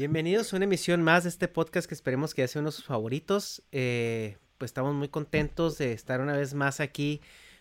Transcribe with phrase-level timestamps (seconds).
[0.00, 2.86] Bienvenidos a una emisión más de este podcast que esperemos que sea uno de sus
[2.86, 3.62] favoritos.
[3.70, 7.20] Eh, pues estamos muy contentos de estar una vez más aquí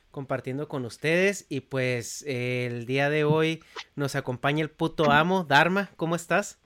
[0.09, 1.45] compartiendo con ustedes.
[1.49, 3.61] Y pues eh, el día de hoy
[3.97, 5.91] nos acompaña el puto amo, Dharma.
[5.97, 6.59] ¿Cómo estás?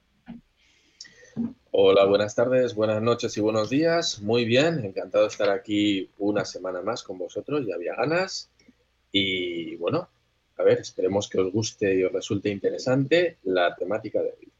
[1.72, 4.22] Hola, buenas tardes, buenas noches y buenos días.
[4.22, 8.52] Muy bien, encantado de estar aquí una semana más con vosotros, ya había ganas.
[9.12, 10.08] Y bueno,
[10.56, 14.53] a ver, esperemos que os guste y os resulte interesante la temática de hoy.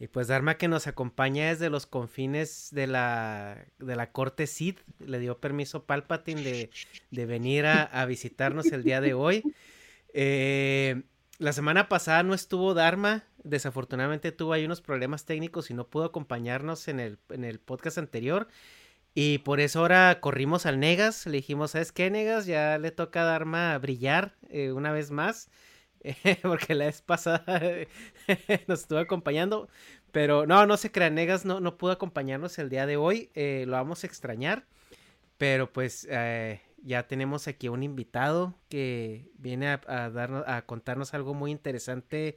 [0.00, 4.76] Y pues Dharma que nos acompaña desde los confines de la, de la corte Sid,
[4.98, 6.70] le dio permiso Palpatine de,
[7.10, 9.42] de venir a, visitarnos el día de hoy.
[10.14, 11.02] Eh,
[11.36, 16.04] la semana pasada no estuvo Dharma, desafortunadamente tuvo ahí unos problemas técnicos y no pudo
[16.04, 18.48] acompañarnos en el, en el podcast anterior.
[19.12, 22.46] Y por eso ahora corrimos al Negas, le dijimos, ¿sabes qué, Negas?
[22.46, 25.50] Ya le toca a Dharma brillar eh, una vez más.
[26.42, 27.60] porque la vez pasada
[28.66, 29.68] nos estuvo acompañando.
[30.12, 33.30] Pero no, no se crean, Negas no, no pudo acompañarnos el día de hoy.
[33.34, 34.66] Eh, lo vamos a extrañar.
[35.38, 41.14] Pero pues eh, ya tenemos aquí un invitado que viene a, a, darnos, a contarnos
[41.14, 42.36] algo muy interesante.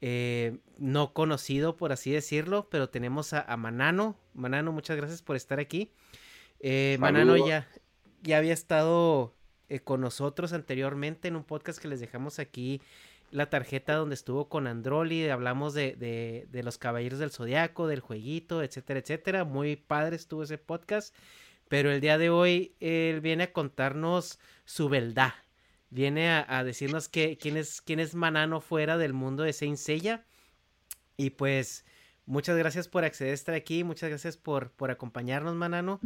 [0.00, 2.68] Eh, no conocido, por así decirlo.
[2.70, 4.16] Pero tenemos a, a Manano.
[4.34, 5.92] Manano, muchas gracias por estar aquí.
[6.98, 7.68] Manano ya,
[8.22, 9.34] ya había estado
[9.68, 12.80] eh, con nosotros anteriormente en un podcast que les dejamos aquí
[13.30, 18.62] la tarjeta donde estuvo con Androli, hablamos de, de, los Caballeros del Zodiaco, del jueguito,
[18.62, 19.44] etcétera, etcétera.
[19.44, 21.14] Muy padre estuvo ese podcast,
[21.68, 25.34] pero el día de hoy él viene a contarnos su verdad,
[25.90, 29.76] viene a, a decirnos que, quién, es, quién es Manano fuera del mundo de Saint
[29.76, 30.24] Seiya.
[31.18, 31.84] Y pues
[32.24, 36.00] muchas gracias por acceder a estar aquí, muchas gracias por, por acompañarnos, Manano.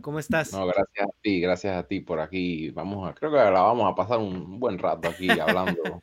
[0.00, 0.52] ¿Cómo estás?
[0.52, 2.70] No, gracias a ti, gracias a ti por aquí.
[2.70, 6.00] Vamos a, creo que la vamos a pasar un buen rato aquí hablando un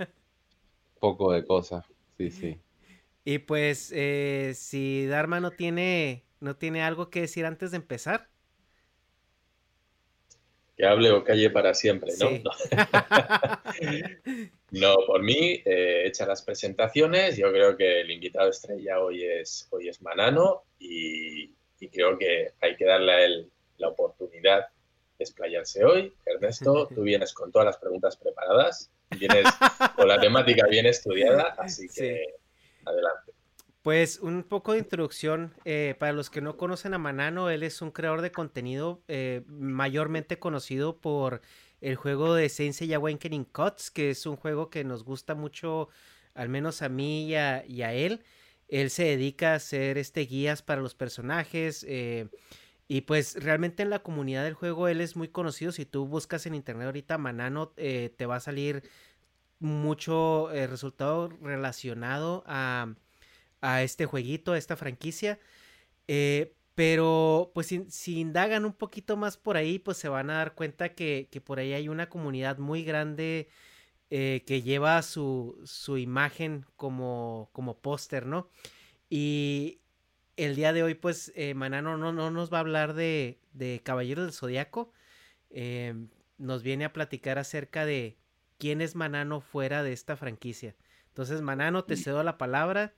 [0.99, 1.85] poco de cosas.
[2.17, 2.59] Sí, sí.
[3.23, 8.29] Y pues, eh, si Dharma no tiene, no tiene algo que decir antes de empezar.
[10.77, 12.29] Que hable o calle para siempre, ¿no?
[12.29, 12.43] Sí.
[12.43, 12.51] No.
[14.71, 14.95] no.
[15.07, 19.87] por mí, eh, hechas las presentaciones, yo creo que el invitado estrella hoy es, hoy
[19.87, 23.51] es Manano y, y creo que hay que darle a él
[23.85, 24.67] la oportunidad
[25.17, 26.13] de explayarse hoy.
[26.25, 29.45] Ernesto, tú vienes con todas las preguntas preparadas, vienes
[29.95, 32.83] con la temática bien estudiada, así que sí.
[32.85, 33.31] adelante.
[33.81, 37.83] Pues un poco de introducción eh, para los que no conocen a Manano, él es
[37.83, 41.41] un creador de contenido eh, mayormente conocido por
[41.81, 45.89] el juego de Sensei Awakening Cuts, que es un juego que nos gusta mucho,
[46.33, 48.23] al menos a mí y a, y a él.
[48.67, 51.85] Él se dedica a hacer este guías para los personajes.
[51.87, 52.27] Eh,
[52.87, 55.71] y pues realmente en la comunidad del juego él es muy conocido.
[55.71, 58.83] Si tú buscas en internet ahorita Manano, eh, te va a salir
[59.59, 62.93] mucho eh, resultado relacionado a,
[63.61, 65.39] a, este jueguito, a esta franquicia.
[66.07, 70.55] Eh, pero pues si, indagan un poquito más por ahí, pues se van a dar
[70.55, 73.49] cuenta que, que por ahí hay una comunidad muy grande
[74.09, 78.49] que lleva su, su imagen como, como póster, ¿no?
[79.09, 79.81] Y,
[80.37, 83.81] el día de hoy, pues, eh, Manano no, no, nos va a hablar de, de
[83.83, 84.91] Caballeros del Zodiaco.
[85.49, 88.17] Em, nos viene a platicar acerca de
[88.57, 90.75] quién es Manano fuera de esta franquicia.
[91.07, 92.93] Entonces, Manano, te cedo la palabra.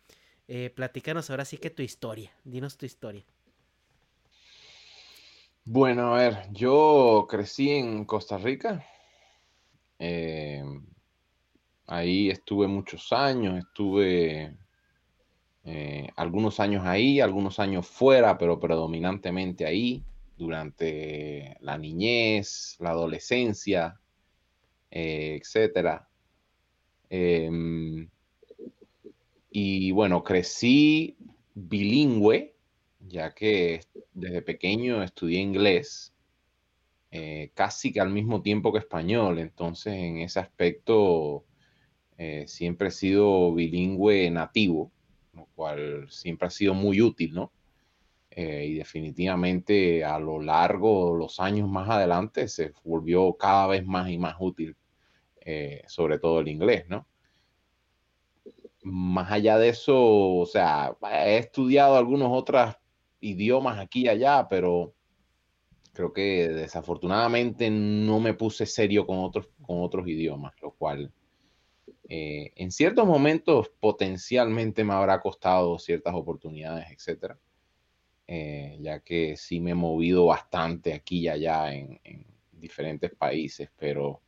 [0.47, 2.31] Eh, platícanos ahora sí que tu historia.
[2.43, 3.23] Dinos tu historia.
[5.65, 8.85] Bueno, a ver, yo crecí en Costa Rica.
[9.99, 10.85] Em,
[11.85, 14.55] ahí estuve muchos años, estuve
[15.69, 20.01] eh, algunos años ahí, algunos años fuera, pero predominantemente ahí,
[20.37, 23.99] durante la niñez, la adolescencia,
[24.89, 26.07] eh, etcétera.
[27.09, 28.07] Em,
[29.51, 31.17] y bueno, crecí
[31.53, 32.55] bilingüe,
[33.09, 33.81] ya que
[34.13, 36.13] desde pequeño estudié inglés,
[37.11, 41.43] eh, casi que al mismo tiempo que español, entonces en ese aspecto
[42.47, 44.91] siempre he sido bilingüe nativo
[45.37, 47.51] lo cual siempre ha sido muy útil, ¿no?
[48.31, 53.85] Eh, y definitivamente a lo largo de los años más adelante se volvió cada vez
[53.85, 54.75] más y más útil,
[55.41, 57.07] eh, sobre todo el inglés, ¿no?
[58.83, 60.95] Más allá de eso, o sea,
[61.25, 62.75] he estudiado algunos otros
[63.21, 64.93] idiomas aquí y allá, pero
[65.93, 71.11] creo que desafortunadamente no me puse serio con otros, con otros idiomas, lo cual
[72.09, 77.37] eh, en ciertos momentos potencialmente me habrá costado ciertas oportunidades, etcétera,
[78.25, 81.99] eh, ya que sí me he movido bastante aquí y allá en,
[82.53, 84.21] diferentes países, pero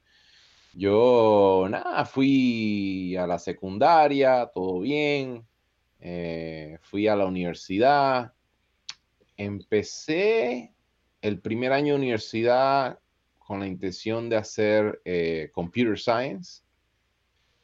[0.73, 5.43] yo nada, fui a la secundaria, todo bien,
[5.99, 8.33] eh, fui a la universidad,
[9.35, 10.73] empecé
[11.21, 12.99] el primer año de universidad
[13.39, 15.01] con la intención de hacer
[15.53, 16.61] computer science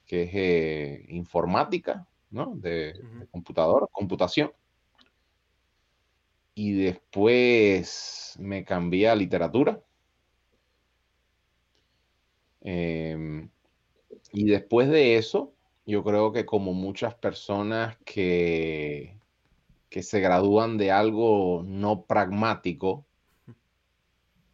[0.05, 2.55] que es eh, informática, ¿no?
[2.55, 2.93] De,
[3.31, 4.51] computador, computación.
[6.53, 9.81] Y después me cambié a literatura.
[12.61, 13.49] Em,
[14.31, 15.53] y después de eso,
[15.85, 19.17] yo creo que como muchas personas que,
[19.89, 23.05] que se gradúan de algo no pragmático,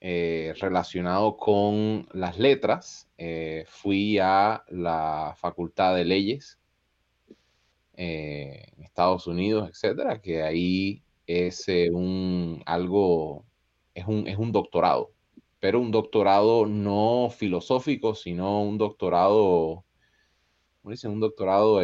[0.04, 6.60] eh, relacionado con las letras, eh, fui a la Facultad de Leyes
[7.94, 13.46] eh, en Estados Unidos, etcétera, que ahí es un algo,
[13.94, 15.12] es un, es un doctorado,
[15.60, 19.86] pero un doctorado no filosófico, sino un doctorado,
[20.82, 21.12] ¿cómo dicen?
[21.12, 21.80] Un doctorado,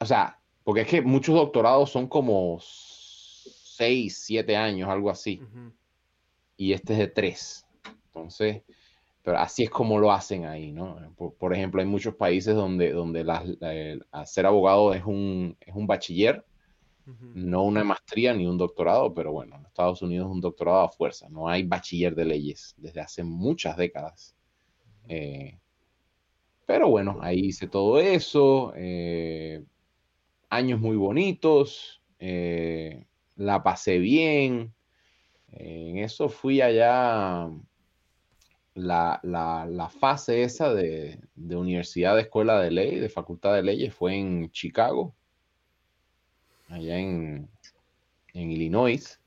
[0.00, 2.58] o sea, porque es que muchos doctorados son como
[3.76, 5.40] seis, siete años, algo así.
[6.56, 7.66] Y este es de tres.
[8.06, 8.62] Entonces,
[9.22, 10.98] pero así es como lo hacen ahí, ¿no?
[11.16, 13.24] Por, ejemplo, hay muchos países donde, donde
[14.26, 16.44] ser abogado es un, es un bachiller,
[17.06, 20.88] no una maestría ni un doctorado, pero bueno, en Estados Unidos es un doctorado a
[20.90, 24.34] fuerza, no hay bachiller de leyes desde hace muchas décadas.
[25.08, 25.58] Eh,
[26.66, 29.62] pero bueno, ahí hice todo eso, eh,
[30.48, 33.06] años muy bonitos, eh,
[33.36, 34.74] la pasé bien.
[35.48, 37.48] En eso fui allá,
[38.74, 44.50] la, fase esa de, universidad de escuela de ley, de facultad de leyes, fue en
[44.50, 45.14] Chicago,
[46.68, 47.48] allá en,
[48.32, 49.20] en Illinois.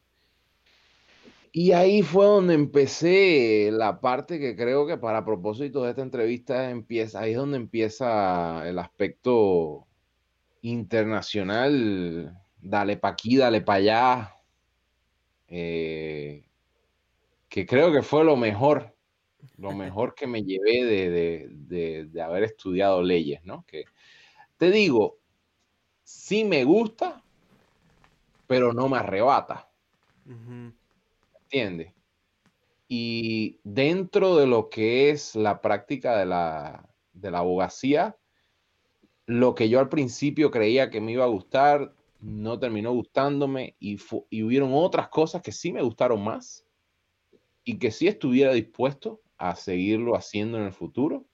[1.53, 6.69] Y ahí fue donde empecé la parte que creo que para propósito de esta entrevista
[6.69, 9.87] empieza, ahí es donde empieza el aspecto
[10.61, 14.35] internacional dale pa' aquí, dale pa' allá,
[15.47, 16.45] eh,
[17.49, 18.95] que creo que fue lo mejor,
[19.57, 23.65] lo mejor que me llevé de, haber estudiado leyes, ¿no?
[23.65, 23.85] Que
[24.57, 25.19] te digo,
[26.03, 27.23] sí me gusta,
[28.47, 29.69] pero no me arrebata.
[31.43, 31.93] ¿Entiendes?
[32.89, 38.17] Y dentro de lo que es la práctica de la, de la abogacía,
[39.25, 43.97] lo que yo al principio creía que me iba a gustar, no terminó gustándome y,
[44.29, 46.65] y hubieron otras cosas que sí me gustaron más
[47.63, 51.25] y que sí estuviera dispuesto a seguirlo haciendo en el futuro.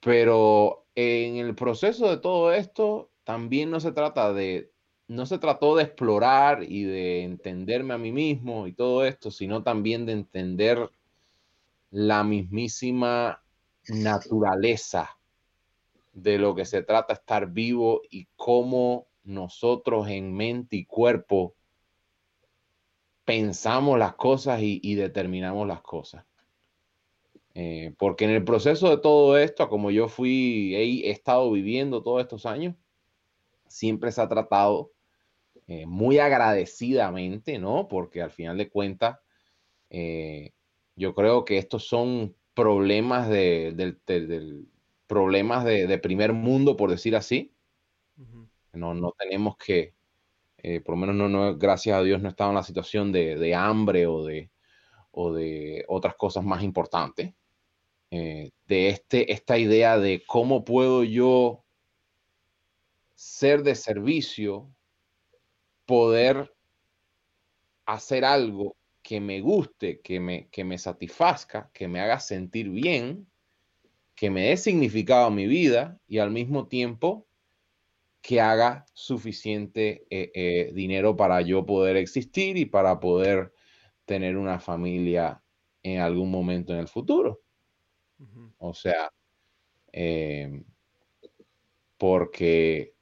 [0.00, 4.70] Pero en el proceso de todo esto también no se trata de,
[5.08, 9.62] no se trató de explorar y de entenderme a mí mismo y todo esto, sino
[9.62, 10.90] también de entender
[11.90, 13.42] la mismísima
[13.88, 15.10] naturaleza
[16.12, 21.54] de lo que se trata estar vivo y cómo nosotros en mente y cuerpo
[23.26, 26.24] pensamos las cosas y, determinamos las cosas.
[27.54, 32.22] Eh, porque en el proceso de todo esto, como yo fui, he, estado viviendo todos
[32.22, 32.76] estos años,
[33.66, 34.92] siempre se ha tratado
[35.66, 37.88] eh, muy agradecidamente, ¿no?
[37.88, 39.18] Porque al final de cuentas,
[39.90, 40.52] eh,
[40.94, 43.96] yo creo que estos son problemas de,
[45.08, 47.52] problemas de, primer mundo, por decir así.
[48.72, 49.94] No, no tenemos que,
[50.58, 53.54] eh, por lo menos no, no, gracias a Dios no estaba en la situación de,
[53.54, 54.50] hambre o de,
[55.10, 57.34] o de otras cosas más importantes.
[58.10, 58.52] de
[58.88, 61.64] este, esta idea de cómo puedo yo
[63.14, 64.70] ser de servicio,
[65.86, 66.54] poder
[67.86, 73.26] hacer algo que me guste, que me, que me satisfazca, que me haga sentir bien,
[74.14, 77.26] que me dé significado a mi vida y al mismo tiempo
[78.26, 83.52] que haga suficiente eh, eh, dinero para yo poder existir y para poder
[84.04, 85.40] tener una familia
[85.84, 87.40] en algún momento en el futuro.
[88.58, 89.12] O sea,
[89.92, 90.64] eh,
[91.96, 92.96] porque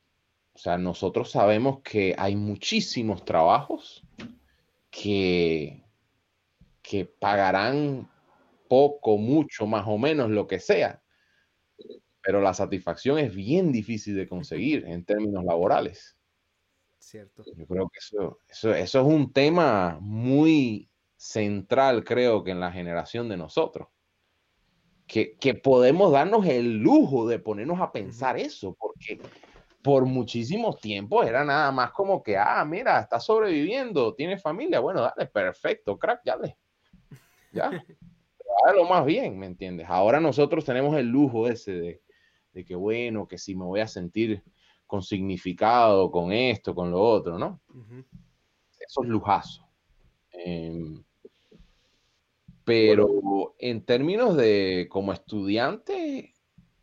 [0.52, 4.04] o sea, nosotros sabemos que hay muchísimos trabajos
[4.90, 5.86] que,
[6.82, 8.10] que pagarán
[8.68, 11.02] poco, mucho, más o menos, lo que sea.
[12.24, 16.16] Pero la satisfacción es bien difícil de conseguir en términos laborales.
[16.98, 17.44] Cierto.
[17.54, 22.72] Yo creo que eso, eso, eso es un tema muy central, creo que en la
[22.72, 23.88] generación de nosotros.
[25.06, 29.20] Que, que podemos darnos el lujo de ponernos a pensar eso, porque
[29.82, 35.02] por muchísimos tiempos era nada más como que, ah, mira, está sobreviviendo, tiene familia, bueno,
[35.02, 36.56] dale, perfecto, crack, dale.
[37.52, 37.70] Ya.
[38.74, 39.86] lo más bien, ¿me entiendes?
[39.90, 42.02] Ahora nosotros tenemos el lujo ese de,
[42.62, 44.42] que, bueno, que si me voy a sentir
[44.86, 47.62] con significado, con esto, con lo otro, ¿no?
[48.78, 49.66] Eso es lujazo.
[50.30, 51.02] Em,
[52.64, 56.34] pero en términos de como estudiante,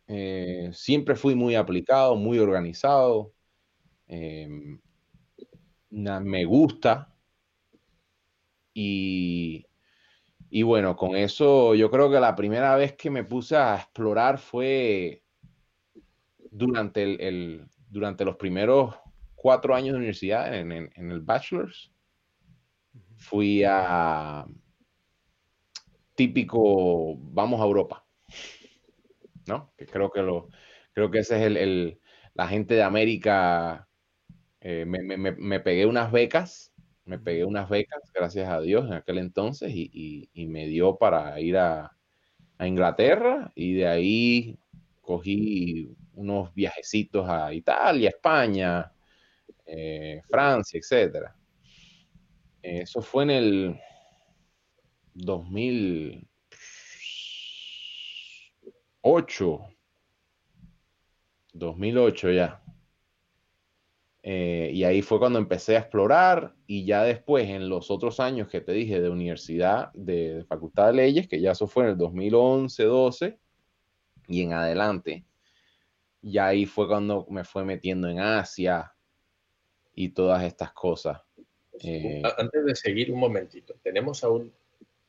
[0.06, 3.32] eh, siempre fui muy aplicado, muy organizado.
[4.06, 4.80] Em,
[5.90, 7.14] me gusta.
[8.74, 9.66] Y,
[10.50, 14.38] y bueno, con eso yo creo que la primera vez que me puse a explorar
[14.38, 15.21] fue
[16.52, 18.94] durante, el, durante los primeros
[19.34, 21.92] cuatro años de universidad en, en el bachelor's.
[23.16, 24.46] Fui a
[26.14, 28.04] típico, vamos a Europa.
[29.46, 29.72] ¿no?
[29.76, 30.48] Que creo que lo,
[30.92, 32.00] creo que ese es el,
[32.34, 33.88] la gente de América.
[34.60, 36.72] Eh, me, pegué unas becas,
[37.04, 41.56] me pegué unas becas, gracias a Dios, en aquel entonces, y, me dio para ir
[41.56, 41.96] a,
[42.60, 44.58] Inglaterra, y de ahí
[45.00, 48.92] cogí unos viajecitos a Italia, España,
[49.66, 51.36] eh, Francia, etcétera.
[52.62, 53.80] Eso fue en el
[55.14, 56.28] 2000,
[59.02, 59.60] 2008.
[61.54, 62.62] 2008 ya.
[64.24, 68.48] Eh, y ahí fue cuando empecé a explorar y ya después en los otros años
[68.48, 71.98] que te dije de universidad, de, facultad de leyes, que ya eso fue en el
[71.98, 73.38] 2011, 12
[74.28, 75.24] y en adelante,
[76.22, 78.94] ya ahí fue cuando me fue metiendo en Asia
[79.94, 81.20] y todas estas cosas.
[81.80, 84.52] Eh, antes de seguir un momentito, tenemos a un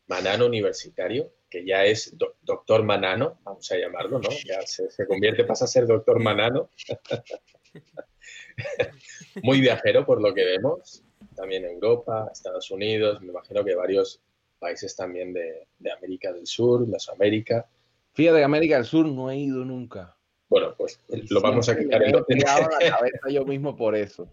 [0.08, 4.29] manano universitario que ya es doctor Manano, vamos a llamarlo, ¿no?
[4.43, 6.70] Ya se, convierte, pasa a ser doctor Manano.
[9.43, 11.03] Muy viajero por lo que vemos,
[11.36, 14.20] también Europa, Estados Unidos, me imagino que varios
[14.58, 17.67] países también de, América del Sur, Mesoamérica.
[18.13, 20.12] Fíjate América del Sur no he ido nunca.
[20.53, 21.00] Bueno, pues
[21.31, 22.03] lo vamos a quitar.
[22.03, 24.31] He la cabeza yo mismo por eso.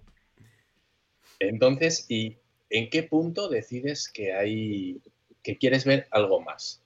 [1.39, 2.37] Entonces, ¿y
[2.69, 5.01] en qué punto decides que hay
[5.43, 6.83] que quieres ver algo más?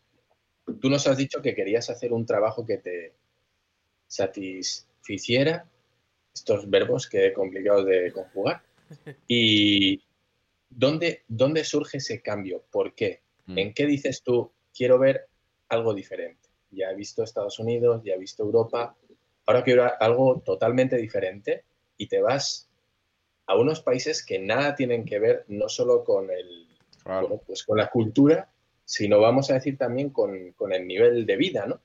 [0.81, 3.15] Tú nos has dicho que querías hacer un trabajo que te
[4.07, 5.69] satisficiera,
[6.33, 8.63] estos verbos que he complicado de conjugar.
[9.27, 10.01] ¿Y
[10.71, 12.63] dónde, dónde surge ese cambio?
[12.71, 13.23] ¿Por qué?
[13.47, 13.59] Mm.
[13.59, 15.27] ¿En qué dices tú, quiero ver
[15.71, 16.49] algo diferente?
[16.71, 18.97] Ya he visto Estados Unidos, ya he visto Europa,
[19.47, 21.65] ahora quiero algo totalmente diferente
[21.97, 22.69] y te vas
[23.47, 26.69] a unos países que nada tienen que ver no solo con el
[27.47, 28.51] pues con la cultura,
[28.85, 31.81] sino vamos a decir también con, el nivel de vida, ¿no?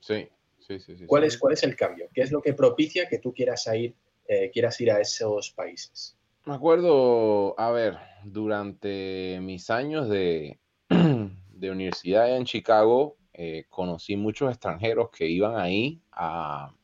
[0.00, 0.28] Sí,
[0.60, 0.96] sí, sí.
[0.96, 2.08] sí ¿Cuál, Es, ¿Cuál es el cambio?
[2.12, 3.94] ¿Qué es lo que propicia que tú quieras ir,
[4.26, 6.16] eh, quieras ir a esos países?
[6.46, 14.50] Me acuerdo, a ver, durante mis años de, de universidad en Chicago, eh, conocí muchos
[14.50, 16.74] extranjeros que iban ahí a,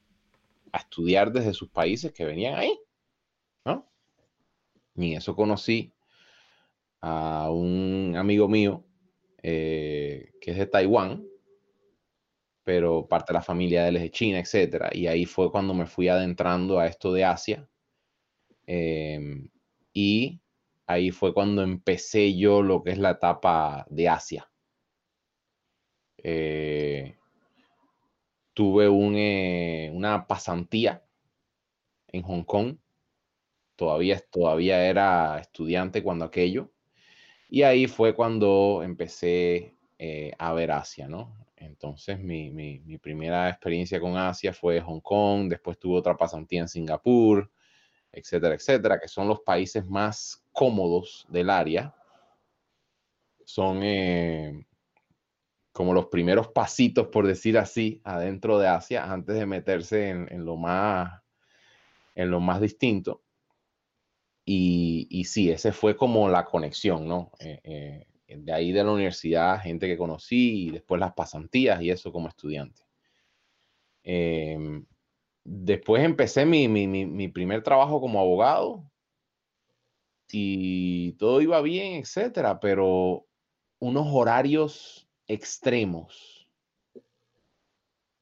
[0.73, 2.79] a, estudiar desde sus países que venían ahí,
[3.65, 3.91] ¿no?
[4.97, 5.93] Y eso conocí
[7.01, 8.85] a un amigo mío
[9.43, 11.27] eh, que es de Taiwán,
[12.65, 14.91] pero parte de la familia de él es de China, etc.
[14.93, 17.69] Y ahí fue cuando me fui adentrando a esto de Asia.
[18.67, 19.49] Em,
[19.93, 20.41] y
[20.87, 24.51] ahí fue cuando empecé yo lo que es la etapa de Asia.
[26.19, 27.18] Eh,
[28.59, 31.05] tuve eh, una pasantía
[32.09, 32.77] en Hong Kong.
[33.77, 36.73] Todavía, todavía era estudiante cuando aquello.
[37.49, 41.37] Y ahí fue cuando empecé eh, a ver Asia, ¿no?
[41.55, 46.69] Entonces mi, mi, primera experiencia con Asia fue Hong Kong, después tuve otra pasantía en
[46.69, 47.49] Singapur,
[48.11, 51.95] etcétera, etcétera, que son los países más cómodos del área.
[53.45, 54.67] Son eh,
[55.79, 60.57] como los primeros pasitos, por decir así, adentro de Asia, antes de meterse en, lo,
[60.57, 61.23] más,
[62.17, 63.23] en lo más distinto.
[64.45, 67.31] Y, y, sí, ese fue como la conexión, ¿no?
[67.39, 71.91] Eh, eh, de ahí de la universidad, gente que conocí y después las pasantías y
[71.91, 72.83] eso como estudiante.
[74.03, 74.85] Em,
[75.45, 78.91] después empecé mi, mi, mi, primer trabajo como abogado
[80.29, 83.29] y todo iba bien, etcétera, pero
[83.79, 86.49] unos horarios extremos.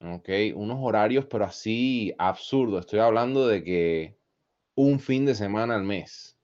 [0.00, 0.28] ¿Ok?
[0.54, 2.78] Unos horarios, pero así absurdo.
[2.78, 4.18] Estoy hablando de que
[4.74, 6.36] un fin de semana al mes.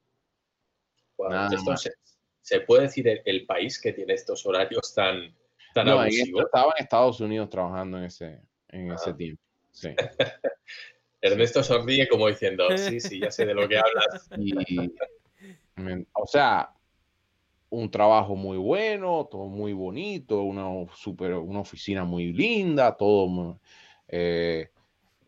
[2.41, 5.35] se, puede decir el, país que tiene estos horarios tan,
[5.75, 6.45] tan no, abusivos?
[6.45, 9.17] Estaba en Estados Unidos trabajando en ese, en ese ah.
[9.17, 9.43] tiempo.
[9.71, 9.89] Sí.
[11.21, 14.29] Ernesto sonríe como diciendo, sí, sí, ya sé de lo que hablas.
[16.15, 16.75] o sea,
[17.73, 23.59] un trabajo muy bueno, todo muy bonito, una, super, una oficina muy linda, todo
[24.09, 24.69] eh,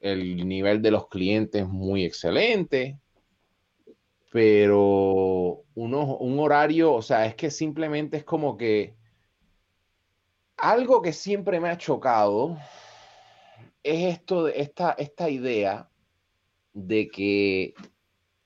[0.03, 2.99] el nivel de los clientes muy excelente,
[4.31, 8.95] pero un horario, o sea, es que simplemente es como que
[10.59, 12.59] algo que siempre me ha chocado
[13.83, 15.89] es esto, esta, esta idea
[16.75, 17.73] de que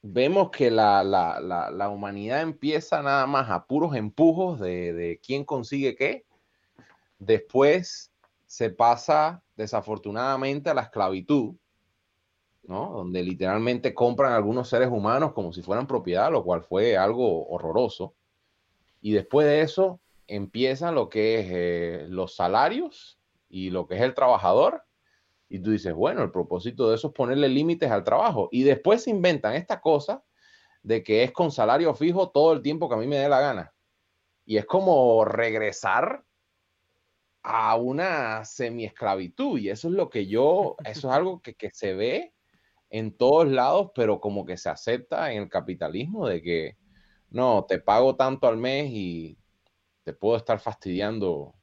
[0.03, 6.25] vemos que la, humanidad empieza nada más a puros empujos de, quién consigue qué.
[7.19, 8.13] Después
[8.47, 11.55] se pasa desafortunadamente a la esclavitud,
[12.63, 12.93] ¿no?
[12.93, 18.15] Donde literalmente compran algunos seres humanos como si fueran propiedad, lo cual fue algo horroroso.
[19.01, 24.03] Y después de eso empiezan lo que es eh, los salarios y lo que es
[24.03, 24.85] el trabajador
[25.49, 28.49] y tú dices, bueno, el propósito de eso es ponerle límites al trabajo.
[28.53, 30.23] Y después se inventan esta cosa
[30.83, 33.41] de que es con salario fijo todo el tiempo que a mí me dé la
[33.41, 33.75] gana.
[34.45, 36.25] Y es como regresar
[37.43, 39.59] a una semi-esclavitud.
[39.59, 42.35] Y eso es lo que yo, eso es algo que, que se ve
[42.91, 46.77] en todos lados, pero como que se acepta en el capitalismo de que
[47.31, 49.39] no, te pago tanto al mes y
[50.05, 51.55] te puedo estar fastidiando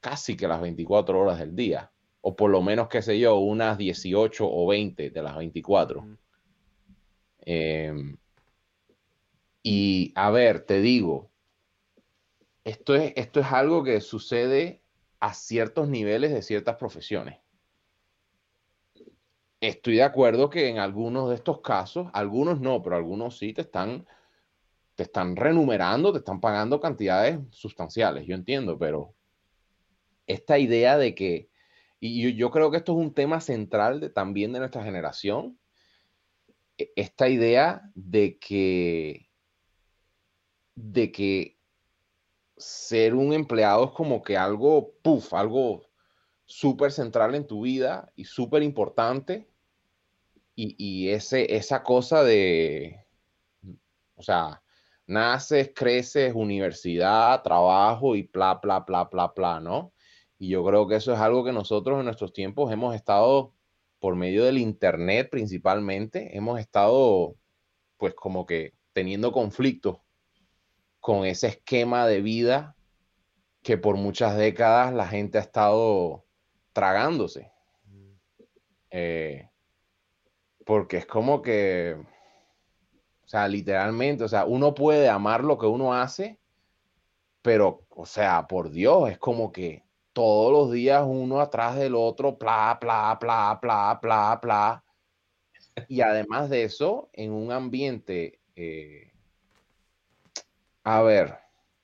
[0.00, 1.91] casi que las 24 horas del día
[2.22, 6.06] o por lo menos, qué sé yo, unas 18 o 20 de las 24.
[7.40, 8.16] Em,
[9.62, 11.30] y a ver, te digo,
[12.64, 14.82] esto es, esto es algo que sucede
[15.18, 17.40] a ciertos niveles de ciertas profesiones.
[19.60, 23.62] Estoy de acuerdo que en algunos de estos casos, algunos no, pero algunos sí te
[23.62, 24.06] están,
[24.94, 29.14] te están renumerando, te están pagando cantidades sustanciales, yo entiendo, pero
[30.26, 31.51] esta idea de que
[32.04, 35.56] y yo, creo que esto es un tema central también de nuestra generación,
[36.76, 39.30] e, esta idea de que,
[40.74, 41.58] de que
[42.56, 45.84] ser un empleado es como que algo, puff, algo
[46.44, 49.48] súper central en tu vida y súper importante.
[50.56, 53.06] Y, y, ese, esa cosa de,
[54.16, 54.60] o sea,
[55.06, 59.92] naces, creces, universidad, trabajo y bla, bla, bla, bla, bla, ¿no?
[60.42, 63.52] Y yo creo que eso es algo que nosotros en nuestros tiempos hemos estado,
[64.00, 67.36] por medio del Internet principalmente, hemos estado
[67.96, 69.98] pues como que teniendo conflictos
[70.98, 72.74] con ese esquema de vida
[73.62, 76.24] que por muchas décadas la gente ha estado
[76.72, 77.52] tragándose.
[78.90, 79.48] Eh,
[80.66, 81.96] porque es como que,
[83.24, 86.40] o sea, literalmente, o sea, uno puede amar lo que uno hace,
[87.42, 92.36] pero, o sea, por Dios, es como que todos los días uno atrás del otro,
[92.36, 94.84] bla, bla, bla, bla, bla, bla.
[95.88, 99.12] Y además de eso, en un ambiente, eh,
[100.84, 101.38] a ver,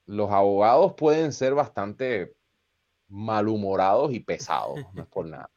[0.07, 2.35] los abogados pueden ser bastante
[3.09, 5.51] malhumorados y pesados, no es por nada.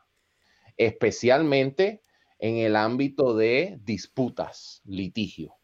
[0.78, 2.04] Especialmente
[2.40, 5.56] en el ámbito de disputas, litigio.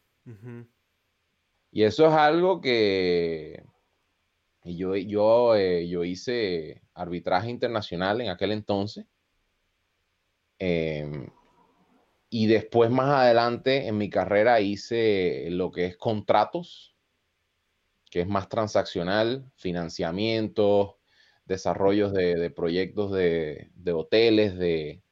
[1.70, 3.64] Y eso es algo que,
[4.68, 9.06] y yo, yo, eh, yo hice arbitraje internacional en aquel entonces.
[10.58, 11.30] Em,
[12.28, 16.94] y después más adelante en mi carrera hice lo que es contratos,
[18.10, 20.98] que es más transaccional, financiamiento,
[21.46, 25.02] desarrollos de, proyectos de, hoteles, de,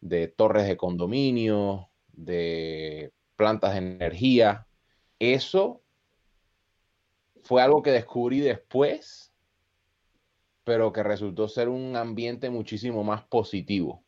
[0.00, 4.68] de, torres de condominio, de plantas de energía.
[5.18, 5.79] Eso
[7.50, 9.32] fue algo que descubrí después,
[10.62, 14.04] pero que resultó ser un ambiente muchísimo más positivo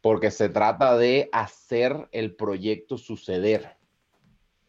[0.00, 3.76] porque se trata de hacer el proyecto suceder,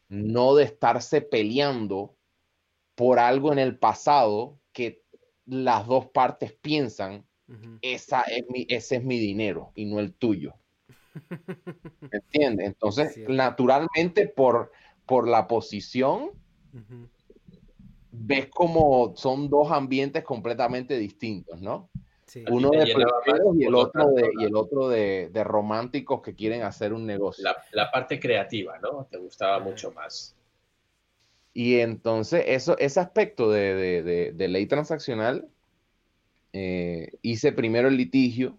[0.10, 2.16] no de estarse peleando
[2.94, 5.04] por algo en el pasado que
[5.48, 7.26] las dos partes piensan,
[7.82, 10.54] Esa es mi, ese es mi dinero y no el tuyo.
[12.12, 12.68] ¿Me entiendes?
[12.68, 14.72] Entonces, naturalmente, por,
[15.08, 16.45] por la posición,
[18.12, 21.90] ves como son dos ambientes completamente distintos, ¿no?
[22.50, 22.92] Uno de y
[23.64, 27.46] el otro, de, y el otro de, románticos que quieren hacer un negocio.
[27.72, 29.06] La, parte creativa, ¿no?
[29.10, 30.36] Te gustaba mucho más.
[31.54, 35.48] Y entonces, eso, ese aspecto de, ley transaccional,
[36.52, 38.58] eh, hice primero el litigio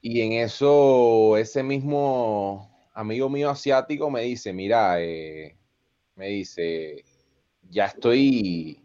[0.00, 5.56] y en eso ese mismo amigo mío asiático me dice, mira, eh,
[6.20, 7.02] me dice,
[7.70, 8.78] ya estoy,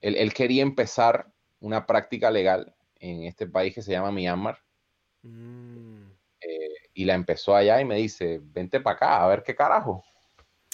[0.00, 4.58] él quería empezar una práctica legal en este país que se llama Myanmar.
[5.22, 6.10] Mm.
[6.40, 10.04] Eh, y la empezó allá y me dice, vente para acá, a ver qué carajo.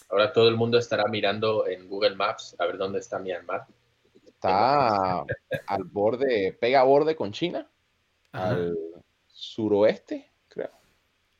[0.08, 3.66] Ahora todo el mundo estará mirando en Google Maps a ver dónde está Myanmar.
[4.26, 5.26] Está
[5.66, 7.70] al borde, pega a borde con China,
[8.32, 8.74] al
[9.26, 10.70] suroeste, creo.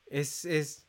[0.05, 0.82] Es, es,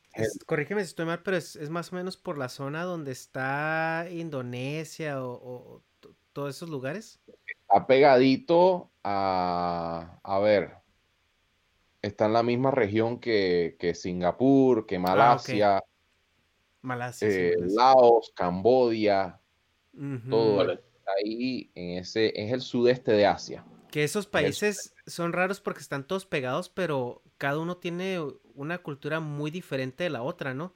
[0.47, 5.23] corrígeme si estoy mal, pero es, más o menos por la zona donde está Indonesia
[5.23, 5.83] o
[6.35, 7.19] todos esos lugares.
[7.47, 10.75] Está pegadito a, a ver,
[12.03, 15.85] está en la misma región que, Singapur, que ah, Malasia,
[16.83, 19.41] Malasia, eh, Laos, Cambodia,
[20.29, 20.79] todo
[21.17, 23.65] ahí en ese, es el sudeste de Asia.
[23.91, 28.19] Que esos países son raros porque están todos pegados, pero cada uno tiene
[28.55, 30.75] una cultura muy diferente de la otra, ¿no?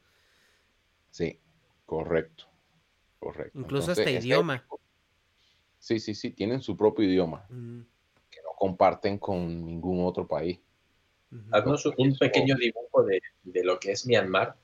[1.10, 1.38] Sí,
[1.86, 2.44] correcto,
[3.18, 3.58] correcto.
[3.58, 4.66] Incluso hasta idioma.
[5.78, 7.80] Sí, sí, sí, tienen su propio idioma mm.
[8.30, 10.58] que no comparten con ningún otro país.
[11.50, 13.20] Haznos un pequeño dibujo de,
[13.62, 14.56] lo que es Myanmar,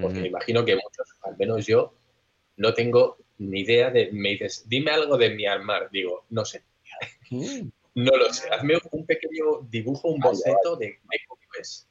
[0.00, 1.94] porque me imagino que muchos, al menos yo,
[2.56, 4.10] no tengo ni idea de.
[4.12, 5.90] Me dices, dime algo de Myanmar.
[5.90, 6.62] Digo, no sé.
[7.30, 7.68] Mm.
[7.94, 8.48] no lo sé.
[8.50, 11.86] Hazme un pequeño dibujo, un boceto de, cómo es.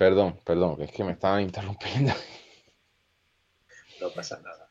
[0.00, 2.14] Perdón, perdón, es que me estaban interrumpiendo.
[4.00, 4.70] No pasa nada.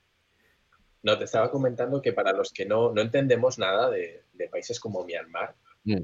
[1.04, 5.56] No, te estaba comentando que para los que no, entendemos nada de, países como Myanmar,
[5.84, 6.02] mm.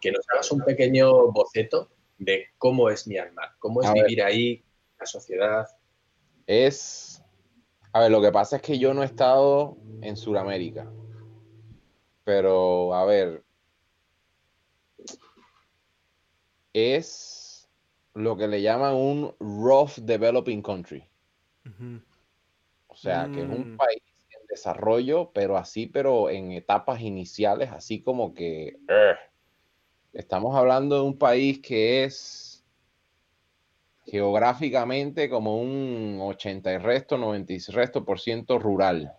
[0.00, 4.64] que nos hagas un pequeño boceto de cómo es Myanmar, cómo es vivir ahí,
[5.00, 5.66] la sociedad.
[6.46, 7.20] Es,
[7.92, 10.88] a ver, lo que pasa es que yo no he estado en Sudamérica,
[12.22, 13.42] pero a ver,
[16.72, 17.37] es
[18.18, 21.04] lo que le llaman un rough developing country.
[22.88, 23.76] O sea, que es un mm.
[23.76, 24.02] país
[24.48, 28.76] desarrollo, pero así, pero en etapas iniciales, así como que
[30.12, 32.64] estamos hablando de un país que es
[34.06, 39.12] geográficamente como un 80 y resto, 90 y resto por ciento rural.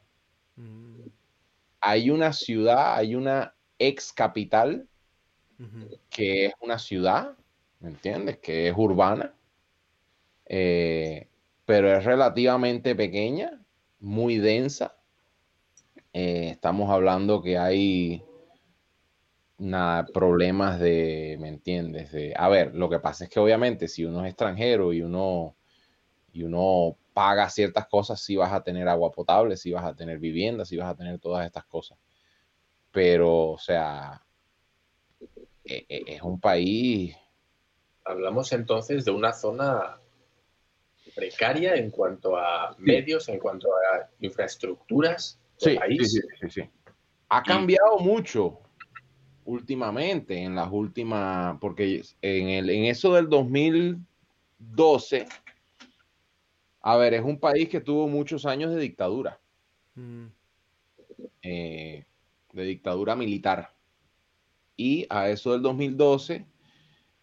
[0.56, 1.04] Mm.
[1.82, 4.88] Hay una ciudad, hay una ex capital
[6.10, 7.36] que es una ciudad,
[7.80, 8.38] ¿me entiendes?
[8.40, 9.34] Que es urbana,
[10.46, 11.28] eh,
[11.66, 13.62] pero es relativamente pequeña,
[14.00, 15.00] muy densa
[16.14, 18.24] eh, estamos hablando que hay
[20.14, 22.12] problemas de, ¿me entiendes?
[22.12, 25.56] De, a ver, lo que pasa es que obviamente si uno es extranjero y uno,
[26.34, 30.20] y uno paga ciertas cosas, sí vas a tener agua potable, sí vas a tener
[30.20, 31.98] vivienda, sí vas a tener todas estas cosas.
[32.92, 34.24] Pero, o sea,
[35.64, 37.16] e, e, es un país...
[38.10, 40.00] Hablamos entonces de una zona
[41.16, 46.62] precaria en cuanto a medios, en cuanto a infraestructuras sí, Sí, sí, sí,
[47.30, 48.62] Ha cambiado mucho
[49.46, 55.28] últimamente, en las últimas, porque en, el, en eso del 2012,
[56.82, 59.40] a ver, es un país que tuvo muchos años de dictadura,
[59.94, 60.26] mm.
[61.44, 62.06] eh,
[62.54, 63.72] de dictadura militar.
[64.76, 66.48] Y a eso del 2012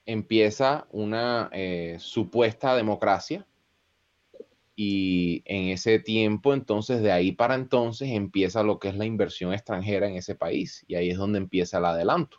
[0.06, 3.46] empieza una eh, supuesta democracia
[4.76, 9.52] y en ese tiempo, entonces, de ahí para entonces empieza lo que es la inversión
[9.52, 12.38] extranjera en ese país y ahí es donde empieza el adelanto.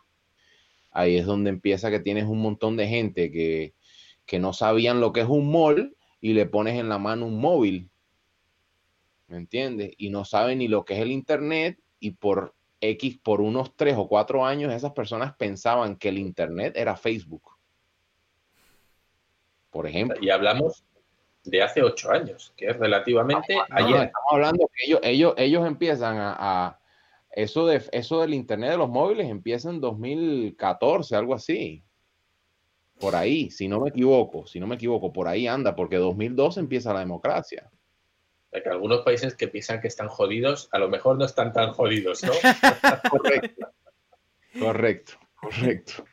[0.92, 3.74] ahí es donde empieza que tienes un montón de gente que,
[4.24, 7.40] que no sabían lo que es un mall y le pones en la mano un
[7.40, 7.90] móvil.
[9.28, 9.92] ¿Me entiendes?
[9.98, 13.96] Y no saben ni lo que es el Internet y por X, por unos tres
[13.96, 17.57] o cuatro años, esas personas pensaban que el Internet era Facebook.
[19.70, 20.16] Por ejemplo.
[20.20, 20.84] Y hablamos
[21.44, 24.04] de hace ocho años, que es relativamente ayer.
[24.04, 26.78] Estamos hablando que ellos, ellos, ellos empiezan a,
[27.32, 31.82] eso, de, eso del Internet de los móviles empieza en 2014, algo así.
[32.98, 36.60] Por ahí, si no me equivoco, si no me equivoco, por ahí anda, porque 2012
[36.60, 37.70] empieza la democracia.
[38.50, 42.24] Que algunos países que piensan que están jodidos, a lo mejor no están tan jodidos,
[42.24, 42.32] ¿no?
[43.10, 43.68] correcto,
[44.58, 46.04] correcto, correcto.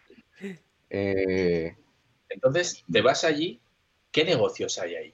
[0.90, 1.76] Eh,
[2.30, 3.60] Entonces, te vas allí,
[4.12, 5.14] ¿qué negocios hay ahí?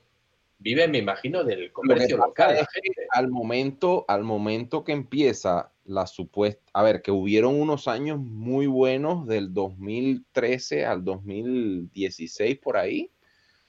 [0.59, 2.67] Vive, me imagino, del comercio local.
[3.11, 8.67] al momento, al momento que empieza la supuesta, a ver, que hubieron unos años muy
[8.67, 13.09] buenos del 2013 al 2016 por ahí.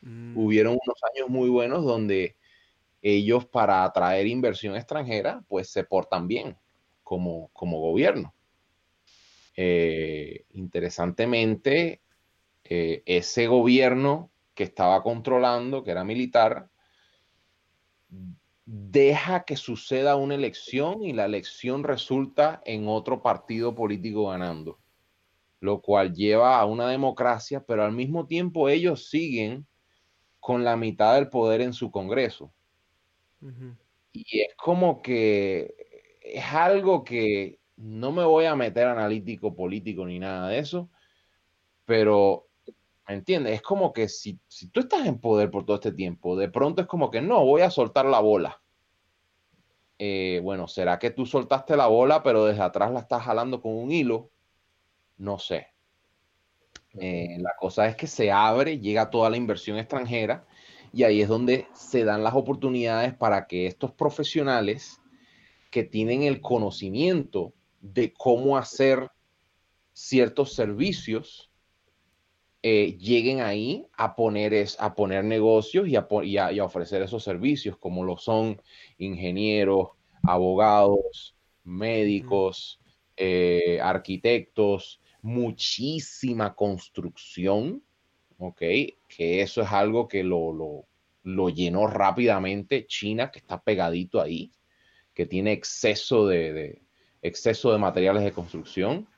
[0.02, 0.36] Mm.
[0.36, 2.36] Hubieron unos años muy buenos donde
[3.00, 6.56] ellos para atraer inversión extranjera, pues se portan bien
[7.02, 8.34] como, como gobierno.
[9.56, 12.01] Eh, interesantemente,
[12.74, 16.70] eh, ese gobierno que estaba controlando, que era militar,
[18.64, 24.78] deja que suceda una elección y la elección resulta en otro partido político ganando,
[25.60, 29.66] lo cual lleva a una democracia, pero al mismo tiempo ellos siguen
[30.40, 32.54] con la mitad del poder en su Congreso.
[34.12, 35.74] Y es como que
[36.22, 40.88] es algo que no me voy a meter analítico político ni nada de eso,
[41.84, 42.51] pero, ¿me
[43.14, 43.54] entiendes?
[43.54, 46.82] Es como que si, si tú estás en poder por todo este tiempo, de pronto
[46.82, 48.60] es como que no, voy a soltar la bola.
[49.98, 53.76] Eh, bueno, ¿será que tú soltaste la bola, pero desde atrás la estás jalando con
[53.76, 54.30] un hilo?
[55.16, 55.68] No sé.
[56.94, 60.44] Eh, la cosa es que se abre, llega toda la inversión extranjera
[60.92, 65.00] y ahí es donde se dan las oportunidades para que estos profesionales
[65.70, 69.10] que tienen el conocimiento de cómo hacer
[69.92, 71.51] ciertos servicios
[72.64, 76.06] eh, lleguen ahí a poner, es, a poner negocios y a,
[76.64, 78.62] ofrecer esos servicios, como lo son
[78.98, 79.88] ingenieros,
[80.22, 82.80] abogados, médicos,
[83.16, 87.82] eh, arquitectos, muchísima construcción,
[88.38, 88.60] ¿ok?
[89.08, 90.86] Que eso es algo que lo,
[91.24, 94.52] llenó rápidamente China, que está pegadito ahí,
[95.14, 96.80] que tiene exceso de,
[97.22, 99.08] exceso de materiales de construcción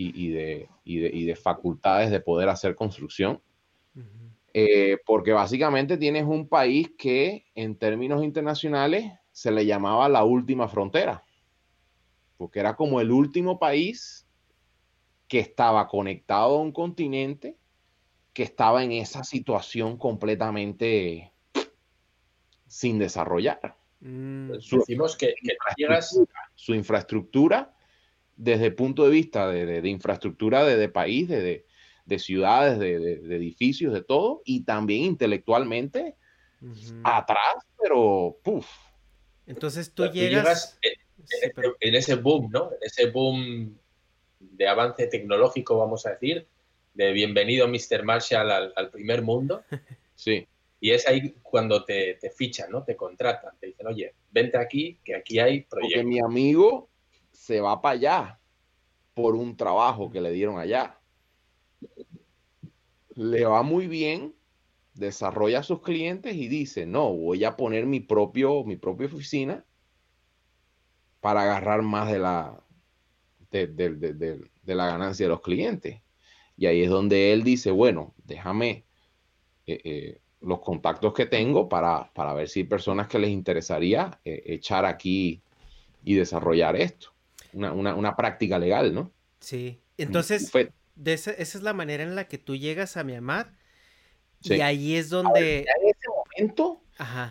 [0.00, 3.42] y, de, de, facultades de poder hacer construcción.
[4.54, 10.68] Eh, porque básicamente tienes un país que en términos internacionales se le llamaba la última
[10.68, 11.24] frontera,
[12.36, 14.26] porque era como el último país
[15.26, 17.56] que estaba conectado a un continente
[18.32, 21.32] que estaba en esa situación completamente
[22.68, 23.76] sin desarrollar.
[24.00, 25.34] Mm, su, decimos que,
[26.54, 27.74] su infraestructura
[28.38, 31.64] desde el punto de vista de, infraestructura de, país, de,
[32.18, 36.14] ciudades, de, edificios, de todo, y también intelectualmente
[37.02, 38.66] atrás, pero puff.
[39.46, 40.78] Entonces tú llegas,
[41.80, 42.70] en, ese boom, ¿no?
[42.70, 43.76] En ese boom
[44.38, 46.46] de avance tecnológico, vamos a decir,
[46.94, 48.04] de bienvenido Mr.
[48.04, 49.62] Marshall al, primer mundo.
[50.14, 50.48] Sí.
[50.80, 52.82] Y es ahí cuando te, fichan, ¿no?
[52.82, 56.02] Te contratan, te dicen, oye, vente aquí, que aquí hay proyectos.
[56.02, 56.88] Porque mi amigo
[57.48, 58.40] se va para allá
[59.14, 61.00] por un trabajo que le dieron allá.
[63.14, 64.34] Le va muy bien,
[64.92, 69.64] desarrolla a sus clientes y dice, no, voy a poner mi, propio, mi propia oficina
[71.20, 72.62] para agarrar más de la,
[73.50, 76.02] de la ganancia de los clientes.
[76.58, 78.84] Y ahí es donde él dice, bueno, déjame
[79.64, 84.42] eh, eh, los contactos que tengo para, ver si hay personas que les interesaría eh,
[84.44, 85.40] echar aquí
[86.04, 87.14] y desarrollar esto.
[87.52, 89.12] Una, práctica legal, ¿no?
[89.40, 89.80] Sí.
[89.96, 90.52] Entonces,
[91.04, 93.52] esa, es la manera en la que tú llegas a Myanmar.
[94.42, 95.60] Y ahí es donde...
[95.60, 96.82] en ese momento,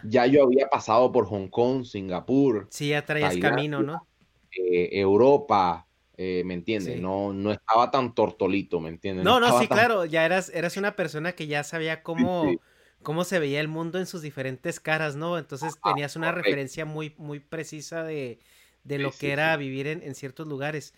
[0.03, 2.67] ya yo había pasado por Hong Kong, Singapur.
[2.69, 4.07] Sí, ya traías camino, ¿no?
[4.51, 6.99] Europa, eh, ¿me entiendes?
[6.99, 9.23] No, no estaba tan tortolito, ¿me entiendes?
[9.23, 12.51] No, no, sí, claro, ya eras, eras una persona que ya sabía cómo,
[13.03, 15.37] cómo se veía el mundo en sus diferentes caras, ¿no?
[15.37, 18.39] Entonces tenías una referencia muy, muy precisa de,
[18.87, 20.93] lo que era vivir en, ciertos lugares.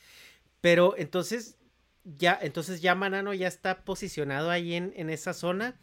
[0.62, 1.58] Pero entonces,
[2.04, 5.80] ya, entonces ya Manano ya está posicionado ahí en, en esa zona.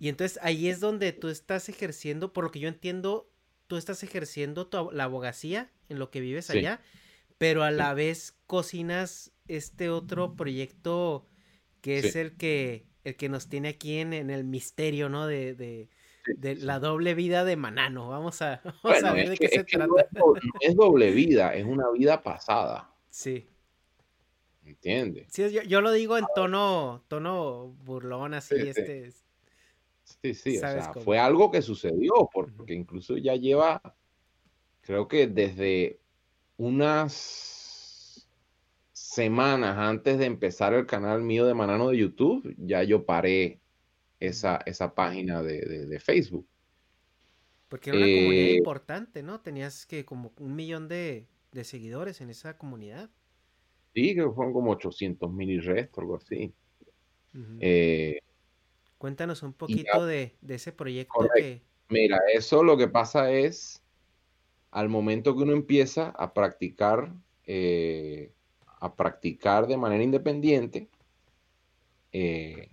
[0.00, 3.30] Y entonces ahí es donde tú estás ejerciendo, por lo que yo entiendo,
[3.66, 6.80] tú estás ejerciendo la abogacía en lo que vives allá
[7.38, 11.26] pero a la vez cocinas este otro proyecto
[11.80, 15.26] que es el que el que nos tiene aquí en, el misterio, ¿no?
[15.26, 15.90] De, de,
[16.26, 18.08] la doble vida de Manano.
[18.08, 18.60] Vamos a,
[19.14, 19.86] ver de qué se trata.
[19.86, 19.96] No
[20.60, 22.90] es, doble vida, es una vida pasada.
[23.10, 23.46] Sí.
[24.64, 25.26] ¿Entiendes?
[25.30, 29.12] Sí, yo, lo digo en tono, tono burlón, así, este.
[30.04, 33.80] Sí, sí, o sea, fue algo que sucedió, porque incluso ya lleva,
[34.82, 35.98] creo que desde
[36.56, 38.28] unas
[38.92, 43.60] semanas antes de empezar el canal mío de Manano de YouTube, ya yo paré
[44.26, 46.46] esa, esa página de, Facebook.
[47.68, 49.40] Porque era una comunidad eh, importante, ¿no?
[49.40, 51.26] Tenías que como un millón de,
[51.62, 53.10] seguidores en esa comunidad.
[53.94, 56.52] Sí, que fueron como 800 mil y resto, algo así.
[58.98, 61.62] Cuéntanos un poquito de, ese proyecto que...
[61.90, 63.82] Mira, eso lo que pasa es,
[64.70, 67.12] al momento que uno empieza a practicar,
[67.46, 68.32] eh,
[68.80, 70.88] a practicar de manera independiente,
[72.12, 72.70] eh,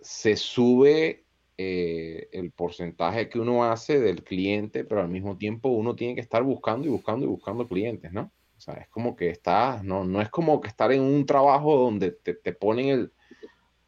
[0.00, 1.24] se sube
[1.58, 6.20] eh, el porcentaje que uno hace del cliente, pero al mismo tiempo uno tiene que
[6.20, 8.32] estar buscando y buscando y buscando clientes, ¿no?
[8.56, 11.76] O sea, es como que está, no, no es como que estar en un trabajo
[11.76, 13.12] donde te, te ponen el,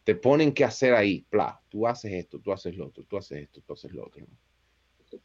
[0.05, 3.42] te ponen que hacer ahí, bla, tú haces esto, tú haces lo otro, tú haces
[3.42, 4.27] esto, tú haces lo otro.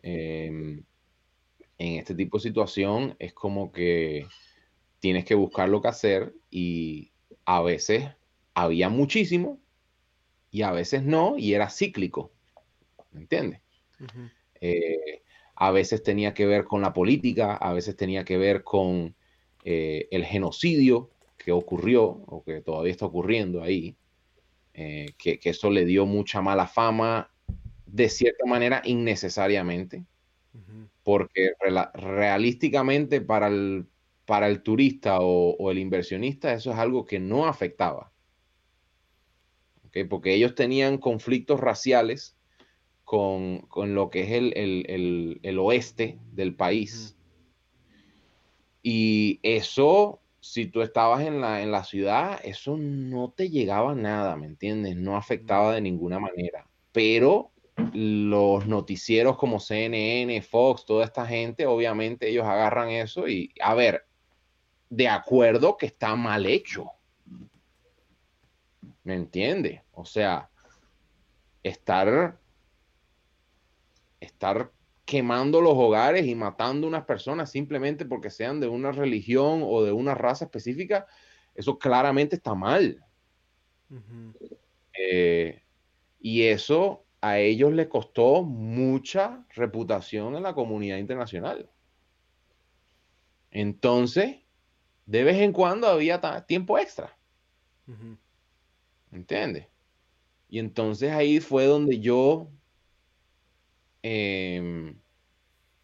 [0.01, 0.83] Em,
[1.77, 4.27] en este tipo de situación es como que
[4.99, 7.11] tienes que buscar lo que hacer y
[7.45, 8.05] a veces
[8.53, 9.59] había muchísimo
[10.51, 12.31] y a veces no y era cíclico,
[13.11, 13.61] ¿me entiendes?
[14.61, 15.21] Eh,
[15.55, 19.15] a veces tenía que ver con la política, a veces tenía que ver con
[19.63, 23.95] eh, el genocidio que ocurrió o que todavía está ocurriendo ahí.
[24.73, 27.31] Eh, que, eso le dio mucha mala fama,
[27.87, 30.05] de cierta manera innecesariamente,
[31.01, 31.53] porque
[31.95, 33.87] realísticamente para el,
[34.25, 38.11] para el turista o, el inversionista eso es algo que no afectaba.
[40.05, 42.37] Porque ellos tenían conflictos raciales
[43.03, 47.17] con, lo que es el, oeste del país.
[48.83, 54.37] Y eso si tú estabas en la, en la ciudad, eso no te llegaba nada,
[54.37, 54.95] ¿me entiendes?
[54.95, 56.67] No afectaba de ninguna manera.
[56.91, 57.51] Pero
[57.93, 64.05] los noticieros como CNN, Fox, toda esta gente, obviamente ellos agarran eso y, a ver,
[64.89, 66.91] de acuerdo que está mal hecho.
[69.03, 69.81] ¿Me entiendes?
[69.91, 70.49] O sea,
[71.63, 72.39] estar,
[74.19, 74.71] estar
[75.05, 79.91] quemando los hogares y matando unas personas simplemente porque sean de una religión o de
[79.91, 81.07] una raza específica,
[81.55, 83.03] eso claramente está mal.
[84.93, 85.63] Eh,
[86.19, 91.69] y eso a ellos les costó mucha reputación en la comunidad internacional.
[93.49, 94.37] Entonces,
[95.05, 97.17] de vez en cuando había tiempo extra.
[99.11, 99.67] ¿Entiendes?
[100.49, 102.49] Y entonces ahí fue donde yo
[104.09, 104.97] Em,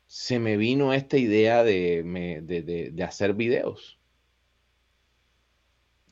[0.08, 4.00] se me vino esta idea de, hacer videos.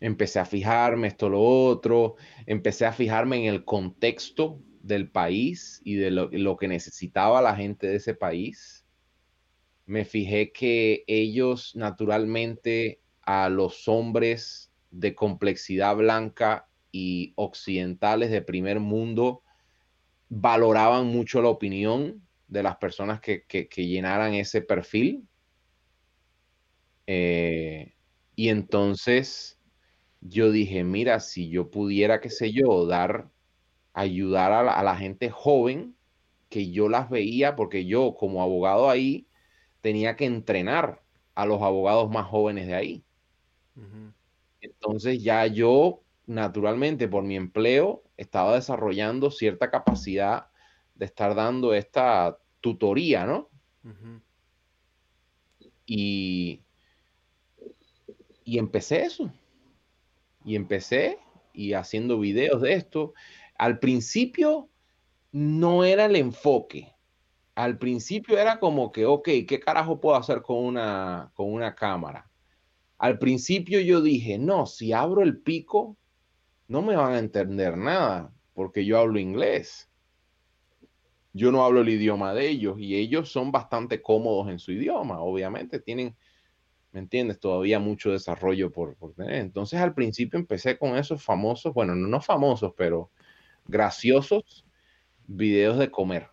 [0.01, 2.15] Empecé a fijarme esto, lo otro,
[2.47, 7.55] empecé a fijarme en el contexto del país y de lo, lo que necesitaba la
[7.55, 8.85] gente de ese país.
[9.85, 18.79] Me fijé que ellos naturalmente a los hombres de complejidad blanca y occidentales de primer
[18.79, 19.43] mundo
[20.29, 25.27] valoraban mucho la opinión de las personas que, llenaran ese perfil.
[27.07, 27.93] Eh,
[28.35, 29.59] y entonces
[30.21, 33.29] yo dije, mira, si yo pudiera, qué sé yo, dar,
[33.93, 35.95] ayudar a la, gente joven,
[36.49, 39.27] que yo las veía, porque yo como abogado ahí
[39.81, 41.01] tenía que entrenar
[41.33, 43.03] a los abogados más jóvenes de ahí.
[44.61, 50.47] Entonces ya yo, naturalmente, por mi empleo, estaba desarrollando cierta capacidad
[50.95, 53.49] de estar dando esta tutoría, ¿no?
[55.85, 56.63] y,
[58.45, 59.31] y empecé eso.
[60.45, 61.19] Y empecé
[61.53, 63.13] y haciendo videos de esto.
[63.57, 64.69] Al principio
[65.31, 66.93] no era el enfoque.
[67.55, 72.29] Al principio era como que, ok, ¿qué carajo puedo hacer con una, con una cámara?
[72.97, 75.97] Al principio yo dije, no, si abro el pico,
[76.71, 79.89] no me van a entender nada porque yo hablo inglés.
[81.33, 85.19] Yo no hablo el idioma de ellos y ellos son bastante cómodos en su idioma,
[85.19, 86.15] obviamente tienen,
[86.93, 87.41] ¿me entiendes?
[87.41, 89.35] Todavía mucho desarrollo por, tener.
[89.35, 93.11] Entonces al principio empecé con esos famosos, bueno, no, famosos, pero
[93.65, 94.65] graciosos
[95.27, 96.29] videos de comer.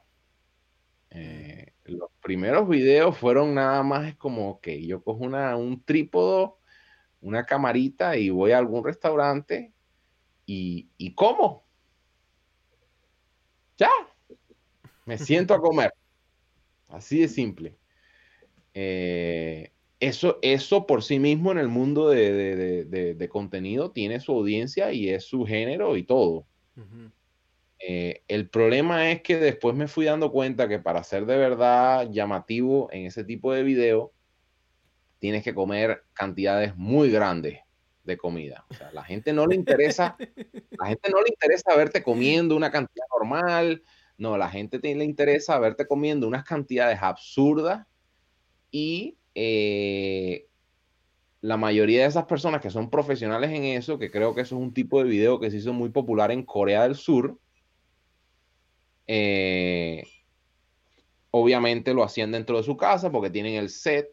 [1.11, 6.61] Eh, los primeros videos fueron nada más como que yo cojo una, un trípodo,
[7.20, 9.72] una camarita y voy a algún restaurante
[10.49, 11.62] y, y como.
[13.76, 13.90] Ya,
[15.05, 15.92] me siento a comer.
[16.88, 17.76] Así de simple.
[18.72, 19.70] Eh,
[20.01, 25.24] eso, eso por sí mismo en el mundo de, contenido tiene su audiencia y es
[25.24, 26.46] su género y todo.
[27.80, 32.09] Eh, el problema es que después me fui dando cuenta que para ser de verdad
[32.11, 34.12] llamativo en ese tipo de video,
[35.18, 37.61] tienes que comer cantidades muy grandes
[38.09, 38.64] de comida.
[38.70, 40.16] O sea, la gente no le interesa,
[40.70, 43.84] la gente no le interesa verte comiendo una cantidad normal.
[44.16, 47.86] No, la gente le interesa verte comiendo unas cantidades absurdas
[48.72, 50.48] y eh,
[51.40, 54.62] la mayoría de esas personas que son profesionales en eso, que creo que eso es
[54.62, 57.38] un tipo de video que se hizo muy popular en Corea del Sur,
[59.06, 60.02] eh,
[61.30, 64.09] obviamente lo hacían dentro de su casa porque tienen el set,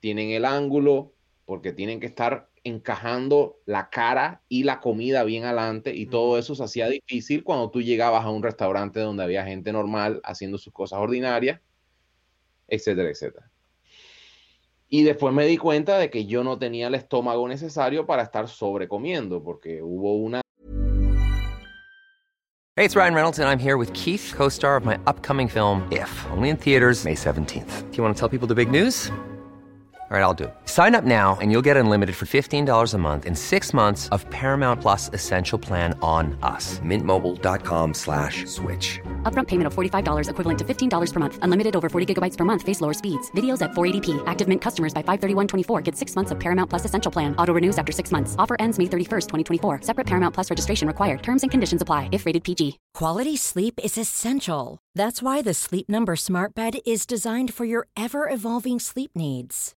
[0.00, 1.12] tienen el ángulo,
[1.50, 6.54] porque tienen que estar encajando la cara y la comida bien adelante y todo eso
[6.54, 10.72] se hacía difícil cuando tú llegabas a un restaurante donde había gente normal haciendo sus
[10.72, 11.60] cosas ordinarias,
[12.68, 13.50] etcétera, etcétera.
[14.88, 18.46] Y después me di cuenta de que yo no tenía el estómago necesario para estar
[18.46, 20.42] sobrecomiendo, porque hubo una...
[22.76, 26.08] Hey, it's Ryan Reynolds and I'm here with Keith, co-star of my upcoming film, If,
[26.30, 27.90] only in theaters May 17th.
[27.90, 29.10] Do you want to tell people the big news?
[30.10, 30.54] All right, I'll do it.
[30.64, 34.28] Sign up now and you'll get unlimited for $15 a month in six months of
[34.30, 36.80] Paramount Plus Essential Plan on us.
[36.80, 38.98] Mintmobile.com slash switch.
[39.22, 41.38] Upfront payment of $45 equivalent to $15 per month.
[41.42, 42.62] Unlimited over 40 gigabytes per month.
[42.62, 43.30] Face lower speeds.
[43.36, 44.20] Videos at 480p.
[44.26, 47.36] Active Mint customers by 531.24 get six months of Paramount Plus Essential Plan.
[47.36, 48.34] Auto renews after six months.
[48.36, 49.82] Offer ends May 31st, 2024.
[49.82, 51.22] Separate Paramount Plus registration required.
[51.22, 52.80] Terms and conditions apply if rated PG.
[52.94, 54.80] Quality sleep is essential.
[54.96, 59.76] That's why the Sleep Number Smart Bed is designed for your ever-evolving sleep needs.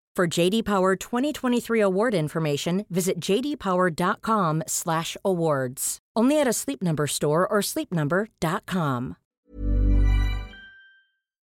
[0.13, 5.99] For JD Power 2023 award information, visit jdpower.com/awards.
[6.17, 9.15] Only at a Sleep Number store or sleepnumber.com.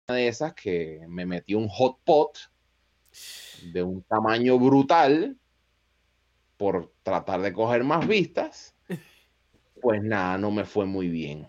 [0.07, 2.37] Una de esas que me metí un hot pot
[3.73, 5.35] de un tamaño brutal
[6.57, 8.75] por tratar de coger más vistas.
[9.81, 11.47] Pues nada, no me fue muy bien.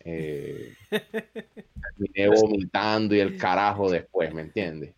[0.00, 4.97] Eh, terminé vomitando y el carajo después, ¿me entiendes?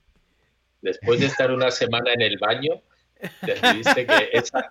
[0.83, 2.83] Después de estar una semana en el baño,
[3.43, 4.71] decidiste que esa,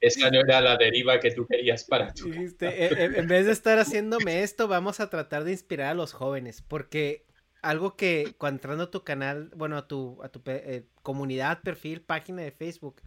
[0.00, 2.32] esa no era la deriva que tú querías para tu.
[2.32, 6.12] Eh, eh, en vez de estar haciéndome esto, vamos a tratar de inspirar a los
[6.12, 7.26] jóvenes, porque
[7.62, 12.00] algo que cuando entrando a tu canal, bueno, a tu, a tu eh, comunidad, perfil,
[12.00, 13.02] página de Facebook,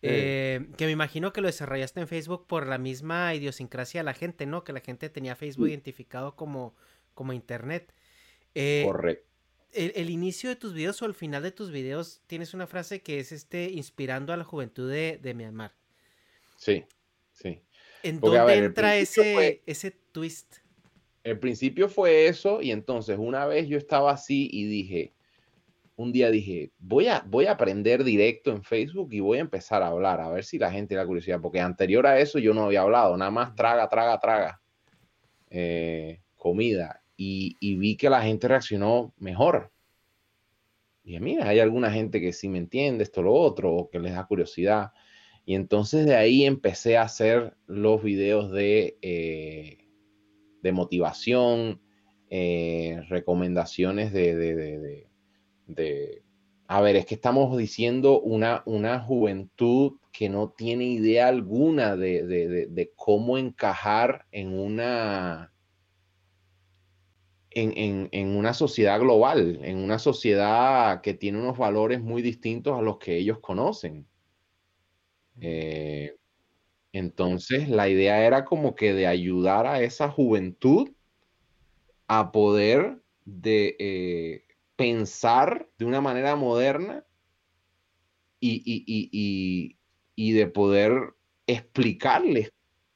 [0.00, 4.44] que me imagino que lo desarrollaste en Facebook por la misma idiosincrasia de la gente,
[4.44, 4.62] ¿no?
[4.62, 6.76] Que la gente tenía Facebook identificado como,
[7.14, 7.94] como Internet.
[8.84, 9.33] Correcto
[9.74, 13.18] el, inicio de tus videos o el final de tus videos tienes una frase que
[13.18, 15.72] es este inspirando a la juventud de, de Myanmar.
[16.56, 16.84] Sí,
[17.32, 17.62] sí.
[18.02, 20.56] ¿En dónde entra ese, ese twist?
[21.22, 25.14] El principio fue eso y entonces una vez yo estaba así y dije,
[25.96, 29.82] un día dije, voy a, voy a aprender directo en Facebook y voy a empezar
[29.82, 32.64] a hablar, a ver si la gente da curiosidad, porque anterior a eso yo no
[32.64, 34.60] había hablado, nada más traga, traga, traga
[35.50, 39.72] eh, comida y, vi que la gente reaccionó mejor.
[41.02, 44.14] Dije, mira, hay alguna gente que sí me entiende esto, lo otro, o que les
[44.14, 44.92] da curiosidad.
[45.44, 49.88] Y entonces de ahí empecé a hacer los videos de, eh,
[50.62, 51.80] de motivación,
[52.30, 55.06] eh, recomendaciones de, de,
[55.66, 56.22] de,
[56.66, 62.92] A ver, es que estamos diciendo una, una juventud que no tiene idea alguna de,
[62.96, 65.53] cómo encajar en una
[67.54, 72.98] en, una sociedad global, en una sociedad que tiene unos valores muy distintos a los
[72.98, 74.06] que ellos conocen.
[75.40, 76.16] Eh,
[76.92, 80.90] entonces, la idea era como que de ayudar a esa juventud
[82.06, 84.44] a poder de eh,
[84.76, 87.04] pensar de una manera moderna
[88.40, 89.76] y,
[90.16, 91.14] de poder
[91.46, 92.52] explicarles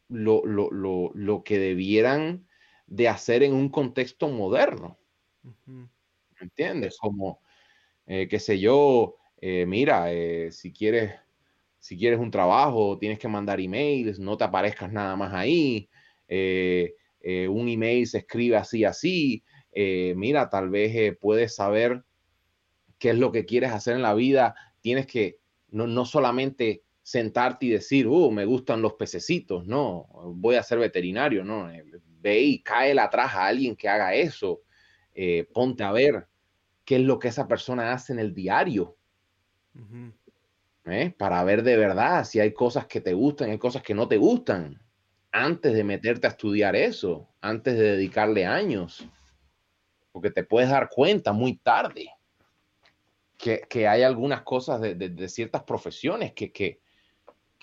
[0.09, 2.48] lo, lo que debieran
[2.89, 4.99] de hacer en un contexto moderno.
[5.67, 5.89] ¿Me
[6.41, 6.97] entiendes?
[6.99, 7.41] Como,
[8.07, 11.15] eh, qué sé yo, eh, mira, eh, si quieres
[11.81, 15.89] si quieres un trabajo, tienes que mandar emails, no te aparezcas nada más ahí.
[16.29, 19.45] un email se escribe así, así.
[20.17, 22.03] mira, tal vez puedes saber
[22.99, 25.39] qué es lo que quieres hacer en la vida, tienes que
[25.71, 30.79] no, no solamente sentarte y decir, uh, me gustan los pececitos, no, voy a ser
[30.79, 31.71] veterinario, no,
[32.21, 34.63] ve y cae atrás a alguien que haga eso,
[35.53, 36.27] ponte a ver
[36.85, 38.97] qué es lo que esa persona hace en el diario,
[41.19, 44.17] para ver de verdad si hay cosas que te gustan, hay cosas que no te
[44.17, 44.81] gustan,
[45.31, 49.07] antes de meterte a estudiar eso, antes de dedicarle años,
[50.13, 52.11] porque te puedes dar cuenta muy tarde
[53.37, 56.81] que, hay algunas cosas de, ciertas profesiones que, que,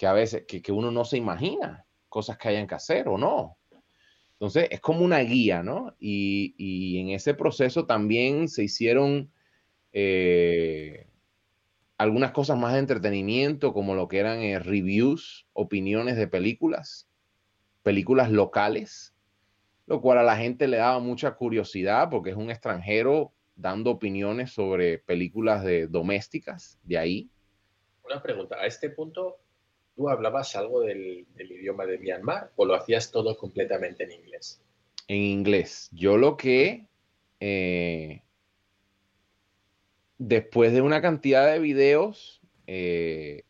[0.08, 3.58] a veces que, uno no se imagina, cosas que hayan que hacer o no.
[4.36, 5.96] Entonces es como una guía, ¿no?
[6.00, 9.32] Y, en ese proceso también se hicieron
[9.94, 11.08] eh,
[11.98, 17.08] algunas cosas más de entretenimiento, como lo que eran eh, reviews, opiniones de películas
[17.86, 19.14] películas locales,
[19.86, 24.52] lo cual a la gente le daba mucha curiosidad porque es un extranjero dando opiniones
[24.52, 27.30] sobre películas de domésticas de ahí.
[28.04, 29.38] Una pregunta, a este punto,
[29.96, 34.62] ¿tú hablabas algo del, idioma de Myanmar o lo hacías todo completamente en inglés?
[35.08, 35.90] En inglés.
[35.92, 36.88] Yo lo que,
[37.40, 38.22] eh,
[40.18, 43.44] después de una cantidad de videos, eh,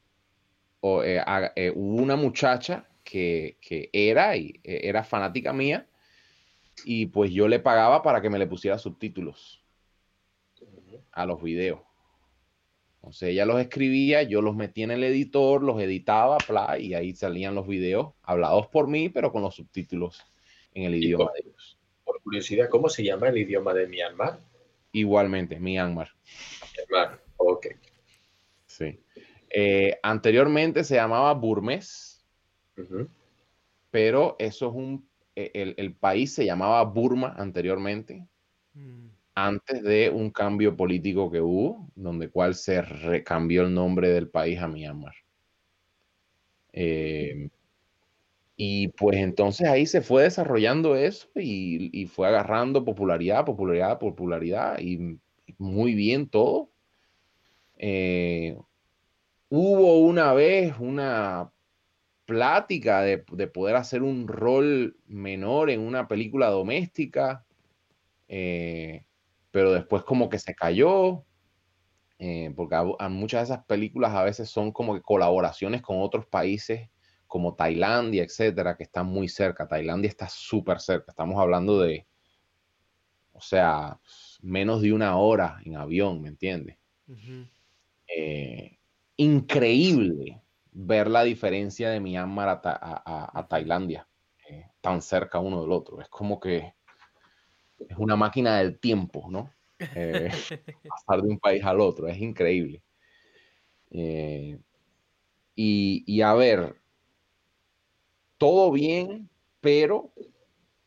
[0.83, 3.57] eh, hubo una muchacha que,
[3.93, 5.87] era y era fanática mía
[6.83, 9.63] y pues yo le pagaba para que me le pusiera subtítulos
[11.11, 11.79] a los videos.
[13.05, 16.37] Entonces ella los escribía, yo los metía en el editor, los editaba,
[16.79, 20.25] y ahí salían los videos hablados por mí, pero con los subtítulos
[20.73, 21.77] en el idioma de ellos.
[22.03, 24.39] Por curiosidad, ¿cómo se llama el idioma de Myanmar?
[24.91, 26.09] Igualmente, Myanmar.
[26.75, 27.67] Myanmar, ok.
[28.65, 28.99] Sí.
[29.51, 32.15] Eh, anteriormente se llamaba Burmés
[33.91, 38.27] pero eso es un, e, el, país se llamaba Burma anteriormente,
[38.73, 39.07] mm.
[39.35, 44.59] Antes de un cambio político que hubo, donde cual se recambió el nombre del país
[44.59, 45.13] a Myanmar.
[46.73, 47.49] Em,
[48.57, 55.19] y pues entonces ahí se fue desarrollando eso y, fue agarrando popularidad, popularidad, popularidad y
[55.57, 56.69] muy bien todo.
[57.77, 58.57] Eh,
[59.49, 61.51] hubo una vez una
[62.25, 67.45] plática de, poder hacer un rol menor en una película doméstica,
[68.27, 69.04] eh,
[69.55, 71.23] pero después como que se cayó,
[72.19, 76.25] eh, porque a, muchas de esas películas a veces son como que colaboraciones con otros
[76.25, 76.89] países
[77.25, 79.65] como Tailandia, etcétera, que están muy cerca.
[79.65, 82.05] Tailandia está súper cerca, estamos hablando de,
[83.31, 83.97] o sea,
[84.41, 86.77] menos de una hora en avión, ¿me entiendes?
[88.13, 88.77] Eh,
[89.15, 90.41] increíble
[90.73, 94.05] ver la diferencia de Myanmar a, Tailandia,
[94.49, 96.01] eh, tan cerca uno del otro.
[96.01, 96.73] Es como que
[97.89, 99.51] es una máquina del tiempo, ¿no?
[99.79, 100.29] Eh,
[100.89, 102.81] pasar de un país al otro, es increíble.
[103.91, 104.59] Eh,
[105.55, 106.75] y, y, a ver,
[108.37, 109.29] todo bien,
[109.61, 110.11] pero,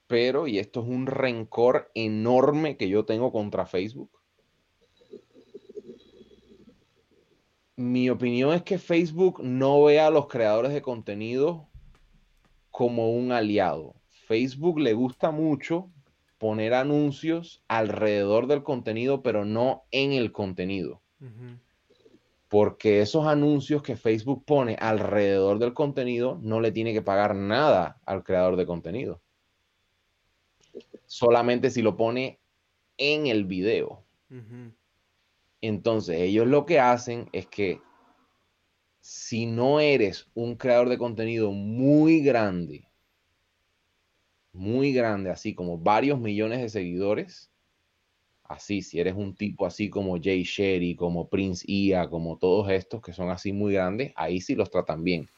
[0.07, 4.19] pero, y esto es un rencor enorme que yo tengo contra Facebook
[7.79, 11.69] mi opinión es que Facebook no ve a los creadores de contenido
[12.73, 13.95] como un aliado.
[14.27, 15.89] Facebook le gusta mucho
[16.39, 21.03] poner anuncios alrededor del contenido, pero no en el contenido.
[22.49, 28.01] Porque esos anuncios que Facebook pone alrededor del contenido no le tiene que pagar nada
[28.07, 29.21] al creador de contenido.
[31.07, 32.39] Solamente si lo pone
[32.97, 34.05] en el video.
[35.61, 37.81] Entonces, ellos lo que hacen es que
[39.01, 42.88] si no eres un creador de contenido muy grande,
[44.59, 47.51] muy grande, así como varios millones de seguidores,
[48.43, 53.01] así, si eres un tipo así como Jay Sherry, como Prince Ia, como todos estos
[53.01, 55.29] que son así muy grandes, ahí sí los tratan bien.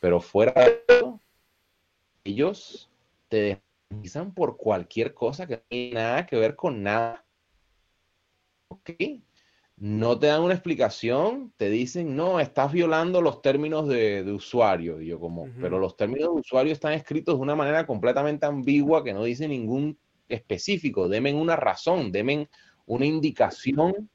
[0.00, 1.20] Pero fuera de eso,
[2.24, 2.90] ellos
[3.28, 3.60] te
[3.90, 7.24] deslizan por cualquier cosa que no tiene nada que ver con nada.
[8.68, 8.90] ¿Ok?
[9.78, 15.00] No te dan una explicación, te dicen, no, estás violando los términos de, usuario.
[15.00, 19.04] Y yo como, pero los términos de usuario están escritos de una manera completamente ambigua
[19.04, 19.98] que no dice ningún
[20.28, 21.08] específico.
[21.08, 22.48] Denme una razón, denme
[22.86, 24.08] una indicación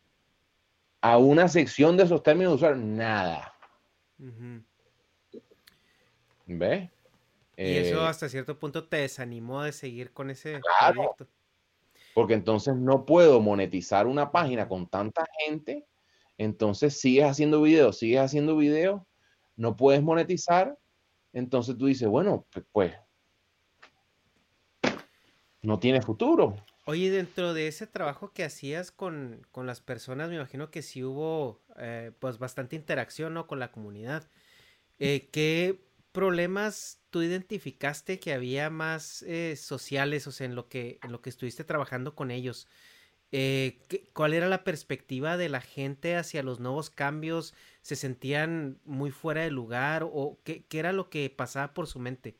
[0.99, 2.83] a una sección de esos términos de usuario.
[2.83, 3.53] Nada.
[6.47, 6.89] ¿Ves?
[7.55, 11.27] Y eso eh, hasta cierto punto te desanimó de seguir con ese proyecto.
[12.13, 15.85] Porque entonces no puedo monetizar una página con tanta gente.
[16.37, 19.01] Entonces sigues haciendo videos, sigues haciendo videos,
[19.55, 20.77] no puedes monetizar.
[21.33, 22.93] Entonces tú dices, bueno, pues,
[25.61, 26.55] no tiene futuro.
[26.85, 31.61] Oye, dentro de ese trabajo que hacías con, las personas, me imagino que sí hubo
[31.77, 33.45] eh, pues bastante interacción ¿no?
[33.47, 34.29] con la comunidad.
[34.99, 35.79] Eh, ¿Qué
[36.11, 41.21] problemas tú identificaste que había más eh, sociales, o sea, en lo que, en lo
[41.21, 42.67] que estuviste trabajando con ellos?
[44.11, 47.53] ¿Cuál era la perspectiva de la gente hacia los nuevos cambios?
[47.81, 50.03] ¿Se sentían muy fuera de lugar?
[50.03, 52.35] ¿O qué, qué era lo que pasaba por su mente?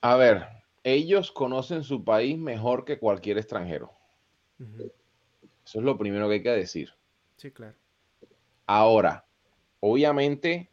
[0.00, 0.46] A ver,
[0.84, 3.92] ellos conocen su país mejor que cualquier extranjero.
[4.58, 6.94] Eso es lo primero que hay que decir.
[7.36, 7.76] Sí, claro.
[8.66, 9.26] Ahora,
[9.80, 10.70] obviamente,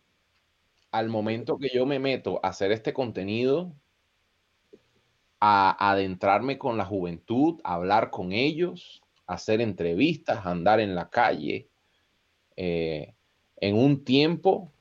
[0.98, 3.74] al momento que yo me meto a hacer este contenido,
[5.40, 11.70] a adentrarme con la juventud, a hablar con ellos, hacer entrevistas, andar en la calle,
[12.56, 13.14] eh,
[13.58, 14.72] en un tiempo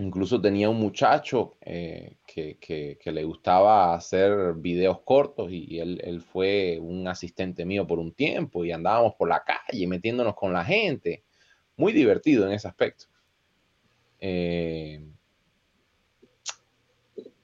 [0.00, 7.06] Incluso tenía un muchacho eh, que, le gustaba hacer videos cortos y, él, fue un
[7.06, 11.22] asistente mío por un tiempo y andábamos por la calle metiéndonos con la gente.
[11.76, 13.06] Muy divertido en ese aspecto.
[14.20, 15.04] Eh,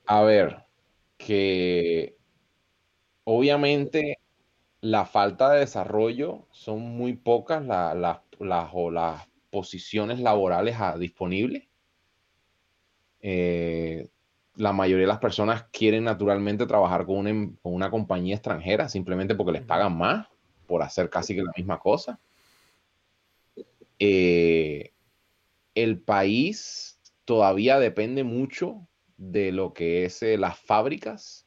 [0.07, 0.65] a ver,
[1.19, 2.17] que
[3.25, 4.19] obviamente
[4.81, 11.65] la falta de desarrollo son muy pocas las posiciones laborales disponibles
[13.29, 14.09] eh,
[14.55, 19.63] la mayoría de las personas quieren naturalmente trabajar con una, compañía extranjera simplemente porque les
[19.63, 20.29] pagan más
[20.69, 22.21] por hacer casi que la misma cosa.
[23.99, 24.93] Eh,
[25.75, 28.87] el país todavía depende mucho
[29.17, 31.47] de lo que es eh, las fábricas.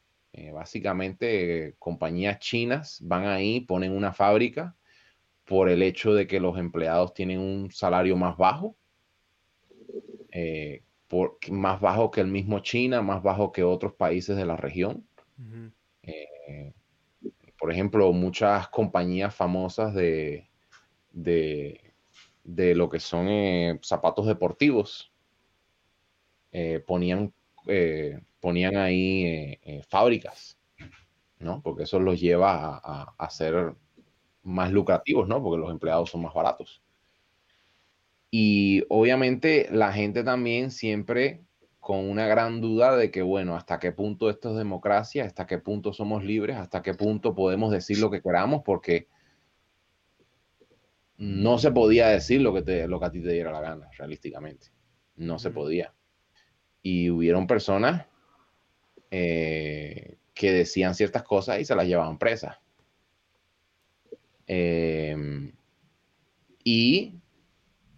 [0.53, 4.75] básicamente, compañías chinas van ahí, ponen una fábrica
[5.45, 8.75] por el hecho de que los empleados tienen un salario más bajo
[11.49, 15.05] más bajo que el mismo China, más bajo que otros países de la región.
[16.03, 16.73] Eh,
[17.59, 20.47] por ejemplo, muchas compañías famosas de,
[21.11, 21.81] de,
[22.75, 25.11] lo que son eh, zapatos deportivos
[26.51, 27.33] eh, ponían,
[28.39, 29.59] ponían ahí
[29.89, 30.57] fábricas,
[31.39, 31.61] ¿no?
[31.61, 33.75] Porque eso los lleva a, a ser
[34.43, 35.41] más lucrativos, ¿no?
[35.43, 36.81] Porque los empleados son más baratos.
[38.31, 41.41] Y obviamente la gente también siempre
[41.79, 45.57] con una gran duda de que, bueno, hasta qué punto esto es democracia, hasta qué
[45.57, 49.07] punto somos libres, hasta qué punto podemos decir lo que queramos, porque
[51.17, 53.89] no se podía decir lo que, te, lo que a ti te diera la gana,
[53.97, 54.67] realísticamente.
[55.15, 55.93] No se podía.
[56.81, 58.05] Y hubieron personas
[59.11, 62.57] eh, que decían ciertas cosas y se las llevaban presas.
[64.47, 65.51] Em,
[66.63, 67.19] y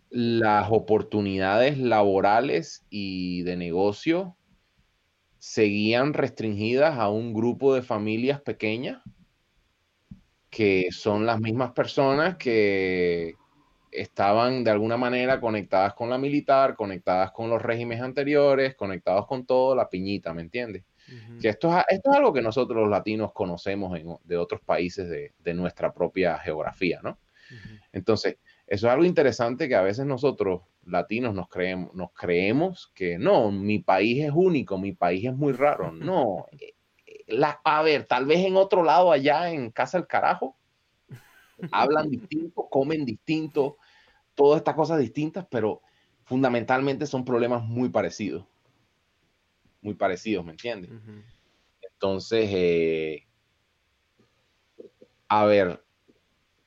[0.10, 4.36] las oportunidades laborales y de negocio
[5.40, 9.02] seguían restringidas a un grupo de familias pequeñas
[10.50, 13.36] que son las mismas personas que
[13.92, 19.46] estaban de alguna manera conectadas con la militar, conectadas con los regímenes anteriores, conectados con
[19.46, 20.84] todo, la piñita, ¿me entiendes?
[21.42, 25.54] Que esto es, esto es algo que nosotros los latinos conocemos de otros países de,
[25.54, 27.18] nuestra propia geografía, ¿no?
[27.92, 28.38] Entonces,
[28.72, 33.52] eso es algo interesante que a veces nosotros, latinos, nos creemos, nos creemos que no,
[33.52, 35.92] mi país es único, mi país es muy raro.
[36.12, 36.74] No, eh,
[37.28, 40.56] la, a ver, tal vez en otro lado, allá en Casa del Carajo,
[41.72, 43.78] hablan distinto, comen distinto,
[44.42, 45.82] todas estas cosas distintas, pero
[46.24, 48.46] fundamentalmente son problemas muy parecidos.
[49.82, 50.92] Muy parecidos, ¿me entiendes?
[51.82, 53.28] Entonces, eh,
[55.28, 55.84] a ver,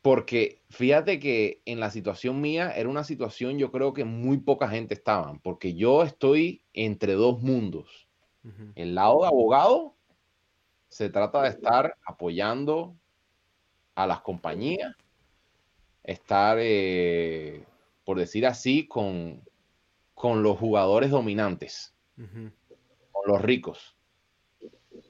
[0.03, 4.69] porque fíjate que en la situación mía era una situación, yo creo que muy poca
[4.69, 8.09] gente estaba, porque yo estoy entre dos mundos.
[8.75, 9.97] El lado de abogado
[10.89, 12.95] se trata de estar apoyando
[13.95, 14.95] a las compañías,
[16.05, 17.65] estar, eh,
[18.05, 19.43] por decir así, con,
[20.15, 23.97] con, los jugadores dominantes, con los ricos.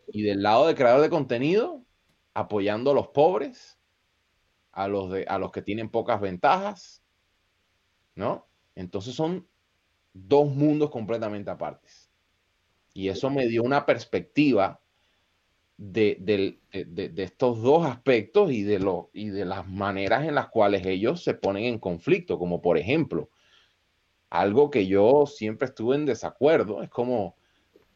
[0.09, 1.82] Y del lado de creador de contenido,
[2.32, 3.78] apoyando a los pobres
[4.74, 7.03] a los, de, a los que tienen pocas ventajas,
[8.16, 8.47] ¿no?
[8.74, 9.47] Entonces son
[10.12, 12.11] dos mundos completamente apartes.
[12.92, 14.80] Y eso me dio una perspectiva
[15.77, 16.59] de,
[17.16, 21.35] estos dos aspectos y de, lo, y de las maneras en las cuales ellos se
[21.35, 23.31] ponen en conflicto, como por ejemplo,
[24.31, 27.37] algo que yo siempre estuve en desacuerdo, es como,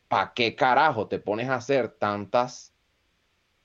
[0.09, 2.75] ¿para qué carajo te pones a hacer tantas,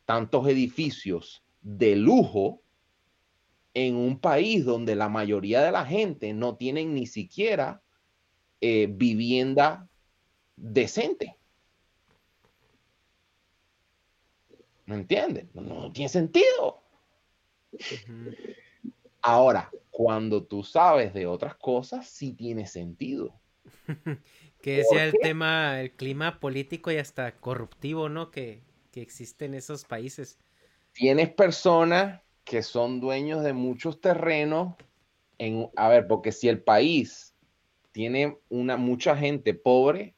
[0.06, 2.62] tantos edificios de lujo
[3.74, 7.82] en un país donde la mayoría de la gente no tienen ni siquiera
[8.62, 9.90] eh, vivienda
[10.56, 11.38] decente.
[14.86, 15.48] ¿Me entiendes?
[15.54, 16.82] No, tiene sentido.
[19.22, 23.40] Ahora, cuando tú sabes de otras cosas, sí tiene sentido.
[24.62, 28.32] que decía el tema, el clima político y hasta corruptivo, ¿no?
[28.32, 30.38] Que, que existe en esos países.
[30.92, 34.76] Tienes personas que son dueños de muchos terrenos.
[35.38, 37.34] En, a ver, porque si el país
[37.92, 40.16] tiene una, mucha gente pobre,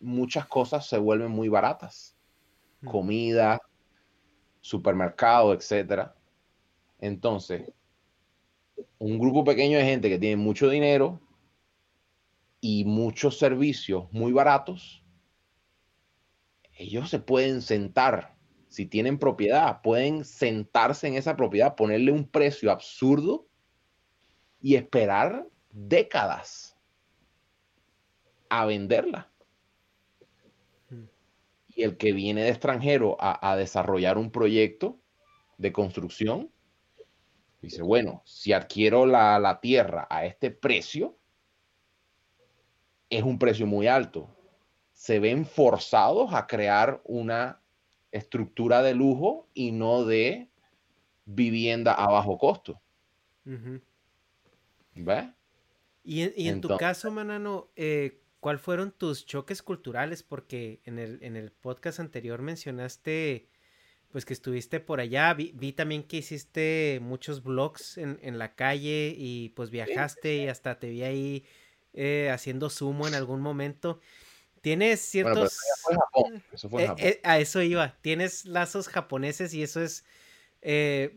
[0.00, 2.16] muchas cosas se vuelven muy baratas.
[2.84, 3.60] Comida,
[4.66, 6.16] supermercado, etcétera.
[6.98, 7.72] Entonces,
[8.98, 11.20] un grupo pequeño de gente que tiene mucho dinero
[12.60, 15.04] y muchos servicios muy baratos,
[16.76, 18.36] ellos se pueden sentar,
[18.68, 23.46] si tienen propiedad, pueden sentarse en esa propiedad, ponerle un precio absurdo
[24.60, 26.76] y esperar décadas
[28.48, 29.30] a venderla
[31.76, 34.98] y el que viene de extranjero a, desarrollar un proyecto
[35.58, 36.50] de construcción,
[37.60, 41.18] dice, bueno, si adquiero la, la tierra a este precio,
[43.10, 44.34] es un precio muy alto.
[44.92, 47.60] Se ven forzados a crear una
[48.10, 50.48] estructura de lujo y no de
[51.26, 52.80] vivienda a bajo costo.
[54.94, 55.26] ¿Ves?
[56.02, 60.22] Y, en tu caso, Manano, eh, ¿Cuál fueron tus choques culturales?
[60.22, 63.48] Porque en el, en el podcast anterior mencionaste
[64.12, 69.12] pues que estuviste por allá, vi, también que hiciste muchos vlogs en, en, la calle
[69.18, 71.44] y pues viajaste y hasta te vi ahí
[71.92, 73.98] eh, haciendo sumo en algún momento.
[74.60, 75.58] Tienes ciertos...
[76.52, 77.00] eso fue Japón.
[77.00, 80.04] Eh, eh, a eso iba, tienes lazos japoneses y eso es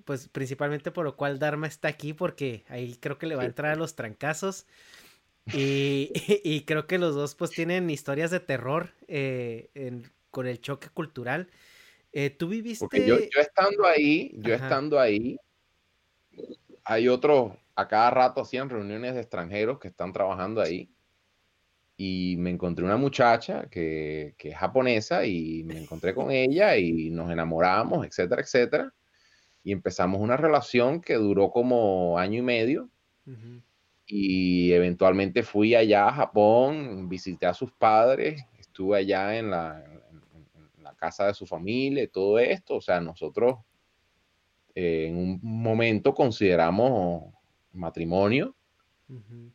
[0.03, 3.45] pues principalmente por lo cual Dharma está aquí porque ahí creo que le va a
[3.45, 4.65] entrar a los trancazos.
[5.53, 9.69] Y, creo que los dos pues tienen historias de terror eh,
[10.31, 11.49] con el choque cultural.
[12.11, 12.85] Eh, ¿Tú viviste...?
[12.85, 15.37] Porque yo, estando ahí, yo estando ahí,
[16.83, 20.89] hay otros, a cada rato hacían reuniones de extranjeros que están trabajando ahí.
[21.97, 27.29] Y me encontré una muchacha que, es japonesa y me encontré con ella y nos
[27.29, 28.93] enamoramos, etcétera, etcétera.
[29.63, 32.89] Y empezamos una relación que duró como año y medio
[34.11, 39.85] y eventualmente fui allá a Japón, visité a sus padres, estuve allá en la,
[40.97, 42.75] casa de su familia y todo esto.
[42.75, 43.59] O sea, nosotros
[44.75, 47.33] eh, en un momento consideramos
[47.71, 48.55] matrimonio,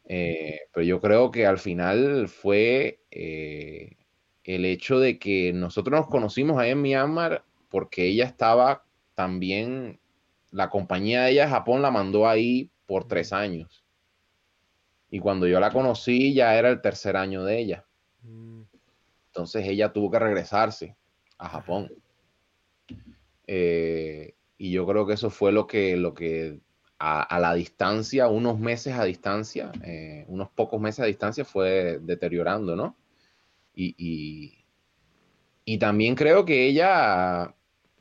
[0.05, 3.97] eh, pero yo creo que al final fue eh,
[4.45, 8.85] el hecho de que nosotros nos conocimos ahí en Myanmar porque ella estaba
[9.15, 10.01] también,
[10.51, 13.84] la compañía de ella Japón la mandó ahí por tres años.
[15.11, 17.85] Y cuando yo la conocí ya era el tercer año de ella.
[18.23, 18.63] Mm.
[19.29, 20.97] Entonces ella tuvo que regresarse
[21.39, 21.93] a Japón.
[23.47, 26.61] Eh, y yo creo que eso fue lo que, lo que
[26.99, 32.77] a, la distancia, unos meses a distancia, eh, unos pocos meses a distancia fue deteriorando,
[32.77, 32.97] ¿no?
[33.75, 34.65] Y,
[35.65, 37.55] y, también creo que ella,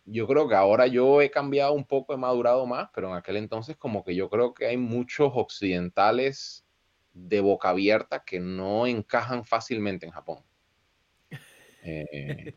[0.06, 3.38] yo creo que ahora yo he cambiado un poco, he madurado más, pero en aquel
[3.38, 6.63] entonces como que yo creo que hay muchos occidentales
[7.14, 10.40] de boca abierta que no encajan fácilmente en Japón.
[11.86, 12.56] Eh,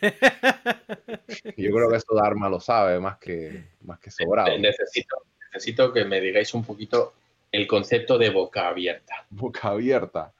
[1.56, 4.56] yo creo que eso Dharma lo sabe más que, más que sobrado.
[4.58, 7.14] Necesito, necesito que me digáis un poquito
[7.52, 9.26] el concepto de boca abierta.
[9.30, 10.32] Boca abierta.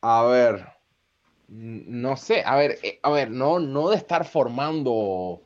[0.00, 0.66] A ver,
[1.48, 5.42] no sé, a ver, eh, a ver, no, no de estar formando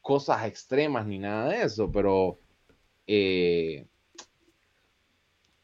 [0.00, 2.38] cosas extremas ni nada de eso, pero
[3.06, 3.86] eh,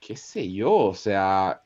[0.06, 1.64] qué sé yo, o sea,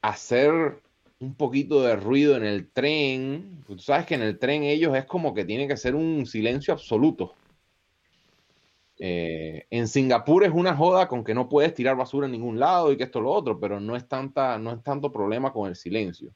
[0.00, 0.80] hacer
[1.18, 3.62] un poquito de ruido en el tren.
[3.66, 6.72] Tú sabes que en el tren ellos es como que tiene que ser un silencio
[6.72, 7.34] absoluto.
[8.98, 12.90] Eh, en Singapur es una joda con que no puedes tirar basura en ningún lado
[12.90, 15.76] y que esto lo otro, pero no es, tanta, no es tanto problema con el
[15.76, 16.32] silencio.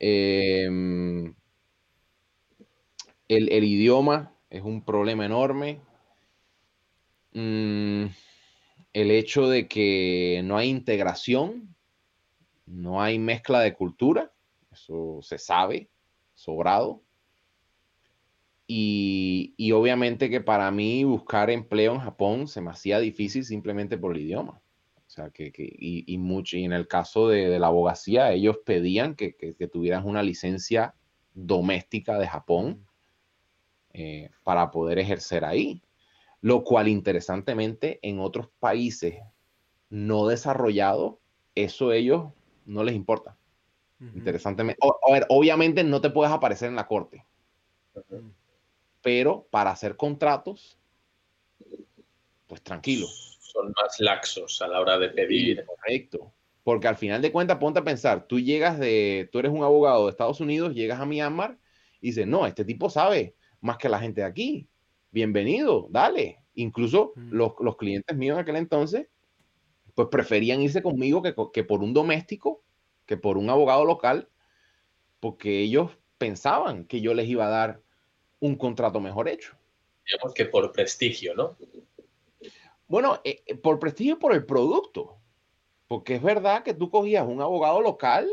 [0.00, 1.34] Em,
[3.28, 5.82] el, idioma es un problema enorme.
[7.34, 8.06] Mm,
[8.94, 11.74] el hecho de que no hay integración,
[12.64, 14.32] no hay mezcla de cultura,
[14.72, 15.90] eso se sabe,
[16.34, 17.02] sobrado.
[18.66, 24.16] Y, obviamente que para mí buscar empleo en Japón se me hacía difícil simplemente por
[24.16, 24.62] el idioma.
[25.06, 29.34] O sea, que, y, mucho, y en el caso de, la abogacía, ellos pedían que,
[29.72, 30.94] tuvieras una licencia
[31.34, 32.86] doméstica de Japón
[33.92, 35.83] eh, para poder ejercer ahí
[36.44, 39.14] lo cual interesantemente en otros países
[39.88, 41.14] no desarrollados,
[41.54, 42.34] eso a ellos
[42.66, 43.34] no les importa.
[44.14, 44.78] Interesantemente,
[45.08, 47.24] a ver, obviamente no te puedes aparecer en la corte.
[49.00, 50.76] pero para hacer contratos,
[52.46, 53.06] pues tranquilo.
[53.06, 55.64] Son más laxos a la hora de pedir.
[55.64, 56.30] correcto.
[56.62, 60.04] Porque al final de cuentas, ponte a pensar, tú llegas de, tú eres un abogado
[60.04, 61.56] de Estados Unidos, llegas a Myanmar
[62.02, 64.68] y dices, no, este tipo sabe más que la gente de aquí.
[65.14, 66.40] Bienvenido, dale.
[66.56, 69.06] Incluso los, los, clientes míos en aquel entonces,
[69.94, 72.64] pues preferían irse conmigo que, que por un doméstico,
[73.06, 74.28] que por un abogado local,
[75.20, 77.80] porque ellos pensaban que yo les iba a dar
[78.40, 79.56] un contrato mejor hecho.
[80.04, 81.56] Digamos que por prestigio, ¿no?
[82.88, 85.16] Bueno, eh, eh, por prestigio por el producto.
[85.86, 88.28] Porque es verdad que tú cogías un abogado local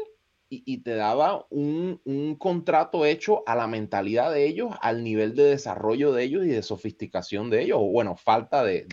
[0.54, 6.12] y, te daba un, contrato hecho a la mentalidad de ellos, al nivel de desarrollo
[6.12, 8.86] de ellos y de sofisticación de ellos, o bueno, falta de,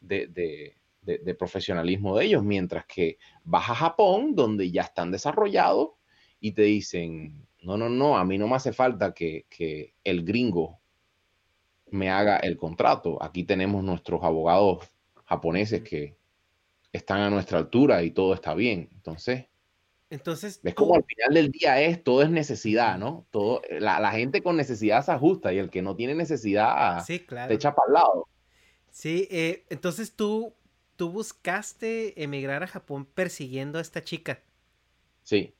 [0.00, 5.90] de, profesionalismo de ellos, mientras que vas a Japón, donde ya están desarrollados
[6.40, 10.24] y te dicen, no, no, no, a mí no me hace falta que, que el
[10.24, 10.80] gringo
[11.90, 13.22] me haga el contrato.
[13.22, 14.90] Aquí tenemos nuestros abogados
[15.26, 16.16] japoneses que
[16.92, 18.88] están a nuestra altura y todo está bien.
[18.94, 19.51] Entonces,
[20.12, 23.26] entonces ves como al final del día es todo es necesidad, ¿no?
[23.30, 27.48] Todo la, gente con necesidad se ajusta y el que no tiene necesidad sí, claro.
[27.48, 28.28] te echa para el lado.
[28.90, 30.54] Sí, eh, entonces tú
[30.96, 34.40] tú buscaste emigrar a Japón persiguiendo a esta chica.
[35.22, 35.54] Sí.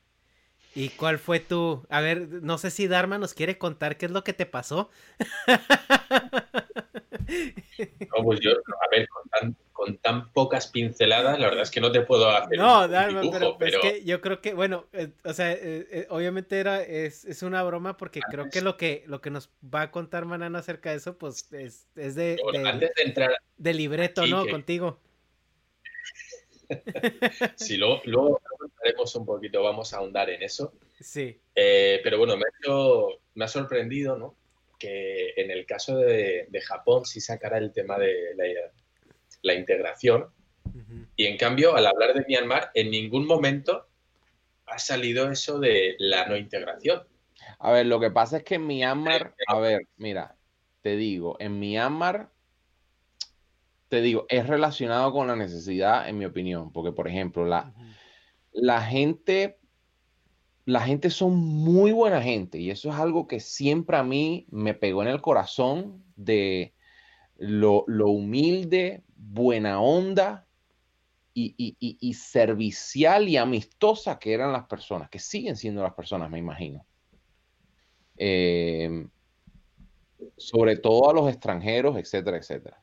[0.74, 1.84] ¿Y cuál fue tu...
[1.90, 4.90] A ver, no sé si Dharma nos quiere contar qué es lo que te pasó.
[8.16, 9.08] No, pues yo, a ver,
[9.72, 12.58] con tan, pocas pinceladas, la verdad es que no te puedo hacer.
[12.58, 16.58] No, Dharma, pero, es que yo creo que, bueno, eh, o sea, eh, eh, obviamente
[16.58, 19.90] era, es, es, una broma porque creo que lo que lo que nos va a
[19.90, 24.46] contar Manana acerca de eso, pues es, es de, antes de, entrar de libreto, ¿no?
[24.46, 25.00] Contigo.
[27.56, 28.40] sí, luego, luego
[28.82, 30.72] haremos un poquito, vamos a ahondar en eso.
[31.00, 31.40] Sí.
[31.54, 32.72] pero bueno, me ha,
[33.34, 34.36] me ha sorprendido, ¿no?
[34.82, 38.34] Que en el caso de, Japón sí sacará el tema de
[39.42, 40.26] la, integración.
[41.14, 43.86] Y en cambio, al hablar de Myanmar, en ningún momento
[44.66, 47.02] ha salido eso de la no integración.
[47.60, 50.36] A ver, lo que pasa es que en Myanmar, a ver, mira,
[50.80, 52.30] te digo, en Myanmar,
[53.88, 57.72] te digo, es relacionado con la necesidad, en mi opinión, porque, por ejemplo, la,
[58.52, 59.58] la gente
[60.64, 64.74] la gente son muy buena gente y eso es algo que siempre a mí me
[64.74, 66.74] pegó en el corazón de
[67.36, 70.46] lo, humilde, buena onda
[71.34, 76.86] y, servicial y amistosa que eran las personas, que siguen siendo las personas, me imagino.
[78.16, 79.08] Em,
[80.36, 82.80] sobre todo a los extranjeros, etcétera, etcétera.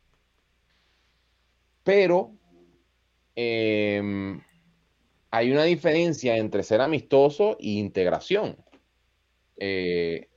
[1.84, 2.34] Pero
[3.36, 4.42] em,
[5.32, 8.58] hay una diferencia entre ser amistoso e integración.
[9.58, 10.30] Eh,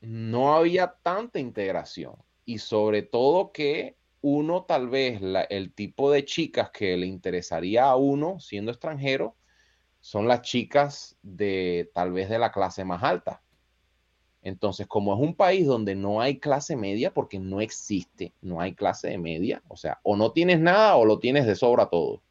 [0.00, 5.20] no había tanta integración y sobre todo que uno tal vez
[5.50, 9.36] el tipo de chicas que le interesaría a uno siendo extranjero
[10.00, 13.42] son las chicas de tal vez de la clase más alta.
[14.42, 18.74] Entonces, como es un país donde no hay clase media, porque no existe, no hay
[18.74, 22.22] clase de media, o sea, o no tienes nada o lo tienes de sobra todo.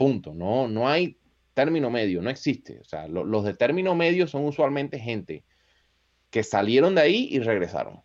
[0.00, 0.32] Punto.
[0.32, 1.18] No, no hay
[1.52, 2.80] término medio, no existe.
[2.80, 5.44] O sea, los de término medio son usualmente gente
[6.30, 8.00] que salieron de ahí y regresaron.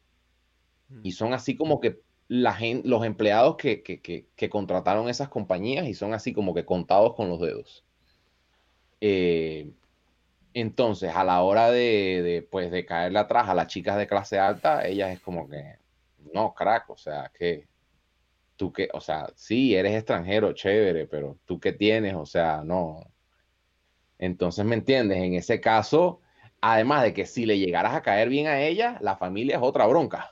[1.03, 5.93] Y son así como que la gente, los empleados que, que, contrataron esas compañías y
[5.93, 7.85] son así como que contados con los dedos.
[8.99, 9.71] Eh,
[10.53, 14.37] entonces, a la hora de, de, pues, de caerle atrás a las chicas de clase
[14.37, 15.77] alta, ellas es como que,
[16.33, 17.69] no, crack, o sea, que
[18.55, 23.11] tú que, o sea, sí, eres extranjero, chévere, pero tú qué tienes, o sea, no.
[24.17, 25.17] Entonces, ¿me entiendes?
[25.17, 26.21] En ese caso,
[26.61, 29.85] además de que si le llegaras a caer bien a ella, la familia es otra
[29.87, 30.31] bronca.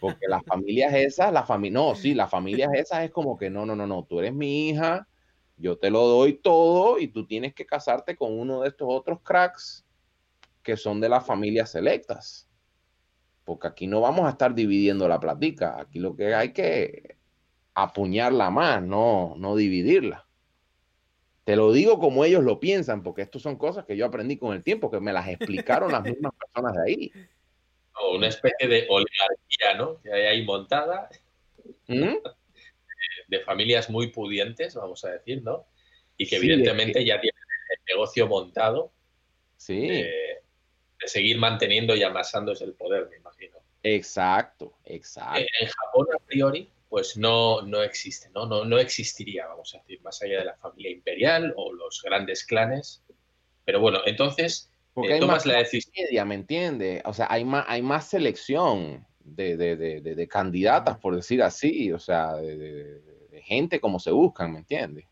[0.00, 3.66] Porque las familias esas, la familia, no, sí, las familias esas es como que no,
[3.66, 5.08] no, no, no, tú eres mi hija,
[5.56, 9.20] yo te lo doy todo y tú tienes que casarte con uno de estos otros
[9.22, 9.84] cracks
[10.62, 12.48] que son de las familias selectas
[13.44, 17.16] porque aquí no vamos a estar dividiendo la platica, aquí lo que hay que
[17.74, 20.26] apuñarla más, no, no dividirla.
[21.44, 24.54] Te lo digo como ellos lo piensan, porque esto son cosas que yo aprendí con
[24.54, 27.12] el tiempo, que me las explicaron las mismas personas de ahí.
[28.00, 30.00] O una especie de oligarquía, ¿no?
[30.00, 31.08] Que hay ahí montada,
[31.88, 32.14] ¿Mm?
[33.28, 35.66] de familias muy pudientes, vamos a decir, ¿no?
[36.16, 38.92] Y que evidentemente ya tienen el negocio montado.
[39.56, 40.04] Sí.
[41.02, 43.58] De, seguir manteniendo y amasándose el poder, me imagino.
[43.82, 45.40] Exacto, exacto.
[45.60, 48.46] En Japón, a priori, pues no, no existe, ¿no?
[48.46, 48.64] ¿no?
[48.64, 53.02] No existiría, vamos a decir, más allá de la familia imperial o los grandes clanes.
[53.64, 56.28] Pero bueno, entonces, Porque hay más la decisión.
[56.28, 57.02] ¿me entiendes?
[57.04, 61.90] O sea, hay más, hay más selección de, de, de, de candidatas, por decir así,
[61.92, 63.00] o sea, de,
[63.42, 65.06] gente como se buscan, ¿me entiendes?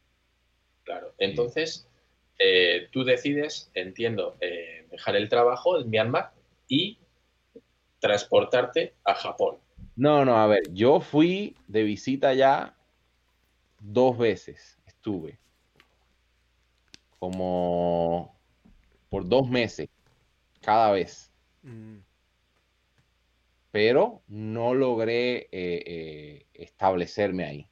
[0.84, 1.88] Claro, entonces
[2.38, 6.32] eh, tú decides, entiendo, eh, dejar el trabajo en Myanmar
[6.68, 6.98] y
[7.98, 9.58] transportarte a Japón.
[9.96, 12.76] No, no, a ver, yo fui de visita ya
[13.80, 15.38] dos veces, estuve
[17.20, 18.34] como
[19.10, 19.88] por dos meses
[20.60, 21.30] cada vez.
[21.62, 21.98] Mm.
[23.70, 27.66] Pero no logré eh, eh, establecerme ahí.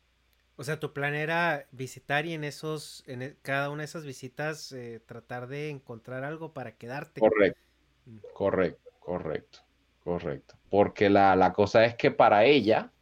[0.59, 4.05] O sea, tu plan era visitar y en esos, en e, cada una de esas
[4.05, 7.21] visitas eh, tratar de encontrar algo para quedarte.
[7.21, 7.61] Correcto,
[8.07, 8.19] mm.
[8.35, 9.59] correcto, correcto,
[10.05, 10.57] correcto.
[10.69, 12.93] Porque la, la cosa es que para ella,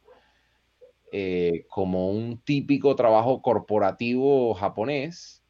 [1.67, 5.43] como un típico trabajo corporativo japonés,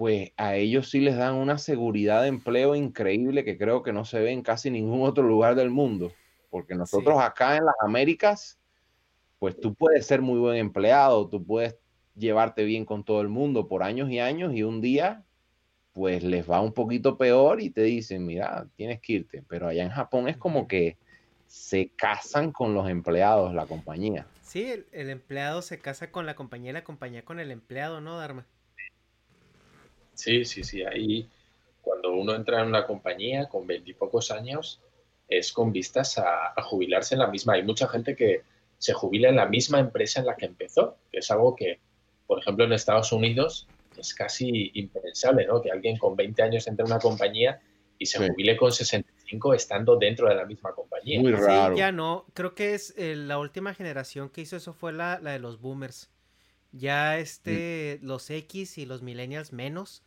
[0.00, 4.04] pues a ellos sí les dan una seguridad de empleo increíble que creo que no
[4.04, 6.12] se ve en casi ningún otro lugar del mundo.
[6.50, 8.58] Porque nosotros acá en las Américas,
[9.40, 11.76] pues tú puedes ser muy buen empleado, tú puedes
[12.14, 15.24] llevarte bien con todo el mundo por años y años y un día
[15.92, 19.42] pues les va un poquito peor y te dicen, mira, tienes que irte.
[19.48, 20.96] Pero allá en Japón es como que
[21.48, 24.24] se casan con los empleados, la compañía.
[24.42, 28.00] Sí, el, el empleado se casa con la compañía y la compañía con el empleado,
[28.00, 28.46] ¿no, Dharma?
[30.14, 30.84] Sí, sí, sí.
[30.84, 31.28] Ahí,
[31.80, 34.80] cuando uno entra en una compañía con veintipocos años,
[35.30, 37.54] es con vistas a, jubilarse en la misma.
[37.54, 38.42] Hay mucha gente que
[38.80, 41.78] se jubila en la misma empresa en la que empezó, que es algo que,
[42.26, 45.62] por ejemplo, en Estados Unidos es casi impensable, ¿no?
[45.62, 47.60] Que alguien con 20 años entre en una compañía
[47.98, 51.20] y se jubile con 65 estando dentro de la misma compañía.
[51.20, 51.74] Muy raro.
[51.74, 52.26] Sí, ya no.
[52.34, 55.60] Creo que es eh, la última generación que hizo eso fue la, la de los
[55.60, 56.10] boomers.
[56.72, 60.02] Ya este, los X y los millennials menos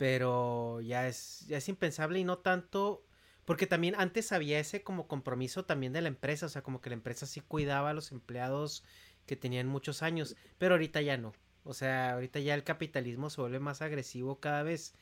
[0.00, 3.02] pero ya es, ya es impensable y no tanto,
[3.50, 6.90] porque también antes había ese como compromiso también de la empresa, o sea, como que
[6.90, 8.84] la empresa sí cuidaba a los empleados
[9.26, 11.32] que tenían muchos años, pero ahorita ya no,
[11.64, 14.94] o sea, ahorita ya el capitalismo se vuelve más agresivo cada vez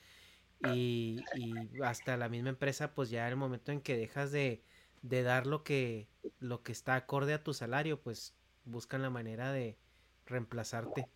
[0.59, 4.65] y, y hasta la misma empresa, pues ya el momento en que dejas de,
[5.03, 9.53] de dar lo que, lo que está acorde a tu salario, pues buscan la manera
[9.53, 9.79] de
[10.27, 11.11] reemplazarte.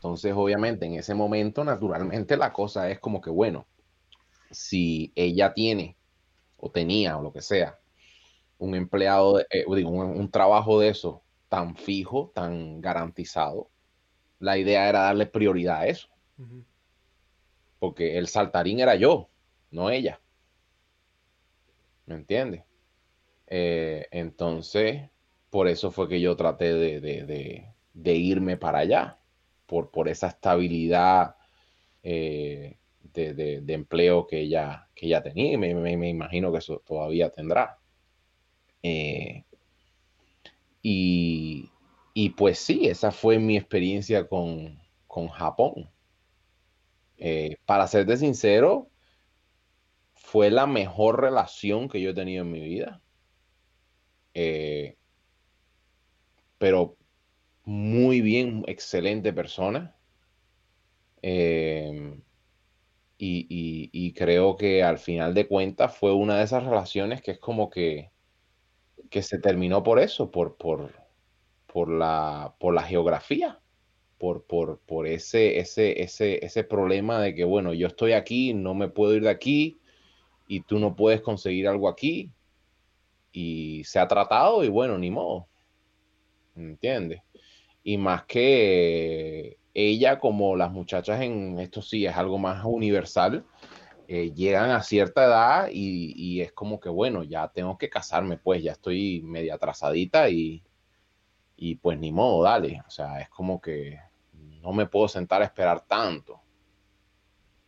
[0.00, 3.66] Entonces, obviamente, en ese momento, naturalmente, la cosa es como que, bueno,
[4.50, 5.98] si ella tiene
[6.56, 7.78] o tenía o lo que sea,
[8.56, 13.68] un empleado, eh, digo, un, trabajo de eso tan fijo, tan garantizado,
[14.38, 16.08] la idea era darle prioridad a eso.
[17.78, 19.28] Porque el saltarín era yo,
[19.70, 20.18] no ella.
[22.06, 22.64] ¿Me entiendes?
[23.48, 25.10] Eh, entonces,
[25.50, 29.19] por eso fue que yo traté de irme para allá
[29.70, 31.36] por, esa estabilidad
[32.02, 32.76] eh,
[33.14, 37.78] de, empleo que ella, que ella tenía y me, imagino que eso todavía tendrá.
[38.82, 39.44] Eh,
[40.82, 41.70] y,
[42.36, 44.78] pues sí, esa fue mi experiencia con,
[45.32, 45.90] Japón.
[47.18, 48.88] Eh, para serte sincero,
[50.14, 53.02] fue la mejor relación que yo he tenido en mi vida.
[56.58, 56.96] pero
[57.64, 59.96] muy bien, excelente persona.
[61.22, 62.22] Em,
[63.18, 67.70] y, creo que al final de cuentas fue una de esas relaciones que es como
[67.70, 68.10] que,
[69.10, 70.92] que se terminó por eso, por, por,
[71.66, 73.60] por, la, por la geografía,
[74.18, 78.74] por, por, por ese, ese, ese, ese problema de que, bueno, yo estoy aquí, no
[78.74, 79.80] me puedo ir de aquí
[80.48, 82.32] y tú no puedes conseguir algo aquí.
[83.32, 85.46] Y se ha tratado y bueno, ni modo.
[86.56, 87.22] ¿Entiendes?
[87.82, 93.44] Y más que ella como las muchachas en esto sí es algo más universal,
[94.08, 98.62] eh, llegan a cierta edad y, es como que bueno, ya tengo que casarme, pues
[98.62, 100.62] ya estoy media atrasadita y,
[101.56, 104.00] y pues ni modo, dale, o sea, es como que
[104.32, 106.40] no me puedo sentar a esperar tanto.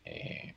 [0.05, 0.55] Eh,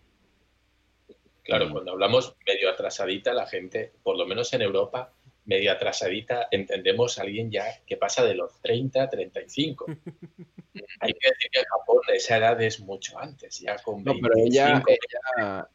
[1.44, 5.14] claro, cuando hablamos medio atrasadita, la gente, por lo menos en Europa,
[5.46, 9.86] medio atrasadita, entendemos a alguien ya que pasa de los 30 a 35.
[11.00, 14.14] Hay que decir que en Japón esa edad es mucho antes, ya con 25.
[14.14, 15.70] No, pero ella,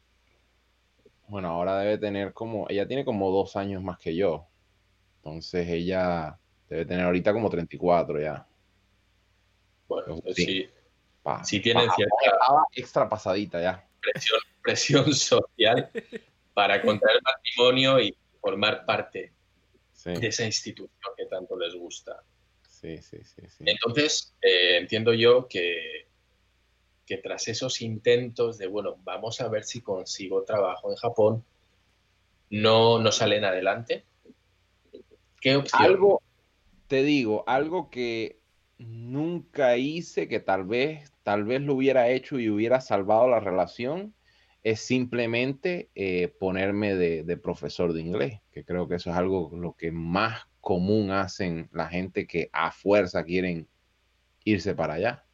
[1.27, 4.47] bueno, ahora debe tener como, ella tiene como dos años más que yo.
[5.17, 6.37] Entonces ella
[6.69, 8.45] debe tener ahorita como 34 ya.
[9.87, 10.69] Bueno, sí.
[11.43, 12.15] sí, tienen cierta
[12.73, 13.87] extra pasadita ya.
[14.01, 15.89] Presión, presión social
[16.53, 19.31] para contraer matrimonio y formar parte
[20.03, 22.23] de esa institución que tanto les gusta.
[22.67, 23.41] Sí, sí, sí.
[23.59, 26.07] Entonces, eh, entiendo yo que,
[27.05, 31.45] que tras esos intentos de, bueno, vamos a ver si consigo trabajo en Japón,
[32.49, 34.05] no, no salen adelante.
[35.39, 35.83] ¿Qué opción?
[35.83, 36.21] Algo,
[36.87, 38.39] te digo, algo que
[38.77, 44.13] nunca hice, que tal vez, tal vez lo hubiera hecho y hubiera salvado la relación,
[44.63, 49.73] es simplemente eh, ponerme de, profesor de inglés, que creo que eso es algo lo
[49.73, 53.67] que más común hacen la gente que a fuerza quieren
[54.43, 55.25] irse para allá.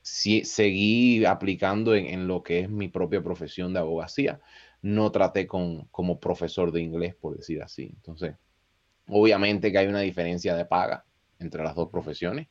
[0.00, 4.40] Si, seguí aplicando en, lo que es mi propia profesión de abogacía.
[4.80, 7.92] No traté con, como profesor de inglés, por decir así.
[7.94, 8.34] Entonces,
[9.06, 11.04] obviamente que hay una diferencia de paga
[11.38, 12.48] entre las dos profesiones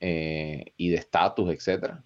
[0.00, 2.04] eh, y de estatus, etcétera.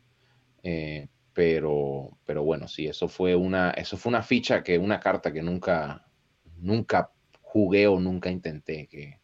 [0.63, 5.33] Eh, pero, pero bueno, sí, eso fue una, eso fue una ficha que, una carta
[5.33, 6.07] que nunca,
[6.59, 7.11] nunca
[7.41, 8.87] jugué o nunca intenté.
[8.89, 9.21] Que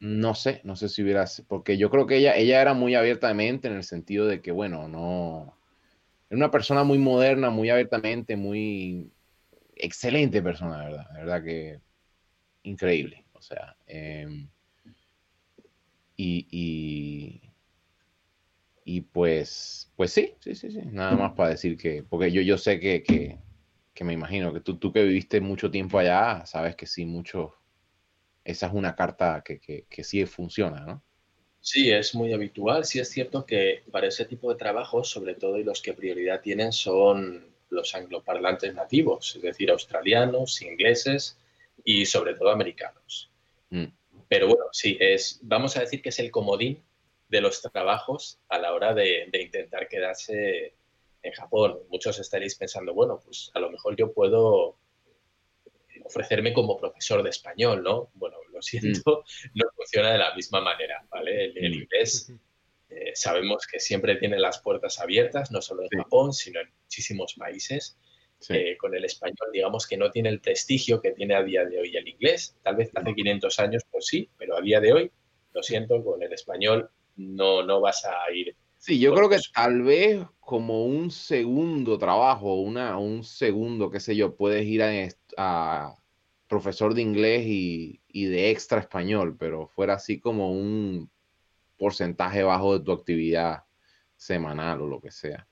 [0.00, 3.28] no sé, no sé si hubiera, porque yo creo que ella, ella era muy abierta
[3.28, 5.56] de mente en el sentido de que, bueno, no,
[6.28, 9.10] era una persona muy moderna, muy abiertamente, muy
[9.76, 11.80] excelente persona, verdad, verdad que
[12.62, 13.24] increíble.
[13.32, 14.48] O sea, em,
[16.16, 17.45] y,
[19.00, 20.80] pues, pues sí, sí, sí, sí.
[20.92, 23.38] Nada más para decir que, porque yo, yo sé que, que,
[23.92, 27.54] que me imagino que tú, tú que viviste mucho tiempo allá, sabes que sí, mucho,
[28.44, 31.02] esa es una carta que, que, que sí funciona, ¿no?
[31.60, 32.84] Sí, es muy habitual.
[32.84, 36.40] Sí es cierto que para ese tipo de trabajos, sobre todo y los que prioridad
[36.40, 41.36] tienen son los angloparlantes nativos, es decir, australianos, ingleses
[41.84, 43.30] y sobre todo americanos.
[43.70, 43.86] Mm.
[44.28, 46.80] Pero bueno, sí, es, vamos a decir que es el comodín
[47.28, 50.74] de los trabajos a la hora de, intentar quedarse
[51.22, 51.80] en Japón.
[51.88, 54.78] Muchos estaréis pensando, bueno, pues a lo mejor yo puedo
[56.04, 58.10] ofrecerme como profesor de español, ¿no?
[58.14, 59.48] Bueno, lo siento, mm.
[59.54, 61.46] no funciona de la misma manera, ¿vale?
[61.46, 61.74] El, mm.
[61.74, 62.32] inglés
[62.88, 67.34] eh, sabemos que siempre tiene las puertas abiertas, no solo en Japón, sino en muchísimos
[67.34, 67.98] países.
[68.50, 71.80] Eh, con el español, digamos que no tiene el prestigio que tiene a día de
[71.80, 72.54] hoy el inglés.
[72.62, 75.10] Tal vez hace 500 años, pues sí, pero a día de hoy,
[75.54, 78.56] lo siento, con el español no, no vas a ir.
[78.78, 84.14] Sí, yo creo que tal vez como un segundo trabajo, una, un segundo, qué sé
[84.14, 84.82] yo, puedes ir
[85.36, 85.96] a,
[86.46, 91.10] profesor de inglés y, y, de extra español, pero fuera así como un
[91.76, 93.64] porcentaje bajo de tu actividad
[94.16, 95.46] semanal o lo que sea.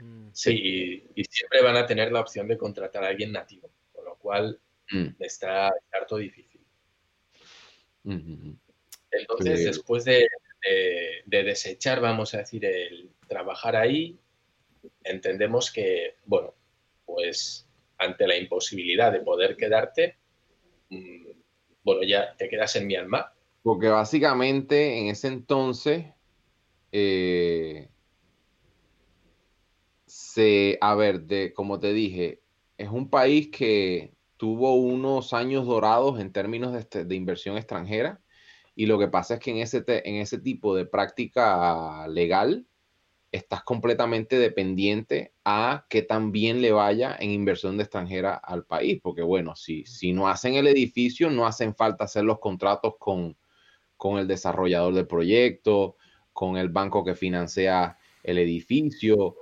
[0.00, 0.28] Mm.
[0.32, 4.16] Sí, y, siempre van a tener la opción de contratar a alguien nativo, con lo
[4.16, 4.60] cual
[4.90, 5.08] mm.
[5.20, 6.60] está harto difícil.
[8.04, 10.28] Entonces, después de,
[11.26, 14.18] desechar, vamos a decir, el trabajar ahí,
[15.02, 16.54] entendemos que, bueno,
[17.04, 17.66] pues
[17.98, 20.16] ante la imposibilidad de poder quedarte,
[20.90, 21.26] mm,
[21.82, 23.32] bueno, ya te quedas en Myanmar.
[23.62, 26.06] Porque básicamente en ese entonces,
[26.92, 27.88] eh,
[30.06, 32.40] se, a ver, de, como te dije,
[32.76, 38.20] es un país que tuvo unos años dorados en términos de, este, de inversión extranjera
[38.76, 42.66] y lo que pasa es que en ese, en ese tipo de práctica legal
[43.30, 49.22] estás completamente dependiente a que también le vaya en inversión de extranjera al país, porque
[49.22, 53.36] bueno, si, si no hacen el edificio, no hacen falta hacer los contratos con,
[53.96, 55.96] con el desarrollador del proyecto,
[56.32, 59.36] con el banco que financia el edificio,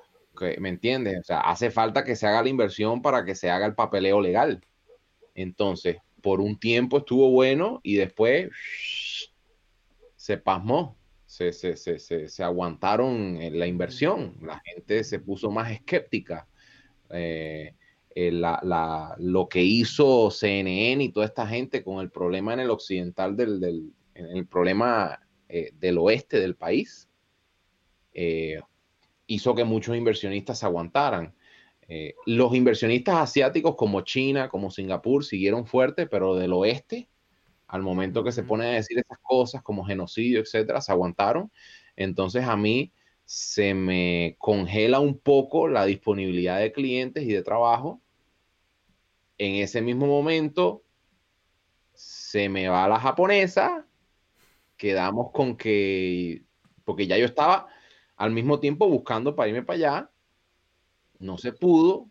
[0.58, 1.20] ¿me entiendes?
[1.20, 4.20] O sea, hace falta que se haga la inversión para que se haga el papeleo
[4.20, 4.64] legal.
[5.34, 8.50] Entonces, por un tiempo estuvo bueno y después
[10.22, 10.96] se pasmó,
[11.26, 16.46] se, se, se, se aguantaron la inversión, la gente se puso más escéptica.
[17.10, 17.74] Eh,
[18.14, 22.70] eh, la, lo que hizo CNN y toda esta gente con el problema en el
[22.70, 25.18] occidental del, del el problema
[25.48, 27.08] eh, del oeste del país,
[29.26, 31.34] hizo que muchos inversionistas se aguantaran.
[31.88, 37.08] Eh, los inversionistas asiáticos como China, como Singapur, siguieron fuertes, pero del oeste,
[37.72, 41.50] al momento que se ponen a decir esas cosas como genocidio, etcétera, se aguantaron.
[41.96, 42.92] Entonces a mí
[43.24, 48.02] se me congela un poco la disponibilidad de clientes y de trabajo.
[49.38, 50.84] En ese mismo momento
[51.94, 53.86] se me va la japonesa,
[54.76, 56.42] quedamos con que,
[56.84, 57.68] porque ya yo estaba,
[58.16, 60.10] al mismo tiempo buscando para irme para allá.
[61.18, 62.10] No se pudo.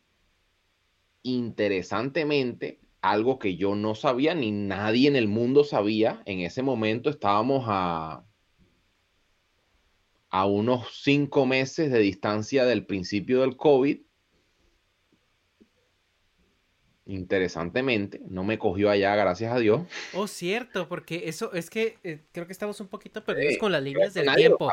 [1.21, 7.09] Interesantemente, algo que yo no sabía ni nadie en el mundo sabía, en ese momento
[7.09, 8.23] estábamos a,
[10.29, 13.99] a unos cinco meses de distancia del principio del COVID.
[17.07, 19.81] Interesantemente, no me cogió allá, gracias a Dios.
[20.13, 23.81] Oh, cierto, porque eso es que eh, creo que estamos un poquito perdidos con las
[23.81, 24.71] líneas del tiempo.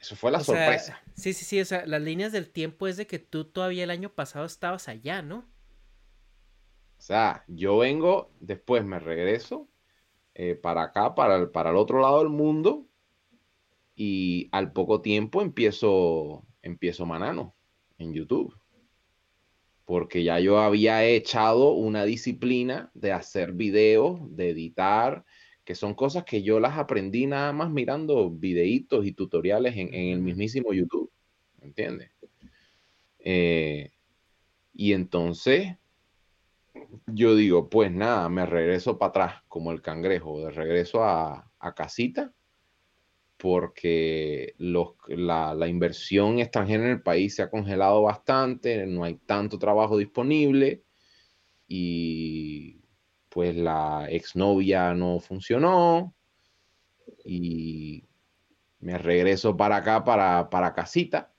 [0.00, 1.02] Eso fue la sorpresa.
[1.14, 3.90] sí, sí, sí, o sea, las líneas del tiempo es de que tú todavía el
[3.90, 5.51] año pasado estabas allá, ¿no?
[7.02, 9.68] O sea, yo vengo, después me regreso
[10.34, 12.86] eh, para acá, para el, para el otro lado del mundo,
[13.96, 17.56] y al poco tiempo empiezo, empiezo Manano
[17.98, 18.54] en YouTube.
[19.84, 25.24] Porque ya yo había echado una disciplina de hacer videos, de editar,
[25.64, 30.20] que son cosas que yo las aprendí nada más mirando videitos y tutoriales en, el
[30.20, 31.10] mismísimo YouTube.
[31.58, 32.12] ¿Me entiendes?
[33.18, 33.90] Eh,
[34.72, 35.81] y entonces
[37.06, 42.32] yo digo, pues nada, me regreso para atrás como el cangrejo, de regreso a, casita,
[43.36, 49.58] porque la, la, inversión extranjera en el país se ha congelado bastante, no hay tanto
[49.58, 50.82] trabajo disponible
[51.68, 52.82] y
[53.28, 56.14] pues la exnovia no funcionó
[57.24, 58.04] y
[58.80, 61.32] me regreso para acá, para, para casita,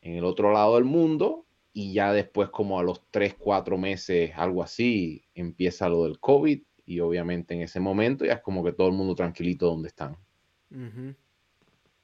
[0.00, 4.32] en el otro lado del mundo, y ya después como a los 3, 4 meses,
[4.34, 8.72] algo así, empieza lo del COVID y obviamente en ese momento ya es como que
[8.72, 10.16] todo el mundo tranquilito donde están.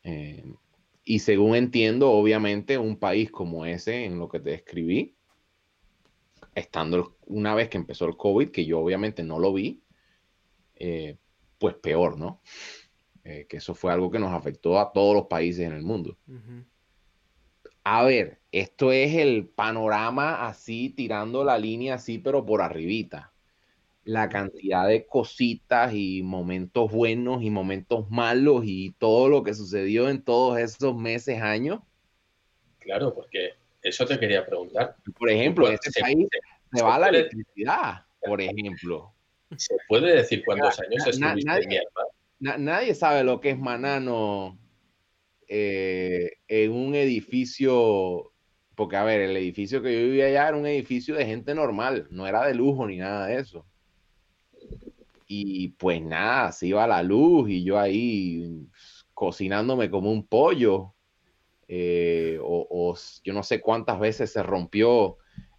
[0.05, 0.45] Eh,
[1.05, 5.17] y según entiendo, obviamente un país como ese, en lo que te describí,
[6.55, 9.83] estando una vez que empezó el COVID, que yo obviamente no lo vi,
[10.77, 11.17] eh,
[11.59, 12.41] pues peor, ¿no?
[13.25, 16.17] Eh, que eso fue algo que nos afectó a todos los países en el mundo.
[17.89, 23.33] A ver, esto es el panorama así, tirando la línea así, pero por arribita.
[24.03, 30.09] La cantidad de cositas y momentos buenos y momentos malos y todo lo que sucedió
[30.09, 31.79] en todos esos meses, años.
[32.81, 34.97] Claro, porque eso te quería preguntar.
[35.17, 36.27] Por ejemplo, en este país
[36.73, 39.15] se, va la electricidad, por ejemplo.
[39.57, 41.83] ¿Se puede decir cuántos años estuviste nadie,
[42.41, 44.59] nadie sabe lo que es Manano
[45.49, 48.33] eh, en un edificio,
[48.75, 52.09] porque a ver, el edificio que yo vivía allá era un edificio de gente normal,
[52.11, 53.67] no era de lujo ni nada de eso.
[55.29, 58.69] Y pues nada, se iba la luz y yo ahí
[59.15, 60.95] cocinándome como un pollo.
[61.69, 65.17] Eh, o, yo no sé cuántas veces se rompió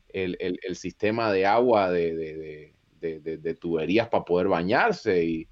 [0.07, 5.49] el, sistema de agua de, de tuberías para poder bañarse y,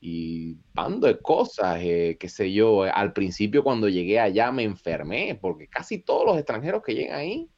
[0.00, 2.86] y bando de cosas, eh, qué sé yo.
[2.86, 7.18] Eh, al principio cuando llegué allá me enfermé, porque casi todos los extranjeros que llegan
[7.18, 7.50] ahí,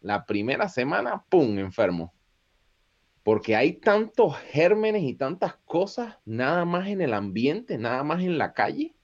[0.00, 2.12] la primera semana, ¡pum!, enfermo.
[3.22, 8.36] Porque hay tantos gérmenes y tantas cosas, nada más en el ambiente, nada más en
[8.38, 8.96] la calle.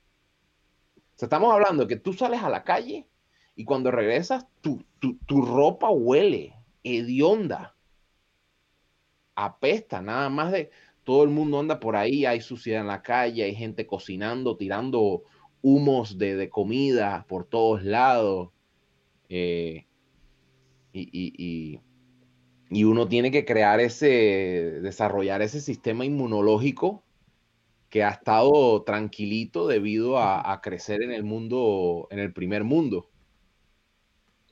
[0.96, 3.06] O sea, estamos hablando de que tú sales a la calle
[3.54, 7.76] y cuando regresas, tu, tu ropa huele, hedionda,
[9.38, 10.70] apesta, nada más de
[11.08, 15.22] todo el mundo anda por ahí, hay suciedad en la calle, hay gente cocinando, tirando
[15.62, 18.50] humos de, comida por todos lados.
[19.30, 19.86] Eh,
[20.92, 21.80] y,
[22.84, 27.02] uno tiene que crear ese, desarrollar ese sistema inmunológico
[27.88, 33.08] que ha estado tranquilito debido a, crecer en el mundo, en el primer mundo.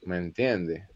[0.06, 0.88] ¿Me entiendes?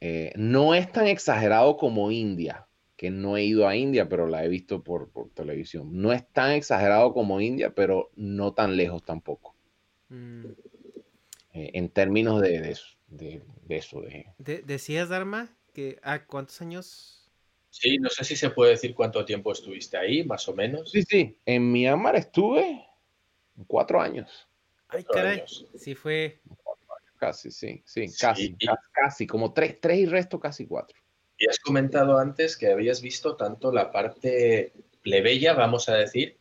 [0.00, 2.63] Eh, no es tan exagerado como India
[2.96, 6.00] que no he ido a India, pero la he visto por, televisión.
[6.00, 9.54] No es tan exagerado como India, pero no tan lejos tampoco.
[10.08, 10.46] Mm.
[11.54, 12.70] Eh, en términos de, de,
[13.76, 14.00] eso.
[14.00, 14.62] De...
[14.62, 17.30] decías, Dharma, que a ah, cuántos años.
[17.70, 20.92] Sí, no sé si se puede decir cuánto tiempo estuviste ahí, más o menos.
[20.92, 21.36] Sí, sí.
[21.44, 22.86] En Myanmar estuve
[23.66, 24.48] cuatro años.
[24.88, 25.42] Ay, caray.
[25.76, 26.40] Sí, fue.
[27.16, 31.03] Casi, sí, sí, casi, casi, casi, como tres, tres y resto, casi cuatro.
[31.44, 34.72] Y has comentado antes que habías visto tanto la parte
[35.02, 36.38] plebeya, vamos a decir,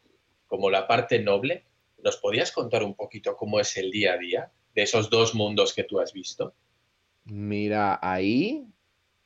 [0.48, 1.66] como la parte noble.
[2.02, 5.74] ¿Nos podías contar un poquito cómo es el día a día de esos dos mundos
[5.74, 6.54] que tú has visto?
[7.26, 8.66] Mira, ahí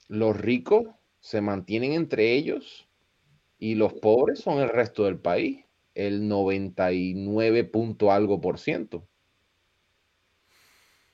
[0.07, 0.87] los ricos
[1.19, 2.87] se mantienen entre ellos
[3.59, 5.63] y los pobres son el resto del país,
[5.93, 9.07] el 99 punto algo por ciento.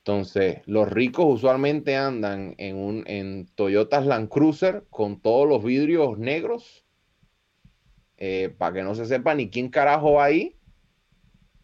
[0.06, 6.18] Entonces, los ricos usualmente andan en, un, en Toyotas Land Cruiser con todos los vidrios
[6.18, 6.84] negros,
[8.18, 10.58] eh, para que no se sepa ni quién carajo va ahí,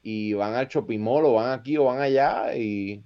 [0.02, 3.04] y van al shopping mall o van aquí o van allá, y,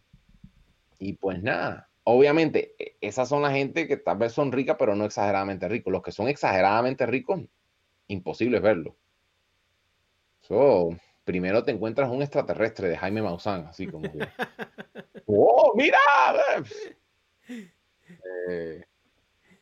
[1.01, 1.91] y pues nada.
[2.05, 5.93] Obviamente, e, esas son la gente que tal vez son ricas, pero no exageradamente ricos.
[5.93, 7.41] Los que son exageradamente ricos,
[8.07, 8.95] imposible verlo.
[10.43, 10.91] So,
[11.25, 14.19] primero te encuentras un extraterrestre de Jaime Maussan, así como que,
[15.27, 15.99] ¡Oh, mira!
[18.49, 18.85] Eh,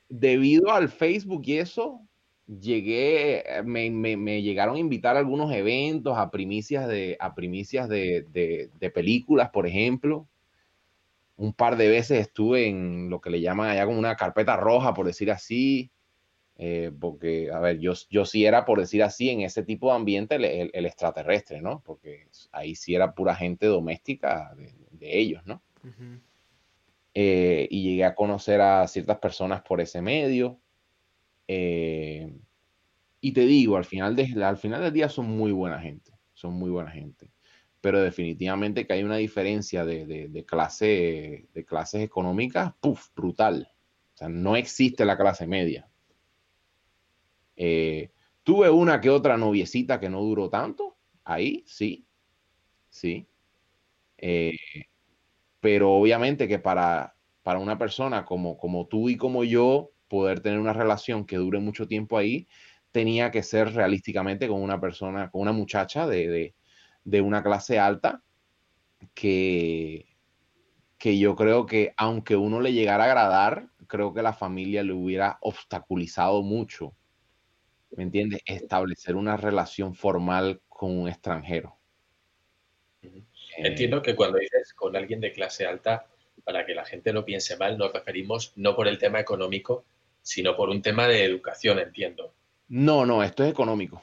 [0.09, 2.01] debido al Facebook y eso,
[2.47, 8.27] llegué, me, me, llegaron a invitar a algunos eventos, a primicias de, a primicias de,
[8.33, 10.29] de, películas, por ejemplo.
[11.37, 14.95] Un par de veces estuve en lo que le llaman allá como una carpeta roja,
[14.95, 15.91] por decir así.
[16.57, 19.97] Eh, porque, a ver, yo, yo sí era, por decir así, en ese tipo de
[19.97, 21.83] ambiente el, extraterrestre, ¿no?
[21.85, 25.63] Porque ahí sí era pura gente doméstica de, ellos, ¿no?
[27.15, 30.61] Eh, y llegué a conocer a ciertas personas por ese medio.
[31.49, 32.33] Eh,
[33.21, 36.55] y te digo, al final, de, al final del día son muy buena gente, son
[36.55, 37.31] muy buena gente.
[37.81, 43.69] Pero definitivamente que hay una diferencia de, clase, de clases económicas, puff, brutal.
[44.15, 45.89] O sea, no existe la clase media.
[47.65, 48.11] Eh,
[48.43, 52.09] tuve una que otra noviecita que no duró tanto, ahí sí,
[52.91, 53.29] sí.
[54.19, 54.57] Eh,
[55.61, 57.15] pero obviamente que para,
[57.45, 61.61] para una persona como, como tú y como yo, poder tener una relación que dure
[61.61, 62.49] mucho tiempo ahí,
[62.91, 66.57] tenía que ser realísticamente con una persona, con una muchacha de,
[67.05, 68.25] una clase alta
[69.15, 70.17] que,
[70.99, 74.95] que yo creo que aunque uno le llegara a agradar, creo que la familia le
[74.95, 76.97] hubiera obstaculizado mucho,
[77.97, 78.41] ¿me entiendes?
[78.47, 81.77] Establecer una relación formal con un extranjero.
[83.57, 86.07] Entiendo que cuando dices con alguien de clase alta,
[86.45, 89.85] para que la gente no piense mal, nos referimos no por el tema económico,
[90.23, 92.35] sino por un tema de educación, entiendo.
[92.69, 94.03] No, no, esto es económico.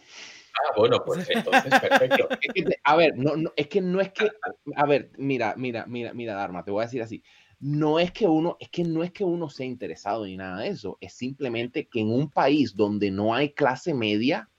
[0.53, 2.27] Ah, bueno, pues entonces perfecto.
[2.83, 4.29] a ver, no, no, es que no es que,
[4.75, 7.23] a ver, mira, mira, mira, mira, Dharma, te voy a decir así.
[7.59, 10.69] No es que uno, es que no es que uno sea interesado ni nada de
[10.69, 14.49] eso, es simplemente que en un país donde no hay clase media,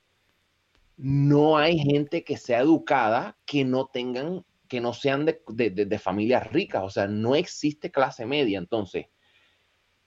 [0.97, 6.85] no hay gente que sea educada que no tengan que no sean de, familias ricas,
[6.85, 8.57] o sea, no existe clase media.
[8.57, 9.07] Entonces,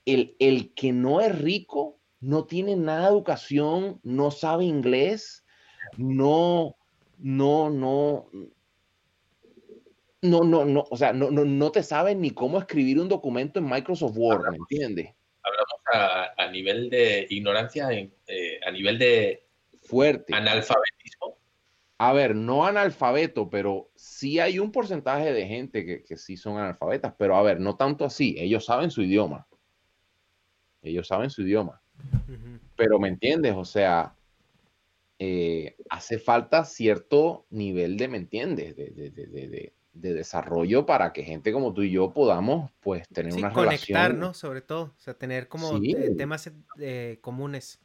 [0.05, 5.43] el, el, que no es rico no tiene nada de educación, no sabe inglés,
[5.97, 6.77] no,
[7.17, 8.29] no, no,
[10.23, 13.59] no, no, no, o sea, no, no, no te sabe ni cómo escribir un documento
[13.59, 15.13] en Microsoft Word, ¿me entiendes?
[15.43, 19.45] Hablamos a, nivel de ignorancia, eh, a nivel de
[19.81, 21.37] fuerte analfabetismo
[22.03, 27.13] a ver, no analfabeto, pero sí hay un porcentaje de gente que, sí son analfabetas,
[27.17, 29.47] pero a ver, no tanto así, ellos saben su idioma.
[30.81, 31.81] Ellos saben su idioma.
[32.75, 34.15] Pero me entiendes, o sea,
[35.17, 38.75] eh, hace falta cierto nivel de, ¿me entiendes?
[38.75, 43.97] De, desarrollo para que gente como tú y yo podamos, pues, tener una relación.
[43.97, 47.79] Conectarnos, sobre todo, o sea, tener como eh, temas eh, comunes.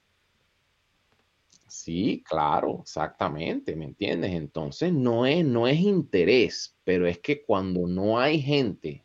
[1.69, 4.33] Sí, claro, exactamente, ¿me entiendes?
[4.33, 9.05] Entonces no es, no es interés, pero es que cuando no hay gente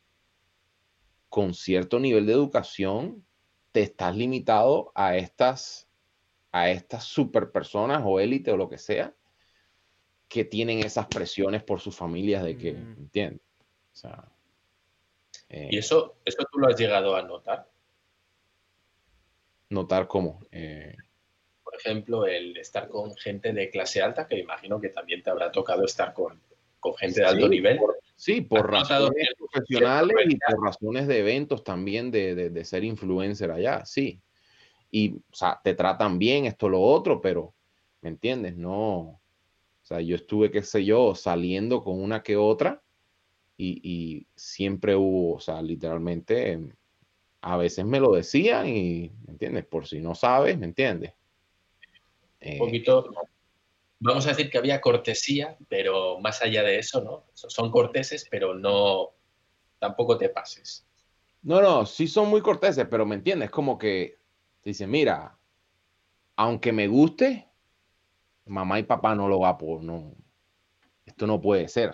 [1.28, 3.26] con cierto nivel de educación,
[3.74, 5.90] te estás limitado a estas,
[6.54, 9.14] a estas super personas o élite o lo que sea,
[10.34, 13.44] que tienen esas presiones por sus familias de que, ¿me ¿entiendes?
[13.92, 14.28] O sea,
[15.48, 17.70] ¿Y eso, eso tú lo has llegado a notar?
[19.70, 20.40] Notar cómo.
[20.52, 20.96] Eh,
[21.64, 25.52] por ejemplo, el estar con gente de clase alta, que imagino que también te habrá
[25.52, 26.42] tocado estar con,
[26.98, 27.80] gente de alto nivel.
[28.16, 34.20] sí, por razones profesionales y por razones de eventos también de, ser influencer allá, sí.
[34.90, 37.54] Y, o sea, te tratan bien, esto, lo otro, pero,
[38.02, 38.58] ¿me entiendes?
[38.58, 39.22] No,
[39.94, 42.82] sea, yo estuve, qué sé yo, saliendo con una que otra
[43.58, 46.60] y, y siempre hubo, o sea, literalmente,
[47.42, 49.66] a veces me lo decían y, ¿me entiendes?
[49.66, 51.14] Por si no sabes, ¿me entiendes?
[52.42, 53.10] un eh, poquito,
[54.00, 57.26] vamos a decir que había cortesía, pero más allá de eso, ¿no?
[57.34, 59.12] Son corteses, pero no,
[59.80, 60.86] tampoco te pases.
[61.42, 64.18] No, no, sí son muy corteses, pero me entiendes, como que
[64.64, 65.38] dicen, mira,
[66.36, 67.48] aunque me guste,
[68.46, 70.16] mamá y papá no lo va por, no,
[71.06, 71.94] esto no puede ser,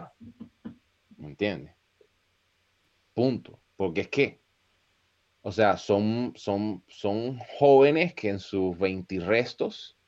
[1.18, 1.74] ¿me entiendes?
[3.14, 4.42] Punto, porque es que,
[5.42, 10.00] o sea, son, son, son jóvenes que en sus 20 restos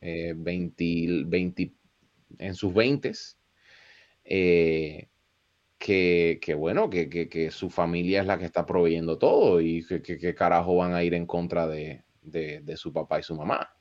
[0.00, 1.72] 20, eh,
[2.38, 3.12] en sus 20
[4.24, 5.08] eh,
[5.78, 10.92] que, bueno, que, su familia es la que está proveyendo todo y que, carajo van
[10.92, 12.04] a ir en contra de,
[12.76, 13.74] su papá y su mamá.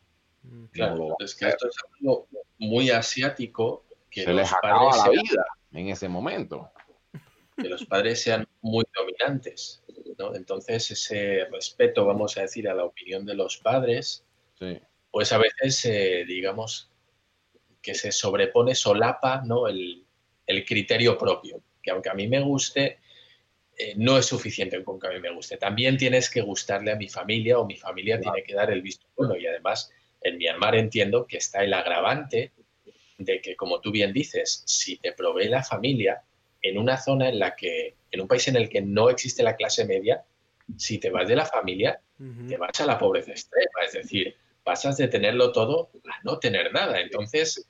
[0.71, 3.85] Claro, es que esto es algo muy asiático.
[4.09, 6.71] Que Se les acaba la vida en ese momento.
[7.55, 9.83] Que los padres sean muy dominantes.
[10.33, 14.25] Entonces, ese respeto, vamos a decir, a la opinión de los padres,
[14.57, 14.79] sí
[15.17, 16.91] pues a veces, eh, digamos,
[17.81, 19.67] que se sobrepone, solapa, ¿no?
[19.67, 20.03] El,
[20.65, 22.99] criterio propio, que aunque a mí me guste,
[23.75, 25.57] eh, no es suficiente con que a mí me guste.
[25.57, 29.07] También tienes que gustarle a mi familia o mi familia tiene que dar el visto
[29.15, 29.35] bueno.
[29.35, 29.91] Y además,
[30.27, 32.51] en Myanmar entiendo que está el agravante
[33.17, 36.23] de que, como tú bien dices, si te provee la familia
[36.61, 39.55] en una zona en la que, en un país en el que no existe la
[39.55, 40.23] clase media,
[40.77, 42.01] si te vas de la familia,
[42.47, 43.85] te vas a la pobreza extrema.
[43.85, 46.99] Es decir, pasas de tenerlo todo a no tener nada.
[46.99, 47.69] Entonces,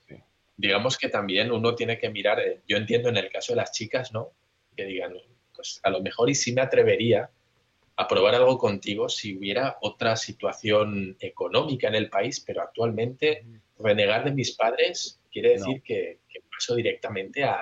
[0.56, 3.72] digamos que también uno tiene que mirar, eh, yo entiendo en el caso de las
[3.72, 4.32] chicas, ¿no?
[4.76, 5.14] Que digan,
[5.54, 7.30] pues a lo mejor y sí me atrevería
[8.00, 13.44] a probar algo contigo si hubiera otra situación económica en el país, pero actualmente
[13.76, 17.58] renegar de mis padres quiere decir que, paso directamente a,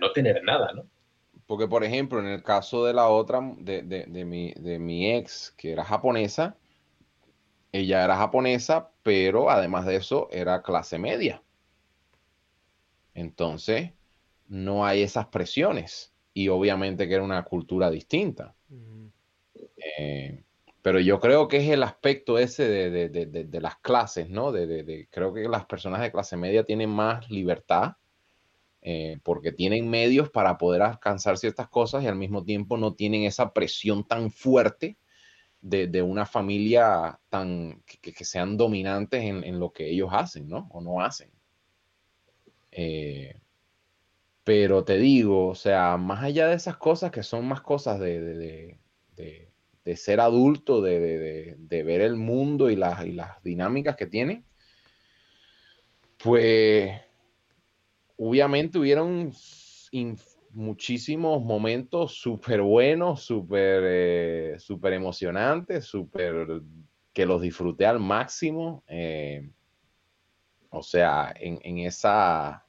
[0.00, 0.86] no tener nada, ¿no?
[1.46, 5.72] Porque, por ejemplo, en el caso de la otra, de, mi, de mi ex, que
[5.72, 6.56] era japonesa,
[7.70, 11.42] ella era japonesa, pero además de eso era clase media.
[13.14, 13.92] Entonces,
[14.48, 18.54] no hay esas presiones y obviamente que era una cultura distinta.
[19.98, 20.42] Eh,
[20.82, 24.52] pero yo creo que es el aspecto ese de, las clases, ¿no?
[24.52, 27.96] De, creo que las personas de clase media tienen más libertad
[28.82, 33.24] eh, porque tienen medios para poder alcanzar ciertas cosas y al mismo tiempo no tienen
[33.24, 34.96] esa presión tan fuerte
[35.60, 40.68] de, una familia tan que, sean dominantes en, lo que ellos hacen, ¿no?
[40.72, 41.30] O no hacen.
[42.72, 43.40] Eh,
[44.44, 48.78] pero te digo, o sea, más allá de esas cosas que son más cosas de,
[49.96, 54.44] ser adulto, de, ver el mundo y las, las dinámicas que tiene,
[56.22, 56.92] pues
[58.16, 59.32] obviamente hubieron
[60.52, 66.62] muchísimos momentos súper buenos, súper eh, super emocionantes, súper
[67.12, 68.84] que los disfruté al máximo.
[68.86, 69.50] Eh,
[70.70, 72.66] o sea, en, en, esa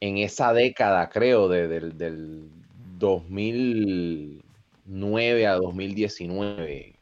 [0.00, 2.50] en esa década, creo, de, del
[4.84, 6.98] 2009 a 2019,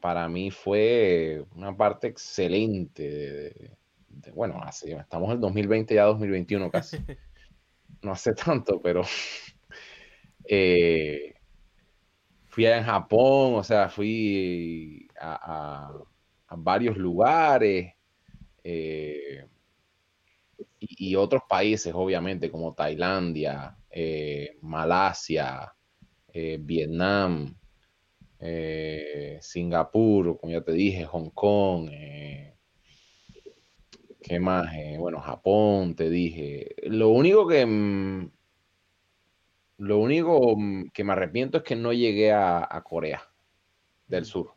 [0.00, 3.76] para mí fue una parte excelente.
[4.34, 6.98] bueno, así, estamos en el 2020 ya 2021 casi.
[8.02, 9.02] no hace tanto, pero
[10.44, 11.34] eh,
[12.46, 15.92] fui en Japón, o sea, fui a,
[16.50, 17.94] varios lugares.
[18.62, 19.46] Eh,
[20.80, 25.72] y, otros países, obviamente, como Tailandia, eh, Malasia,
[26.32, 27.54] eh, Vietnam,
[28.40, 31.90] eh, Singapur, como ya te dije, Hong Kong,
[34.22, 34.70] ¿qué más?
[34.98, 36.74] bueno, Japón, te dije.
[36.84, 37.64] Lo único que...
[37.66, 38.30] Mm,
[39.78, 43.22] lo único mm, que me arrepiento es que no llegué a, Corea
[44.06, 44.54] del Sur.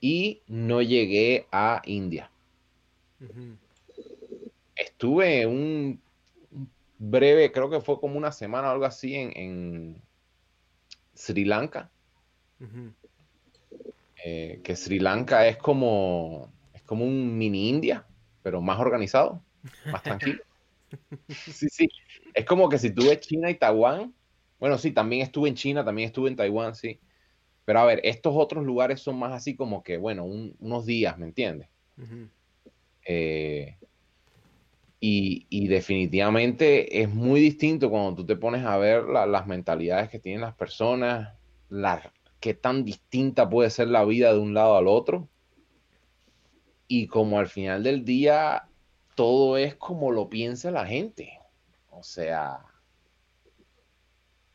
[0.00, 2.30] y no llegué a India
[4.76, 6.00] estuve un
[6.98, 10.02] breve, creo que fue como una semana o algo así en,
[11.14, 11.90] Sri Lanka.
[14.24, 18.06] Eh, que Sri Lanka es como, es como un mini India,
[18.42, 19.42] pero más organizado,
[19.92, 20.42] más tranquilo.
[21.28, 21.88] sí, sí.
[22.34, 24.14] Es como que si tuve China y Taiwán,
[24.58, 27.00] bueno, sí, también estuve en China, también estuve en Taiwán, sí.
[27.64, 31.26] Pero a ver, estos otros lugares son más así como que, bueno, unos días, ¿me
[31.26, 31.68] entiendes?
[33.06, 33.78] eh,
[34.98, 40.40] y, definitivamente es muy distinto cuando tú te pones a ver las mentalidades que tienen
[40.40, 41.34] las personas,
[41.68, 45.28] la, qué tan distinta puede ser la vida de un lado al otro.
[46.88, 48.68] Y como al final del día
[49.14, 51.40] todo es como lo piensa la gente.
[51.90, 52.64] O sea,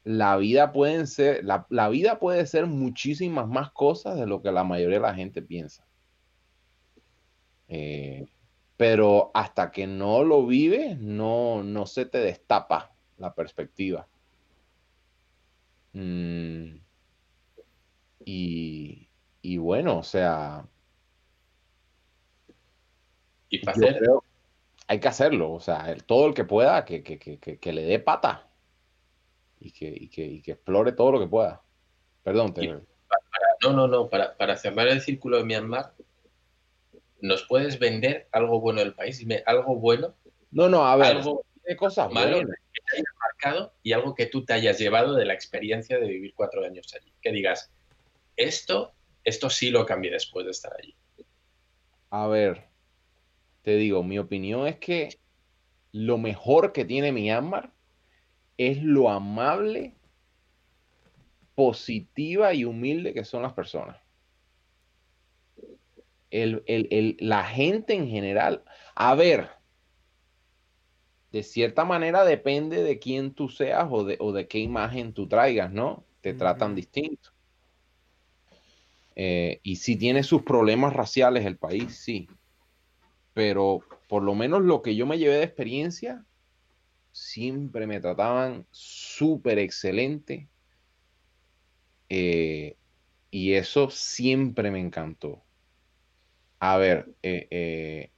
[0.03, 4.51] la vida pueden ser, la, la vida puede ser muchísimas más cosas de lo que
[4.51, 5.85] la mayoría de la gente piensa.
[7.67, 8.27] Eh,
[8.81, 14.07] pero hasta que no lo vives, no, no se te destapa la perspectiva.
[15.93, 16.77] Mm,
[18.25, 19.07] y,
[19.59, 20.65] bueno, o sea...
[23.49, 23.77] Y para
[24.87, 28.49] hay que hacerlo, o sea, todo el que pueda, que, le dé pata
[29.59, 31.61] y que, que, explore todo lo que pueda.
[32.23, 32.67] Perdón, te...
[32.67, 35.93] no, no, no, para, para cerrar el círculo de Myanmar,
[37.21, 39.19] ¿nos puedes vender algo bueno del país?
[39.19, 40.15] Dime, algo bueno.
[40.51, 41.45] No, no, a ver, algo
[41.77, 45.33] cosas malo que te hayas marcado y algo que tú te hayas llevado de la
[45.33, 47.13] experiencia de vivir cuatro años allí.
[47.21, 47.71] Que digas,
[48.35, 48.93] esto,
[49.23, 50.95] esto sí lo cambié después de estar allí.
[52.09, 52.67] A ver,
[53.61, 55.17] te digo, mi opinión es que
[55.93, 57.71] lo mejor que tiene Myanmar
[58.57, 59.95] es lo amable,
[61.55, 64.00] positiva y humilde que son las personas
[66.31, 68.63] el, la gente en general.
[68.95, 69.49] A ver,
[71.31, 75.27] de cierta manera depende de quién tú seas o de, o de qué imagen tú
[75.27, 76.03] traigas, ¿no?
[76.21, 77.29] Te tratan distinto.
[79.15, 82.27] Eh, y si tiene sus problemas raciales el país, sí.
[83.33, 86.25] Pero por lo menos lo que yo me llevé de experiencia,
[87.11, 90.49] siempre me trataban súper excelente.
[92.09, 92.75] Eh,
[93.29, 95.43] y eso siempre me encantó.
[96.61, 98.11] A ver, eh,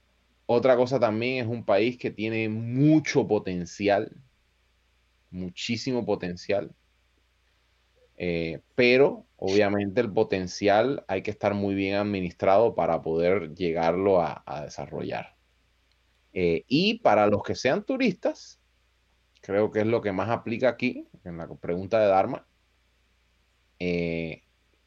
[0.46, 4.14] otra cosa también es un país que tiene mucho potencial,
[5.30, 6.74] muchísimo potencial,
[8.16, 14.44] eh, pero obviamente el potencial hay que estar muy bien administrado para poder llegarlo a,
[14.62, 15.34] desarrollar.
[16.32, 18.60] Eh, y para los que sean turistas,
[19.40, 22.46] creo que es lo que más aplica aquí, en la pregunta de Dharma,
[23.78, 24.43] eh,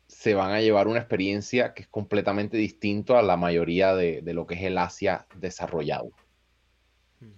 [0.07, 4.47] se van a llevar una experiencia que es completamente distinto a la mayoría de, lo
[4.47, 6.11] que es el Asia desarrollado.
[7.19, 7.33] Hmm.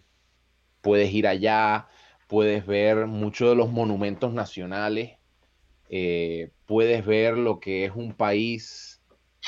[0.81, 1.87] Puedes ir allá,
[2.27, 5.17] puedes ver muchos de los monumentos nacionales,
[5.89, 9.01] eh, puedes ver lo que es un país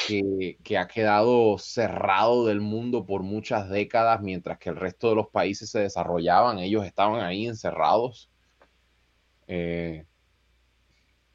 [0.08, 5.16] que, que, ha quedado cerrado del mundo por muchas décadas, mientras que el resto de
[5.16, 8.32] los países se desarrollaban, ellos estaban ahí encerrados.
[9.48, 10.06] Eh,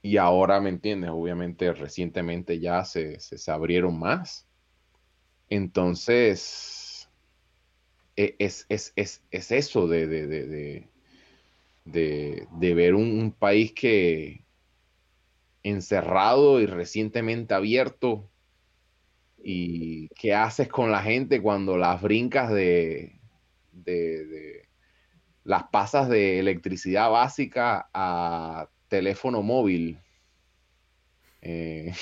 [0.07, 1.11] y ahora, ¿me entiendes?
[1.12, 3.19] Obviamente recientemente ya se,
[3.49, 4.47] abrieron más.
[5.49, 7.11] Entonces,
[8.15, 8.66] e, es,
[9.51, 10.07] eso de,
[11.85, 14.45] de, ver un, país que
[15.65, 18.31] encerrado y recientemente abierto.
[19.43, 23.19] ¿Y qué haces con la gente cuando las brincas de,
[23.73, 24.69] de
[25.43, 29.98] las pasas de electricidad básica a teléfono móvil.
[31.42, 31.92] Eh,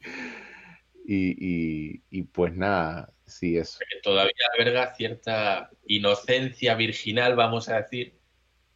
[1.04, 3.78] y, pues nada, sí, eso.
[4.02, 8.14] todavía alberga cierta inocencia virginal, vamos a decir,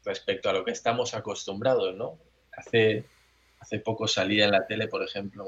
[0.05, 2.19] respecto a lo que estamos acostumbrados, ¿no?
[2.57, 3.05] Hace,
[3.59, 5.45] hace poco salía en la tele, por ejemplo,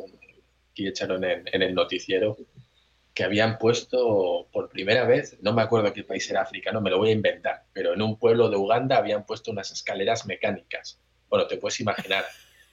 [0.74, 2.36] que echaron en, en el noticiero,
[3.14, 6.98] que habían puesto por primera vez, no me acuerdo qué país era africano, me lo
[6.98, 11.00] voy a inventar, pero en un pueblo de Uganda habían puesto unas escaleras mecánicas
[11.34, 12.24] bueno, te puedes imaginar,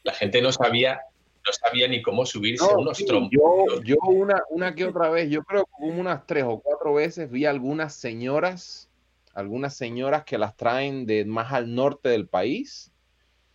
[0.03, 1.01] la gente no sabía,
[1.43, 3.31] no sabía ni cómo subirse a unos trompos.
[3.31, 6.93] Yo, yo una, una que otra vez, yo creo que como unas tres o cuatro
[6.93, 8.87] veces vi algunas señoras,
[9.33, 12.93] algunas señoras que las traen de más al norte del país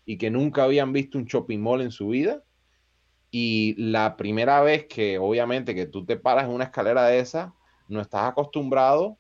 [0.05, 2.43] y que nunca habían visto un shopping mall en su vida.
[3.31, 7.55] Y la primera vez que obviamente que tú te paras en una escalera de esa,
[7.87, 9.19] no estás acostumbrado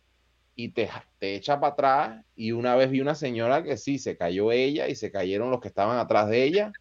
[0.57, 2.25] y te, te echa para atrás.
[2.35, 5.61] Y una vez vi una señora que sí, se cayó ella y se cayeron los
[5.61, 6.73] que estaban atrás de ella.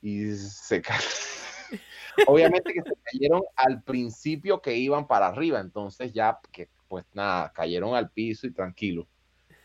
[0.00, 0.82] Y se
[2.26, 7.52] Obviamente que se cayeron al principio que iban para arriba, entonces ya que pues nada,
[7.52, 9.08] cayeron al piso y tranquilo.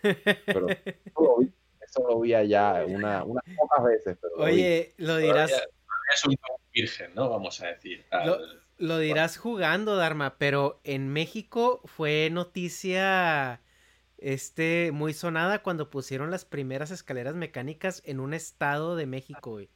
[0.01, 4.17] Pero eso lo vi, allá una, unas pocas veces.
[4.37, 5.51] Oye, lo dirás.
[6.13, 6.35] Es un
[6.73, 7.29] virgen, ¿no?
[7.29, 8.05] Vamos a decir.
[8.25, 8.39] Lo
[8.77, 13.61] dirás jugando, Dharma, pero en México fue noticia
[14.17, 19.69] este muy sonada cuando pusieron las primeras escaleras mecánicas en un estado de México, güey.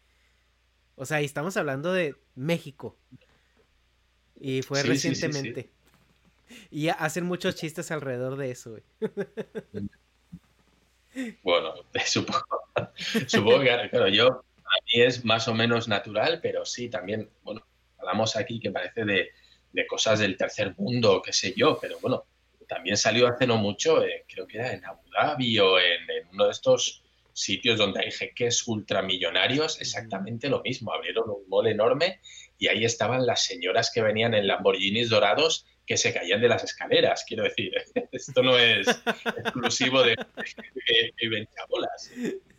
[0.96, 2.98] O sea, y estamos hablando de México.
[4.40, 5.70] Y fue recientemente.
[6.70, 8.84] y hacen muchos chistes alrededor de eso, güey.
[11.44, 11.74] bueno,
[12.06, 12.46] supongo,
[13.28, 17.66] supongo que, claro, yo, a mí es más o menos natural, pero sí, también, bueno,
[18.02, 19.30] hablamos aquí que parece de,
[19.88, 22.26] cosas del tercer mundo, qué sé yo, pero bueno,
[22.68, 26.02] también salió hace no mucho, eh, creo que era en Abu Dhabi o en,
[26.34, 27.04] uno de estos
[27.34, 30.94] sitios donde hay jeques ultramillonarios, exactamente lo mismo.
[30.94, 32.20] Abrieron un mall enorme
[32.58, 36.64] y ahí estaban las señoras que venían en Lamborghinis dorados que se caían de las
[36.64, 37.26] escaleras.
[37.28, 37.74] Quiero decir,
[38.12, 38.88] esto no es
[39.38, 41.48] exclusivo de, de,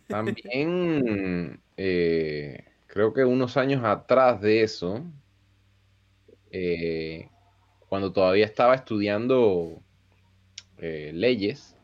[0.07, 5.03] También eh, creo que unos años atrás de eso,
[6.55, 7.29] eh,
[7.89, 9.81] cuando todavía estaba estudiando
[10.77, 11.75] eh, leyes,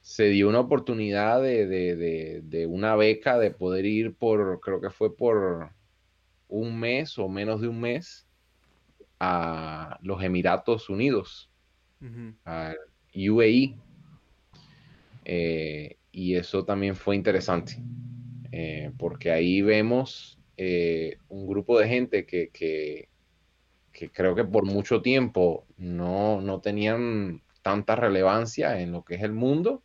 [0.00, 5.72] se dio una oportunidad de, una beca de poder ir por, creo que fue por
[6.48, 8.26] un mes o menos de un mes
[9.20, 11.50] a los Emiratos Unidos,
[12.46, 12.74] a
[13.14, 13.76] UAE.
[15.26, 17.76] Eh, y eso también fue interesante,
[18.96, 20.38] porque ahí vemos
[21.28, 23.10] un grupo de gente que, que
[23.92, 29.82] creo que por mucho tiempo no, tenían tanta relevancia en lo que es el mundo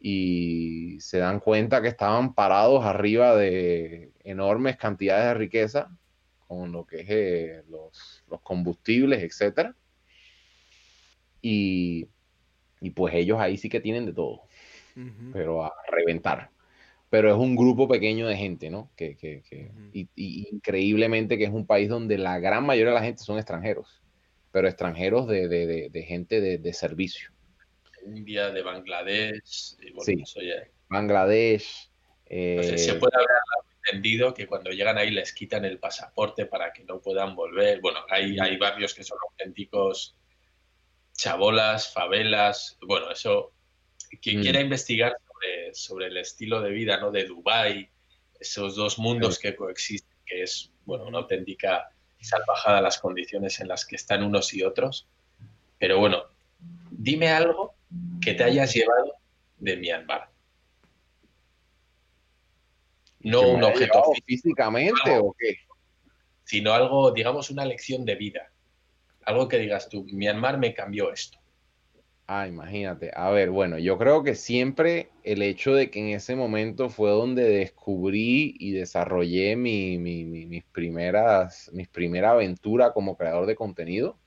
[0.00, 5.96] y se dan cuenta que estaban parados arriba de enormes cantidades de riqueza
[6.46, 9.74] con lo que es eh, los, combustibles, etcétera.
[11.40, 12.08] Y
[12.80, 14.42] Y pues ellos ahí sí que tienen de todo,
[15.32, 16.53] pero a reventar.
[17.14, 18.90] Pero es un grupo pequeño de gente, ¿no?
[18.96, 20.08] Que, que, que y,
[20.50, 24.02] increíblemente que es un país donde la gran mayoría de la gente son extranjeros,
[24.50, 27.30] pero extranjeros de, de, de, gente de, servicio.
[28.04, 29.76] India, de Bangladesh.
[30.00, 30.24] sí,
[30.88, 31.88] Bangladesh.
[32.26, 32.78] Eh...
[32.78, 33.28] se puede haber
[33.86, 37.80] entendido que cuando llegan ahí les quitan el pasaporte para que no puedan volver.
[37.80, 40.16] Bueno, hay, hay barrios que son auténticos
[41.12, 43.52] chabolas, favelas, bueno, eso,
[44.20, 44.64] quien quiera mm.
[44.64, 45.16] investigar
[45.72, 47.10] sobre, el estilo de vida ¿no?
[47.10, 47.88] de Dubái,
[48.38, 51.90] esos dos mundos que coexisten, que es bueno, una auténtica
[52.20, 55.08] salvajada las condiciones en las que están unos y otros.
[55.78, 56.24] Pero bueno,
[56.90, 57.74] dime algo
[58.20, 59.14] que te hayas llevado
[59.58, 60.30] de Myanmar.
[63.20, 65.58] No un objeto físicamente o qué,
[66.44, 68.50] sino algo, digamos, una lección de vida
[69.26, 71.38] algo que digas tú, Myanmar me cambió esto.
[72.26, 73.10] Ah, imagínate.
[73.14, 77.10] A ver, bueno, yo creo que siempre el hecho de que en ese momento fue
[77.10, 84.18] donde descubrí y desarrollé mi, mis primeras, mis primera aventura como creador de contenido.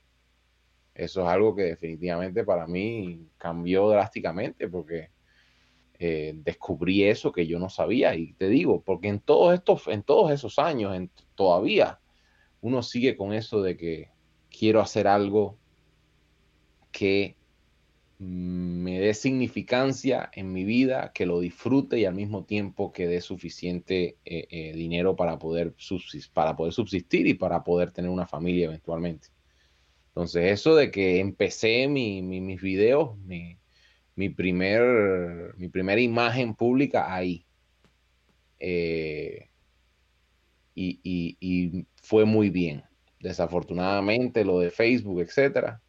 [0.94, 5.10] Eso es algo que definitivamente para mí cambió drásticamente porque
[5.98, 8.14] eh, descubrí eso que yo no sabía.
[8.14, 11.98] Y te digo, porque en todos estos, en todos esos años, en, todavía
[12.60, 14.10] uno sigue con eso de que
[14.50, 15.58] quiero hacer algo
[16.92, 17.37] que
[18.18, 23.20] me dé significancia en mi vida, que lo disfrute y al mismo tiempo que dé
[23.20, 29.28] suficiente eh, eh, dinero para poder, subsistir, y para poder tener una familia eventualmente.
[30.08, 37.46] Entonces, eso de que empecé mis videos, mi, primer, mi primera imagen pública ahí.
[38.58, 39.48] Eh,
[40.74, 42.82] y fue muy bien
[43.20, 45.80] desafortunadamente lo de Facebook, etcétera,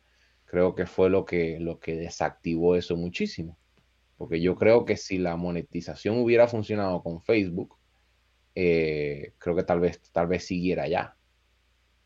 [0.50, 3.58] creo que fue lo que, lo que desactivó eso muchísimo.
[4.18, 7.78] Porque yo creo que si la monetización hubiera funcionado con Facebook,
[8.56, 11.16] eh, creo que tal vez, tal vez siguiera ya.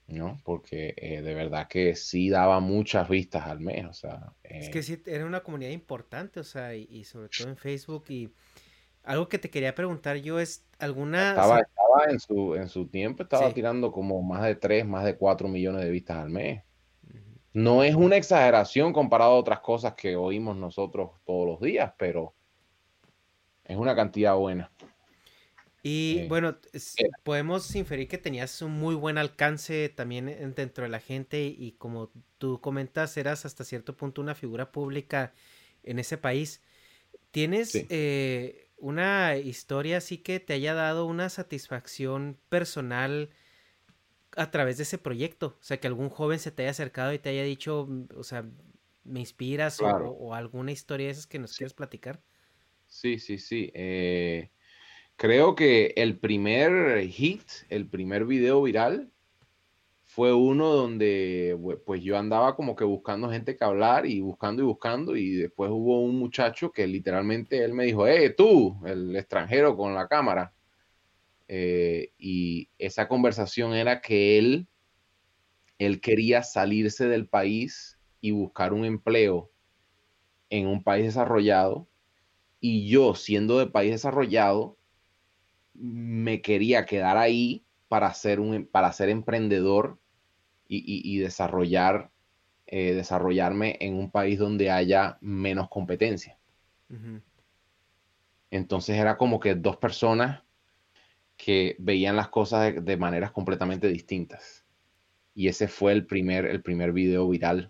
[0.08, 0.42] ¿no?
[0.44, 4.34] Porque eh, de verdad que sí daba muchas vistas al mes, o sea.
[4.44, 8.04] Es que eh sí, era una comunidad importante, o sea, y, sobre todo en Facebook.
[8.10, 8.30] Y
[9.04, 11.30] algo que te quería preguntar yo es, ¿alguna...
[11.30, 11.62] Estaba,
[12.10, 15.82] en su, en su tiempo estaba tirando como más de 3, más de 4 millones
[15.86, 16.62] de vistas al mes.
[17.54, 22.34] No es una exageración comparado a otras cosas que oímos nosotros todos los días, pero
[23.64, 24.72] es una cantidad buena.
[25.86, 26.58] Y bueno,
[27.24, 32.10] podemos inferir que tenías un muy buen alcance también dentro de la gente y como
[32.38, 35.34] tú comentas, eras hasta cierto punto una figura pública
[35.84, 36.64] en ese país.
[37.32, 43.30] ¿Tienes eh, una historia así que te haya dado una satisfacción personal
[44.36, 45.58] a través de ese proyecto.
[45.60, 48.24] O sea, que algún joven se te haya acercado y te haya dicho, mm, o
[48.24, 48.46] sea,
[49.04, 52.22] me inspiras o, alguna historia de esas que nos quieres platicar.
[52.88, 53.72] Sí, sí, sí.
[53.74, 54.52] Eh,
[55.16, 59.12] creo que el primer hit, el primer video viral,
[60.14, 61.58] fue uno donde
[61.88, 65.72] pues yo andaba como que buscando gente que hablar y buscando y buscando y después
[65.72, 70.54] hubo un muchacho que literalmente él me dijo, eh, tú, el extranjero con la cámara.
[71.48, 74.68] Eh, y esa conversación era que él,
[75.78, 79.52] él quería salirse del país y buscar un empleo
[80.50, 81.88] en un país desarrollado
[82.60, 84.78] y yo siendo de país desarrollado
[85.74, 90.00] me quería quedar ahí para ser un para ser emprendedor
[90.76, 92.10] y, desarrollar,
[92.66, 96.40] eh, desarrollarme en un país donde haya menos competencia.
[98.50, 100.42] Entonces era como que dos personas
[101.44, 104.66] que veían las cosas de, maneras completamente distintas.
[105.36, 107.70] Y ese fue el primer, el primer video viral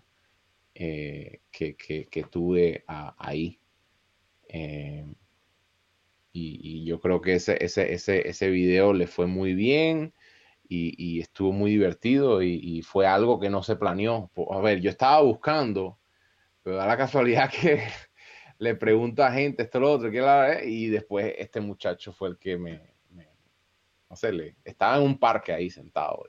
[0.76, 3.58] eh, que, tuve ahí.
[4.46, 5.04] Eh,
[6.32, 10.14] y, yo creo que ese, ese, ese, ese video le fue muy bien
[10.68, 14.30] y, estuvo muy divertido y, fue algo que no se planeó.
[14.52, 15.98] A ver, yo estaba buscando,
[16.62, 17.82] pero da la casualidad que
[18.58, 20.10] le pregunto a gente esto, lo otro,
[20.64, 22.93] y después este muchacho fue el que me,
[24.14, 26.24] no sé, le, estaba en un parque ahí sentado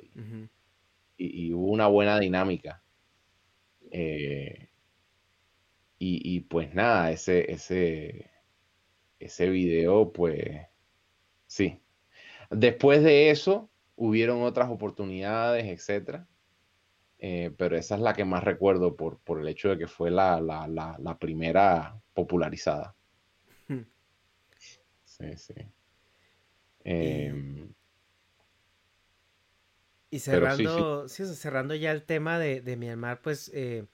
[1.17, 2.83] y, hubo una buena dinámica.
[3.91, 4.69] Eh,
[5.99, 8.31] y, pues nada, ese, ese,
[9.19, 10.67] ese video, pues
[11.45, 11.79] sí.
[12.49, 16.27] Después de eso, hubieron otras oportunidades, etcétera.
[17.19, 20.09] Eh, pero esa es la que más recuerdo por, por el hecho de que fue
[20.11, 22.95] la, la, primera popularizada.
[23.67, 23.85] Hmm.
[25.05, 25.53] Sí, sí.
[26.85, 27.73] Em,
[30.11, 33.85] y cerrando, cerrando ya el tema de, de Myanmar, pues eh,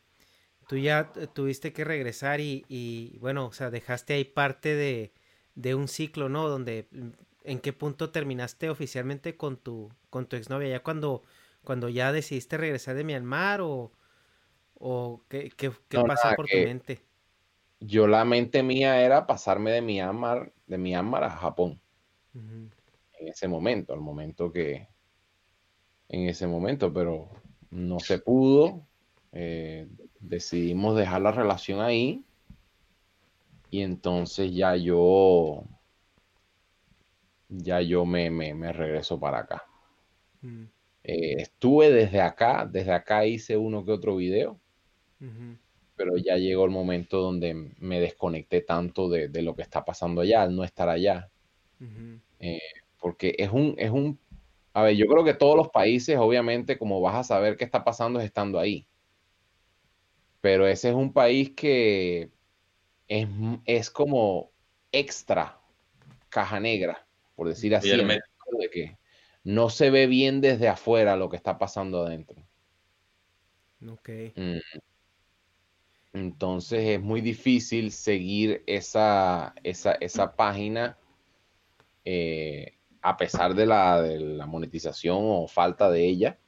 [0.68, 5.13] tú ya tuviste que regresar y, y, bueno, o sea, dejaste ahí parte de,
[5.55, 6.49] de un ciclo, ¿no?
[6.49, 6.88] Donde,
[7.43, 10.69] ¿en qué punto terminaste oficialmente con tu, con tu exnovia?
[10.69, 11.23] ¿Ya cuando,
[11.63, 13.93] cuando ya decidiste regresar de Myanmar o,
[14.76, 17.01] o qué, qué, pasó por tu mente?
[17.80, 21.81] Yo la mente mía era pasarme de Myanmar, de Myanmar a Japón.
[23.22, 24.88] En ese momento, al momento que,
[26.10, 27.30] en ese momento, pero
[27.69, 28.81] no se pudo.
[29.31, 29.88] Eh,
[30.19, 32.26] decidimos dejar la relación ahí
[33.69, 35.64] y entonces ya yo
[37.48, 39.65] ya yo me, me, regreso para acá.
[40.41, 40.64] Mm.
[41.03, 44.60] Eh, estuve desde acá, desde acá hice uno que otro video,
[45.95, 50.41] pero ya llegó el momento donde me desconecté tanto de, lo que está pasando allá,
[50.41, 51.30] al no estar allá.
[52.39, 52.60] Eh,
[53.02, 54.18] porque es un, es un,
[54.73, 57.84] a ver, yo creo que todos los países, obviamente, como vas a saber qué está
[57.84, 58.88] pasando es estando ahí.
[60.40, 62.30] Pero ese es un país que
[63.07, 63.28] es,
[63.65, 64.52] es como
[64.91, 65.60] extra
[66.30, 67.06] caja negra,
[67.36, 68.98] por decir así, de que
[69.44, 72.38] no se ve bien desde afuera lo que está pasando adentro.
[73.88, 74.10] Ok.
[74.36, 74.57] Mm.
[76.14, 80.98] Entonces es muy difícil seguir esa, esa, esa página
[82.03, 86.40] eh, a pesar de la, de la, monetización o falta de ella,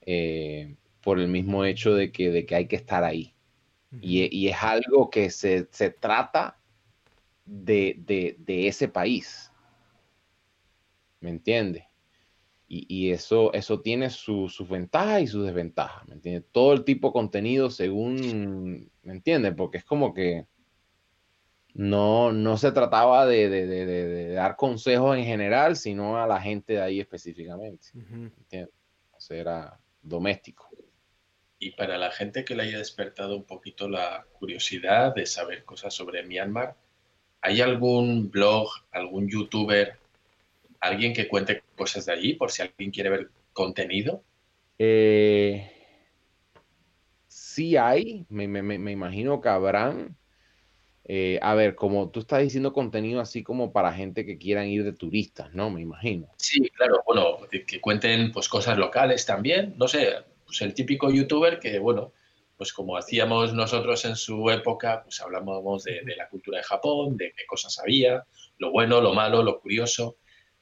[0.00, 3.34] eh, por el mismo hecho de que, de que hay que estar ahí.
[4.00, 5.64] y, es algo que se,
[6.00, 6.58] trata
[7.44, 9.52] de, ese país.
[11.20, 11.84] ¿Me entiendes?
[12.66, 16.08] Y, eso, eso tiene sus ventajas y sus desventajas.
[16.08, 16.44] ¿Me entiendes?
[16.50, 19.54] Todo el tipo de contenido según, ¿me entiendes?
[19.56, 20.46] Porque es como que
[21.74, 27.00] no, no se trataba de, dar consejos en general, sino a la gente de ahí
[27.00, 27.88] específicamente.
[27.94, 28.72] ¿entiendes?
[29.12, 30.68] O sea, era doméstico.
[31.58, 35.92] Y para la gente que le haya despertado un poquito la curiosidad de saber cosas
[35.94, 36.76] sobre Myanmar,
[37.40, 39.96] ¿hay algún blog, algún youtuber,
[40.80, 44.22] alguien que cuente cosas de allí por si alguien quiere ver contenido?
[44.78, 45.72] Eh,
[47.26, 50.16] sí hay, me, me imagino que habrán
[51.06, 54.84] eh, a ver, como tú estás diciendo contenido así como para gente que quieran ir
[54.84, 55.70] de turistas, ¿no?
[55.70, 56.28] Me imagino.
[56.38, 60.14] Sí, claro, bueno, que, cuenten pues cosas locales también, no sé,
[60.46, 62.12] pues el típico youtuber que, bueno,
[62.56, 67.34] pues como hacíamos nosotros en su época, pues hablábamos de, la cultura de Japón, de
[67.36, 68.24] qué cosas había,
[68.58, 70.16] lo bueno, lo malo, lo curioso.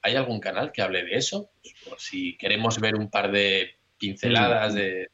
[0.05, 1.51] ¿Hay algún canal que hable de eso?
[1.63, 5.11] Pues, por si queremos ver un par de pinceladas de,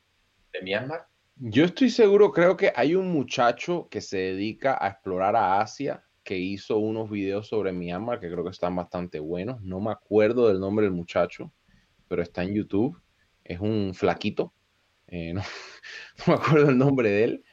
[0.53, 1.07] de Myanmar.
[1.41, 6.03] Yo estoy seguro, creo que hay un muchacho que se dedica a explorar a Asia
[6.25, 9.63] que hizo unos videos sobre Myanmar que creo que están bastante buenos.
[9.63, 11.53] No me acuerdo del nombre del muchacho,
[12.09, 13.01] pero está en YouTube.
[13.45, 14.53] Es un flaquito.
[15.07, 15.43] Eh, no,
[16.27, 17.45] me acuerdo el nombre de él.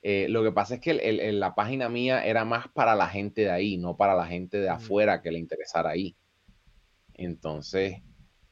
[0.00, 3.50] Eh, lo que pasa es que la página mía era más para la gente de
[3.50, 4.72] ahí, no para la gente de mm.
[4.72, 6.16] afuera que le interesara ahí.
[7.12, 8.02] Entonces,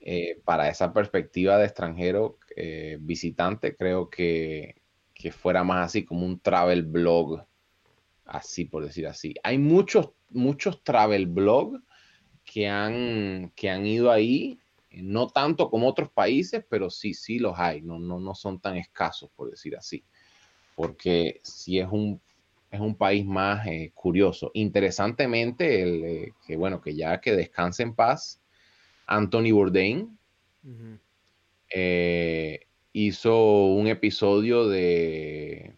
[0.06, 4.74] eh, para esa perspectiva de extranjero eh, visitante, creo que,
[5.32, 7.46] fuera más así como un travel blog,
[8.26, 9.34] así por decir así.
[9.42, 11.80] Hay muchos, muchos travel blog
[12.44, 14.58] que han, que han ido ahí,
[14.90, 18.76] no tanto como otros países, pero sí, sí los hay, no, no, no son tan
[18.76, 20.04] escasos, por decir así,
[20.76, 22.20] porque si es un
[22.70, 24.50] es un país más eh, curioso.
[24.52, 28.43] Interesantemente, el, que bueno, que ya que descanse en paz,
[29.06, 30.18] Anthony Bourdain,
[31.70, 32.60] eh,
[32.92, 35.74] hizo un episodio de,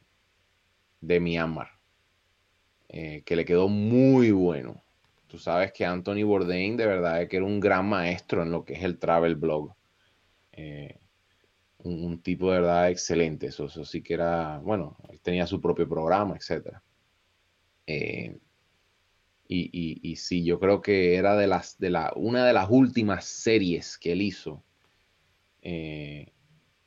[1.00, 1.70] de Myanmar,
[2.88, 4.82] eh, que le quedó muy bueno.
[5.26, 8.74] Tú sabes que Anthony Bourdain de verdad que era un gran maestro en lo que
[8.74, 9.74] es el travel blog.
[10.52, 10.98] Eh,
[11.78, 13.46] un, tipo de verdad excelente.
[13.46, 16.80] Eso, sí que era, bueno, tenía su propio programa, etc.
[19.48, 23.24] Y, y, sí, yo creo que era de las, de la, una de las últimas
[23.24, 24.62] series que él hizo.
[25.62, 26.32] Eh,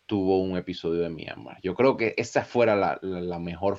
[0.06, 1.60] tuvo un episodio de Myanmar.
[1.61, 3.78] Yo creo que esa fuera la, la, la mejor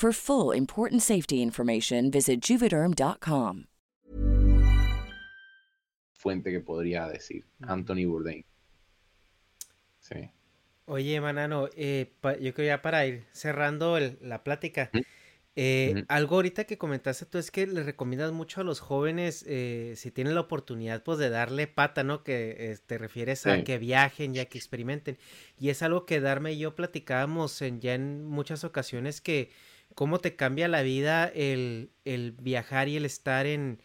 [0.00, 3.66] For full important safety information, visit juvederm.com.
[6.14, 8.46] Fuente que podría decir Anthony Bourdain.
[9.98, 10.30] Sí.
[10.86, 14.90] Oye, Manano, eh, yo creo ya para ir cerrando la plática.
[15.54, 19.92] Eh, algo ahorita que comentaste tú es que le recomiendas mucho a los jóvenes, eh,
[19.96, 22.24] si tienen la oportunidad, pues de darle pata, ¿no?
[22.24, 25.18] Que te refieres a que viajen, ya que experimenten.
[25.58, 29.50] Y es algo que Darme y yo platicábamos en, ya en muchas ocasiones que
[29.94, 31.90] cómo te cambia la vida el,
[32.40, 33.82] viajar y el estar en,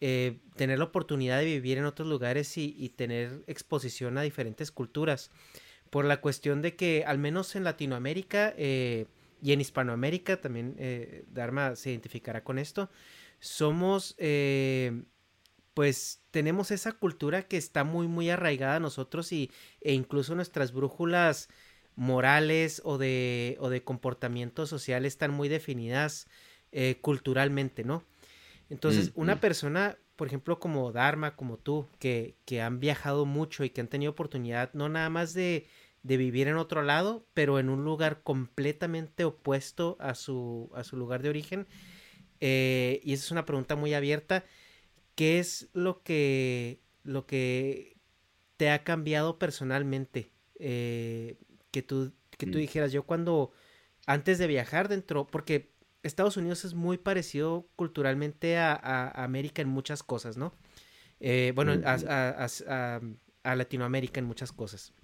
[0.00, 5.30] eh, tener la oportunidad de vivir en otros lugares y, tener exposición a diferentes culturas.
[5.90, 9.06] Por la cuestión de que, al menos en Latinoamérica eh,
[9.42, 12.90] y en Hispanoamérica, también eh, Dharma se identificará con esto,
[13.38, 14.16] somos,
[15.74, 19.50] pues tenemos esa cultura que está muy, muy arraigada a nosotros y,
[19.80, 21.48] e incluso nuestras brújulas
[21.96, 26.28] morales o de, o de comportamiento social están muy definidas
[26.70, 28.04] eh, culturalmente, ¿no?
[28.68, 29.40] Entonces, mm, una mm.
[29.40, 33.88] persona, por ejemplo, como Dharma, como tú, que, que, han viajado mucho y que han
[33.88, 35.66] tenido oportunidad no nada más de,
[36.02, 40.96] de, vivir en otro lado, pero en un lugar completamente opuesto a su, a su
[40.96, 41.66] lugar de origen,
[42.40, 44.44] eh, y esa es una pregunta muy abierta,
[45.14, 47.96] ¿qué es lo que, lo que
[48.58, 50.30] te ha cambiado personalmente?
[50.58, 51.36] Eh,
[51.76, 52.60] que tú, que tú mm.
[52.62, 53.52] dijeras, yo cuando,
[54.06, 60.02] antes de viajar dentro, porque Estados Unidos es muy parecido culturalmente a, América en muchas
[60.02, 60.54] cosas, ¿no?
[61.20, 62.48] Eh, bueno, a,
[63.44, 64.94] a, Latinoamérica en muchas cosas.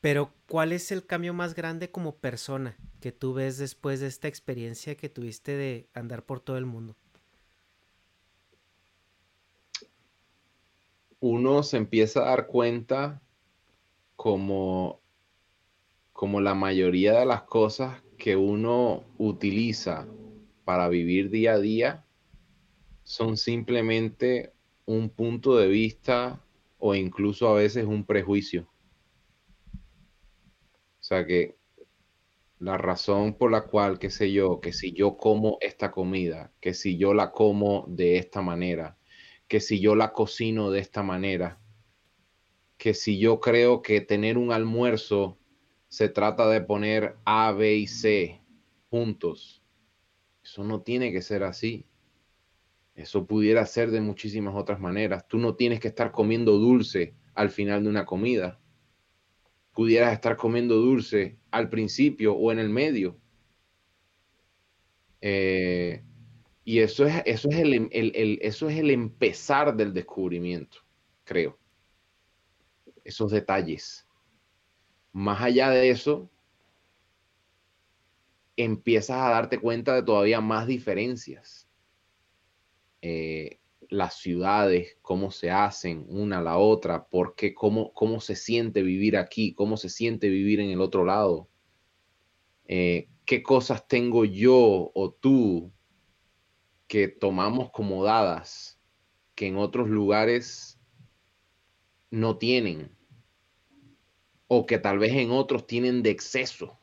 [0.00, 4.26] Pero, ¿cuál es el cambio más grande como persona que tú ves después de esta
[4.26, 6.96] experiencia que tuviste de andar por todo el mundo?
[11.20, 13.20] Uno se empieza a dar cuenta
[14.16, 15.00] como
[16.20, 20.06] como la mayoría de las cosas que uno utiliza
[20.66, 22.04] para vivir día a día
[23.04, 24.52] son simplemente
[24.84, 26.44] un punto de vista
[26.76, 28.68] o incluso a veces un prejuicio.
[29.72, 31.56] O sea que
[32.58, 36.74] la razón por la cual, qué sé yo, que si yo como esta comida, que
[36.74, 38.98] si yo la como de esta manera,
[39.48, 41.58] que si yo la cocino de esta manera,
[42.76, 45.39] que si yo creo que tener un almuerzo
[45.90, 48.40] se trata de poner A, B y C
[48.88, 49.62] juntos.
[50.42, 51.84] Eso no tiene que ser así.
[52.94, 55.26] Eso pudiera ser de muchísimas otras maneras.
[55.26, 58.60] Tú no tienes que estar comiendo dulce al final de una comida.
[59.72, 63.18] Pudieras estar comiendo dulce al principio o en el medio.
[65.20, 66.04] Eh,
[66.64, 70.78] y eso es, eso, es eso es el empezar del descubrimiento,
[71.24, 71.58] creo.
[73.02, 74.06] Esos detalles.
[75.12, 76.30] Más allá de eso,
[78.56, 81.68] empiezas a darte cuenta de todavía más diferencias.
[83.02, 83.58] Eh,
[83.88, 89.16] las ciudades, cómo se hacen una a la otra, por cómo, cómo se siente vivir
[89.16, 91.48] aquí, cómo se siente vivir en el otro lado.
[92.68, 95.72] Eh, qué cosas tengo yo o tú
[96.86, 98.78] que tomamos como dadas
[99.34, 100.78] que en otros lugares
[102.10, 102.90] no tienen
[104.52, 106.76] o que tal vez en otros tienen de exceso.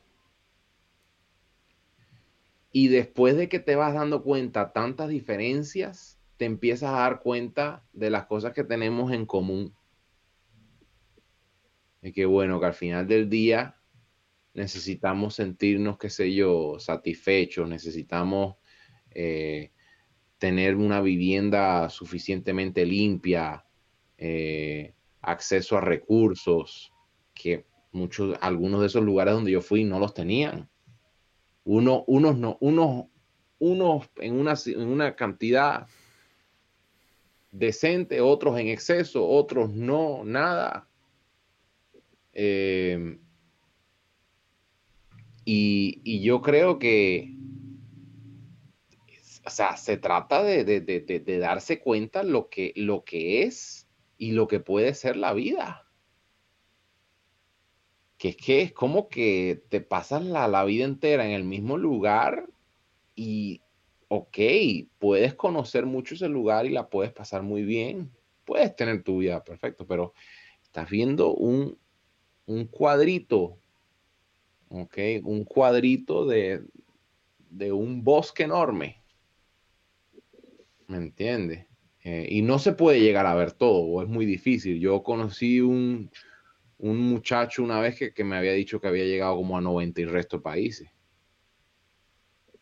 [2.72, 7.84] Y después de que te vas dando cuenta tantas diferencias, te empiezas a dar cuenta
[7.92, 9.74] de las cosas que tenemos en común.
[12.00, 13.76] Y que bueno, que al final del día
[14.54, 18.56] necesitamos sentirnos, qué sé yo, satisfechos, necesitamos
[19.10, 19.72] eh,
[20.38, 23.66] tener una vivienda suficientemente limpia,
[24.16, 26.94] eh, acceso a recursos,
[27.40, 30.68] que muchos, algunos de esos lugares donde yo fui no los tenían.
[31.64, 33.06] Uno, unos no, unos,
[33.58, 35.86] unos en una, en una cantidad
[37.50, 40.88] decente, otros en exceso, otros no, nada.
[42.32, 43.18] Eh,
[45.50, 47.34] y, yo creo que,
[49.46, 53.88] o sea, se trata de, darse cuenta lo que, lo que es
[54.18, 55.87] y lo que puede ser la vida.
[58.18, 62.46] Que es que es como que te pasas la, vida entera en el mismo lugar
[63.14, 63.62] y,
[64.08, 64.38] ok,
[64.98, 68.10] puedes conocer mucho ese lugar y la puedes pasar muy bien.
[68.44, 70.14] Puedes tener tu vida perfecto, pero
[70.62, 71.78] estás viendo un,
[72.46, 73.58] un cuadrito
[74.68, 74.98] ¿ok?
[75.24, 76.62] Un cuadrito de,
[77.72, 79.02] un bosque enorme.
[80.86, 81.66] ¿Me entiendes?
[82.04, 84.80] Eh, y no se puede llegar a ver todo, o es muy difícil.
[84.80, 86.10] Yo conocí un,
[86.78, 90.04] muchacho una vez que, que, me había dicho que había llegado como a 90 y
[90.04, 90.90] resto de países.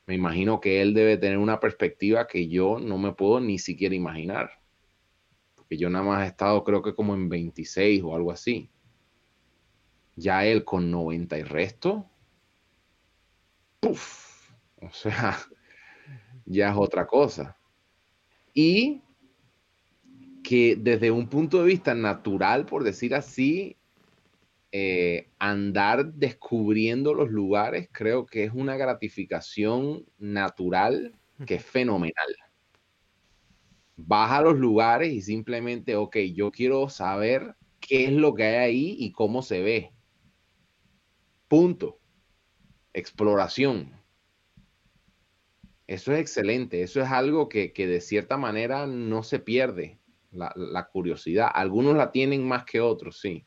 [0.06, 3.94] Me imagino que él debe tener una perspectiva que yo no me puedo ni siquiera
[3.94, 4.50] imaginar.
[5.56, 8.70] Porque yo nada más he estado creo que como en 26 o algo así
[10.16, 12.10] ya él con 90 y resto,
[13.80, 14.50] ¡puf!
[14.80, 15.38] O sea,
[16.46, 17.56] ya es otra cosa.
[18.54, 19.02] Y
[20.42, 23.76] que desde un punto de vista natural, por decir así,
[24.72, 31.14] eh, andar descubriendo los lugares creo que es una gratificación natural
[31.46, 32.36] que es fenomenal.
[33.96, 38.56] Vas a los lugares y simplemente, ok, yo quiero saber qué es lo que hay
[38.56, 39.92] ahí y cómo se ve.
[41.48, 41.98] Punto.
[42.92, 43.92] Exploración.
[45.86, 46.82] Eso es excelente.
[46.82, 49.98] Eso es algo que, de cierta manera no se pierde,
[50.30, 51.48] la, curiosidad.
[51.52, 53.46] Algunos la tienen más que otros, sí.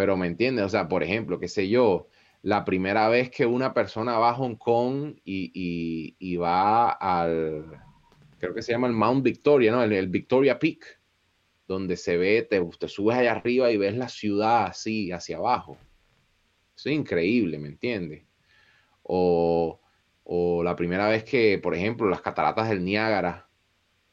[0.00, 2.08] Pero me entiendes, o sea, por ejemplo, qué sé yo,
[2.40, 7.66] la primera vez que una persona va a Hong Kong y, va al,
[8.38, 9.82] creo que se llama el Mount Victoria, ¿no?
[9.82, 11.00] El, Victoria Peak,
[11.68, 15.76] donde se ve, te, te subes allá arriba y ves la ciudad así, hacia abajo
[16.88, 18.24] es increíble, ¿me entiendes?
[19.02, 19.80] O,
[20.64, 23.48] la primera vez que, por ejemplo, las cataratas del Niágara,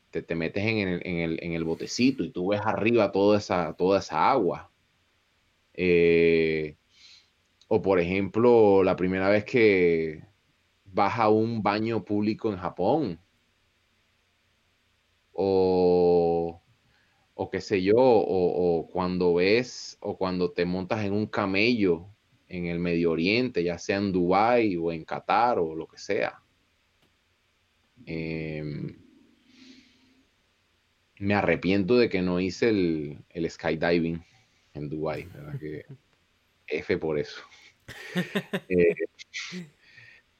[0.09, 4.71] te, te metes en el, botecito y tú ves arriba toda esa, toda esa agua.
[5.77, 6.75] Eh,
[7.69, 10.23] o por ejemplo, la primera vez que
[10.85, 13.19] vas a un baño público en Japón.
[15.33, 16.61] O,
[17.35, 22.07] o qué sé yo, o, o, cuando ves, o cuando te montas en un camello
[22.49, 26.41] en el Medio Oriente, ya sea en Dubái o en Qatar o lo que sea.
[28.05, 28.97] Em,
[31.19, 34.23] me arrepiento de que no hice el, skydiving
[34.77, 35.59] en Dubái, ¿verdad?
[35.59, 35.85] Que
[36.67, 37.41] F por eso.
[38.69, 38.95] Eh,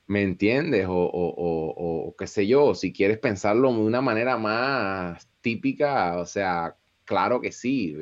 [0.07, 0.85] ¿Me entiendes?
[0.87, 6.75] O, o, qué sé yo, si quieres pensarlo de una manera más típica, o sea,
[7.07, 7.95] Claro que sí,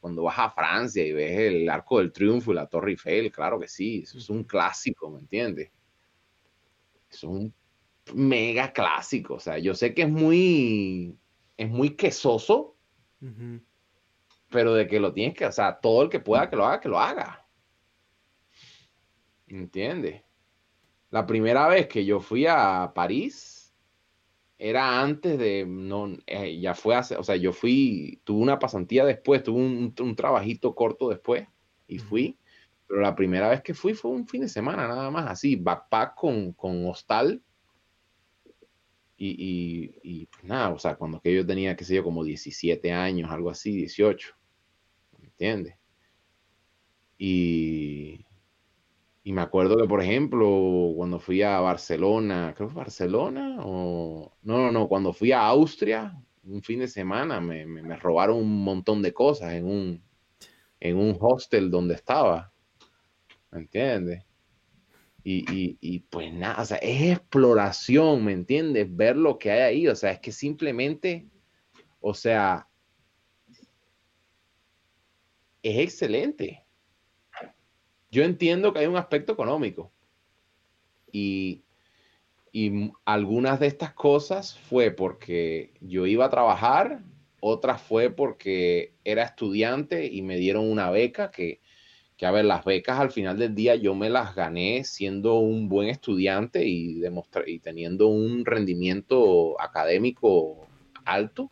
[0.00, 3.58] cuando vas a Francia y ves el Arco del Triunfo y la Torre Eiffel, claro
[3.58, 5.70] que sí, eso es un clásico, ¿me entiendes?
[7.10, 7.54] Es un
[8.12, 11.16] mega clásico, o sea, yo sé que es muy,
[11.56, 12.76] es muy quesoso,
[14.50, 16.80] pero de que lo tienes que, o sea, todo el que pueda que lo haga,
[16.80, 17.46] que lo haga.
[19.46, 20.22] ¿Me entiendes?
[21.10, 23.60] La primera vez que yo fui a París,
[24.60, 29.06] era antes de, no, eh, ya fue hace, o sea, yo fui, tuve una pasantía
[29.06, 31.48] después, tuve un, un, trabajito corto después
[31.88, 32.38] y fui,
[32.86, 36.14] pero la primera vez que fui fue un fin de semana nada más, así, backpack
[36.14, 37.42] con, con hostal
[39.16, 42.22] y, y, y pues nada, o sea, cuando que yo tenía, qué sé yo, como
[42.22, 44.39] 17 años, algo así, 18, ¿me
[45.40, 45.74] entiendes?
[47.16, 48.26] Y,
[49.24, 54.58] y me acuerdo que, por ejemplo, cuando fui a Barcelona, creo que Barcelona, o no,
[54.58, 56.14] no, no, cuando fui a Austria,
[56.44, 60.02] un fin de semana, me, me, robaron un montón de cosas en un,
[60.78, 62.52] en un hostel donde estaba.
[63.50, 64.24] ¿Me entiendes?
[65.24, 68.94] Y, y, y, pues nada, o sea, es exploración, ¿me entiendes?
[68.94, 71.28] Ver lo que hay ahí, o sea, es que simplemente,
[72.00, 72.69] o sea,
[75.62, 76.64] es excelente
[78.10, 79.92] yo entiendo que hay un aspecto económico.
[81.12, 81.62] Y
[82.52, 87.00] Y algunas de estas cosas fue porque yo iba a trabajar,
[87.40, 91.60] otras fue porque era estudiante y me dieron una beca que,
[92.16, 95.68] que, a ver, las becas al final del día yo me las gané siendo un
[95.68, 97.00] buen estudiante y,
[97.46, 100.66] y teniendo un rendimiento académico
[101.04, 101.50] alto.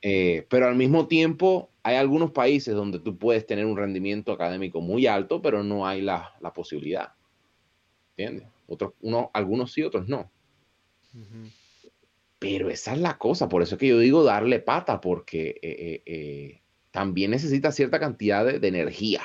[0.00, 4.80] Eh, pero al mismo tiempo hay algunos países donde tú puedes tener un rendimiento académico
[4.80, 7.12] muy alto, pero no hay la, la posibilidad.
[8.16, 8.48] ¿Entiendes?
[8.66, 10.30] Otros, uno, algunos sí, otros no.
[12.38, 16.02] Pero esa es la cosa, por eso es que yo digo darle pata, porque eh,
[16.04, 16.60] eh,
[16.90, 19.22] también necesita cierta cantidad de, energía.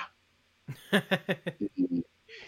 [1.60, 2.06] y,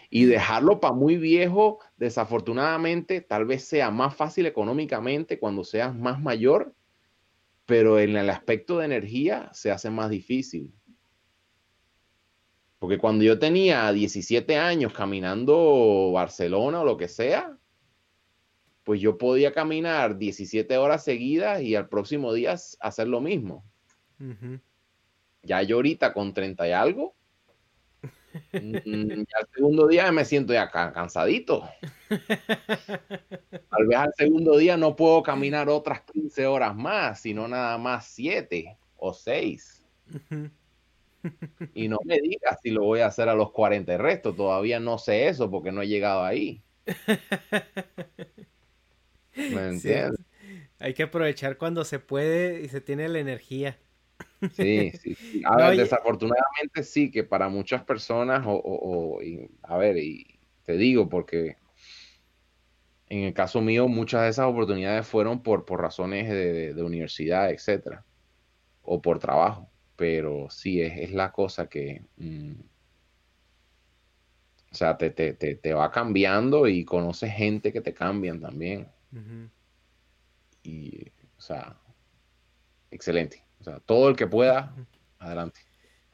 [0.09, 6.21] y, dejarlo para muy viejo, desafortunadamente, tal vez sea más fácil económicamente cuando seas más
[6.21, 6.73] mayor,
[7.65, 10.73] pero en el aspecto de energía se hace más difícil.
[12.79, 17.57] Porque cuando yo tenía 17 años caminando Barcelona o lo que sea,
[18.83, 23.65] pues yo podía caminar 17 horas seguidas y al próximo día hacer lo mismo.
[25.41, 27.15] Ya yo ahorita con 30 y algo,
[28.53, 31.67] mm, ya el segundo día me siento ya cansadito.
[33.69, 38.07] Tal vez al segundo día no puedo caminar otras 15 horas más, sino nada más
[38.07, 39.83] 7 o 6.
[41.73, 44.33] Y no me digas si lo voy a hacer a los 40 y resto.
[44.33, 46.61] Todavía no sé eso porque no he llegado ahí.
[49.35, 50.19] ¿Me entiendes?
[50.79, 53.77] Hay que aprovechar cuando se puede y se tiene la energía.
[54.53, 55.15] Sí, sí,
[55.45, 59.19] A ver, desafortunadamente sí, que para muchas personas, o,
[59.63, 61.57] a ver, y te digo porque
[63.07, 68.03] en el caso mío, muchas de esas oportunidades fueron por, por razones de, universidad, etcétera,
[68.81, 72.53] o por trabajo pero sí es, la cosa que, mm,
[74.71, 78.89] o sea, te, te, va cambiando y conoces gente que te cambian también.
[80.63, 81.07] Y,
[81.37, 81.79] o sea,
[82.91, 83.44] excelente.
[83.65, 84.75] O sea, todo el que pueda,
[85.17, 85.59] adelante.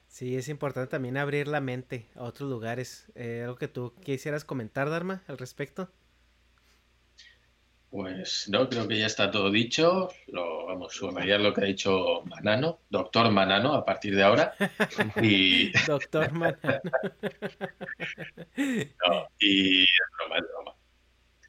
[0.08, 3.12] Sí, es importante también abrir la mente a otros lugares.
[3.14, 5.92] Eh, ¿Algo que tú quisieras comentar, Dharma, al respecto?
[7.90, 10.08] Pues no, creo que ya está todo dicho.
[10.28, 14.56] Lo, vamos, subrayar lo que ha dicho Manano, doctor Manano, a partir de ahora.
[15.22, 15.74] Y...
[15.86, 16.58] doctor Manano.
[18.56, 20.76] no, y broma, broma.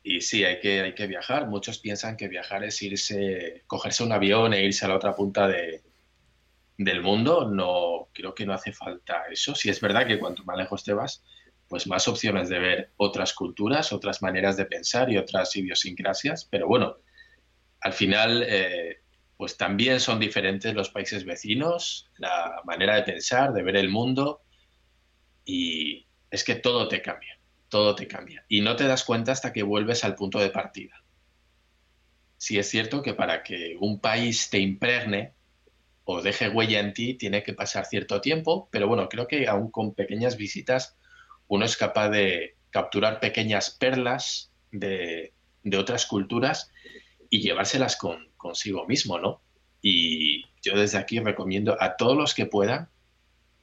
[0.03, 1.47] Y sí, hay que, hay que viajar.
[1.47, 5.47] Muchos piensan que viajar es irse, cogerse un avión e irse a la otra punta
[5.47, 5.81] de,
[6.85, 7.49] del mundo.
[7.49, 9.55] No, creo que no hace falta eso.
[9.55, 11.23] Si es verdad que cuanto más lejos te vas,
[11.73, 16.69] pues más opciones de ver otras culturas, otras maneras de pensar y otras idiosincrasias, pero
[16.69, 16.99] bueno,
[17.81, 19.01] al final eh,
[19.39, 24.43] pues también son diferentes los países vecinos, la manera de pensar, de ver el mundo
[25.47, 27.39] y es que todo te cambia,
[27.71, 31.03] todo te cambia y no te das cuenta hasta que vuelves al punto de partida.
[32.37, 35.33] Sí es cierto que para que un país te impregne
[36.05, 39.71] o deje huella en ti tiene que pasar cierto tiempo, pero bueno, creo que aún
[39.71, 40.97] con pequeñas visitas
[41.47, 45.33] uno es capaz de capturar pequeñas perlas de,
[45.79, 46.73] otras culturas
[47.31, 47.97] y llevárselas
[48.37, 49.43] consigo mismo, ¿no?
[49.81, 52.89] Y yo desde aquí recomiendo a todos los que puedan,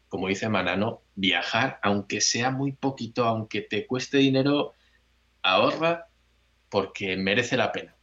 [0.08, 4.74] como dice Manano, viajar, aunque sea muy poquito, aunque te cueste dinero,
[5.42, 6.08] ahorra
[6.70, 7.96] porque merece la pena.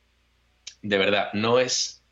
[0.83, 2.05] De verdad, no es,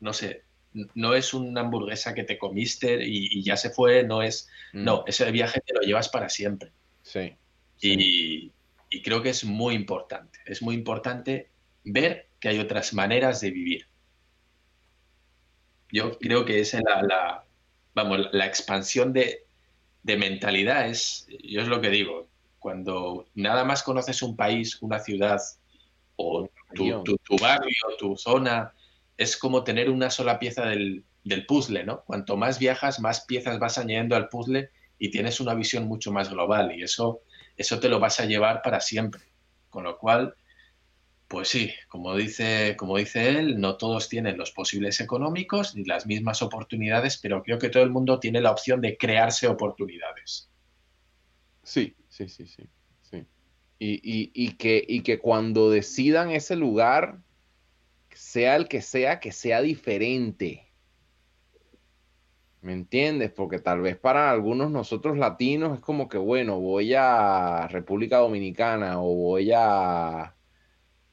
[0.00, 0.45] no sé,
[0.94, 4.84] no es una hamburguesa que te comiste y, ya se fue, no es, mm.
[4.84, 6.72] no, ese viaje te lo llevas para siempre.
[7.02, 7.34] Sí.
[7.80, 8.52] Y,
[9.04, 10.38] creo que es muy importante.
[10.46, 11.50] Es muy importante
[11.84, 13.86] ver que hay otras maneras de vivir.
[15.90, 17.44] Yo creo que es la,
[17.94, 19.44] vamos, la expansión de,
[20.02, 22.28] mentalidad es, yo es lo que digo,
[22.58, 25.40] cuando nada más conoces un país, una ciudad
[26.16, 28.72] o tu, tu, barrio, tu zona,
[29.16, 32.04] es como tener una sola pieza del, del, puzzle, ¿no?
[32.04, 36.30] Cuanto más viajas, más piezas vas añadiendo al puzzle y tienes una visión mucho más
[36.30, 37.22] global y eso,
[37.56, 39.22] eso te lo vas a llevar para siempre.
[39.70, 40.34] Con lo cual,
[41.28, 46.06] pues sí, como dice, como dice él, no todos tienen los posibles económicos ni las
[46.06, 50.50] mismas oportunidades, pero creo que todo el mundo tiene la opción de crearse oportunidades.
[51.62, 52.68] Sí, sí, sí, sí.
[53.02, 53.26] sí.
[53.78, 57.20] Y, y, que, y que cuando decidan ese lugar,
[58.16, 60.66] sea el que sea, que sea diferente
[62.66, 63.30] ¿Me entiendes?
[63.30, 69.00] Porque tal vez para algunos nosotros latinos es como que, bueno, voy a República Dominicana
[69.00, 70.34] o voy a,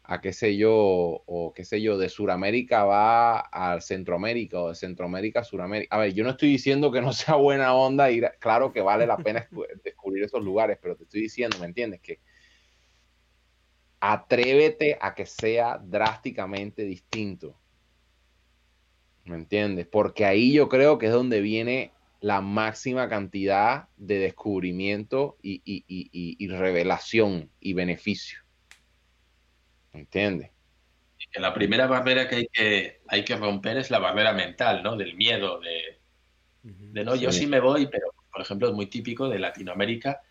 [0.03, 4.75] a qué sé yo, o qué sé yo, de Sudamérica va a Centroamérica o de
[4.75, 5.95] Centroamérica a Sudamérica.
[5.95, 9.05] A ver, yo no estoy diciendo que no sea buena onda ir, claro que vale
[9.05, 9.47] la pena
[9.83, 12.01] descubrir esos lugares, pero te estoy diciendo, ¿me entiendes?
[12.01, 12.19] Que
[14.05, 17.57] atrévete a que sea drásticamente distinto.
[19.23, 19.87] ¿Me entiendes?
[19.87, 27.49] Porque ahí yo creo que es donde viene la máxima cantidad de descubrimiento y, revelación
[27.61, 28.39] y beneficio.
[29.93, 30.51] ¿Me entiendes?
[31.31, 34.97] que la primera barrera que hay, que hay que romper es la barrera mental, ¿no?
[34.97, 35.99] Del miedo, de,
[36.61, 40.21] de no, yo sí me voy, pero por ejemplo es muy típico de Latinoamérica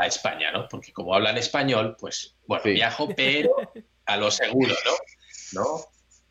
[0.00, 0.68] a España, ¿no?
[0.68, 3.50] Porque como hablan español, pues, bueno, viajo, pero
[4.06, 5.60] a lo seguro, ¿no?
[5.60, 5.80] ¿No?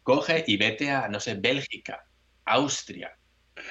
[0.04, 2.06] Coge y vete a, no sé, Bélgica,
[2.46, 3.18] Austria,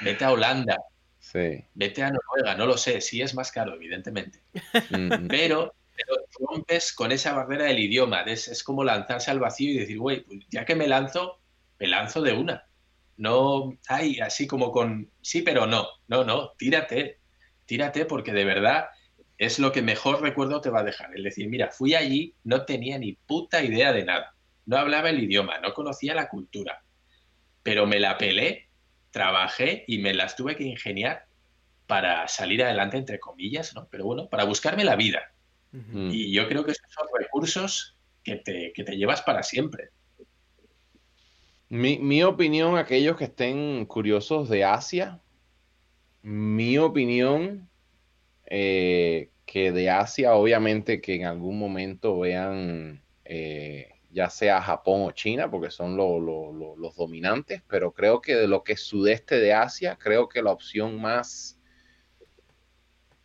[0.03, 0.77] vete a Holanda,
[1.19, 1.65] sí.
[1.75, 4.43] vete a Noruega, no lo sé, sí es más caro, evidentemente.
[5.29, 5.75] pero,
[6.39, 10.25] rompes con esa barrera del idioma, es, es como lanzarse al vacío y decir, güey,
[10.25, 11.41] pues ya que me lanzo,
[11.79, 12.67] me lanzo de una.
[13.17, 17.21] No, ay, así como con, sí, pero no, no, no, tírate,
[17.65, 18.91] tírate porque de verdad
[19.39, 21.15] es lo que mejor recuerdo te va a dejar.
[21.17, 24.35] Es decir, mira, fui allí, no tenía ni puta idea de nada.
[24.65, 26.83] No hablaba el idioma, no conocía la cultura.
[27.63, 28.69] Pero me la pelé,
[29.11, 31.27] trabajé y me las tuve que ingeniar
[31.87, 33.87] para salir adelante, entre comillas, ¿no?
[33.91, 35.33] Pero bueno, para buscarme la vida.
[35.93, 39.91] Y yo creo que esos son recursos que te, que te llevas para siempre.
[41.69, 45.21] Mi, mi, opinión, aquellos que estén curiosos de Asia,
[46.23, 47.69] mi opinión
[48.47, 55.11] eh, que de Asia, obviamente que en algún momento vean eh, ya sea Japón o
[55.11, 59.99] China, porque son los dominantes, pero creo que de lo que es sudeste de Asia,
[60.01, 61.61] creo que la opción más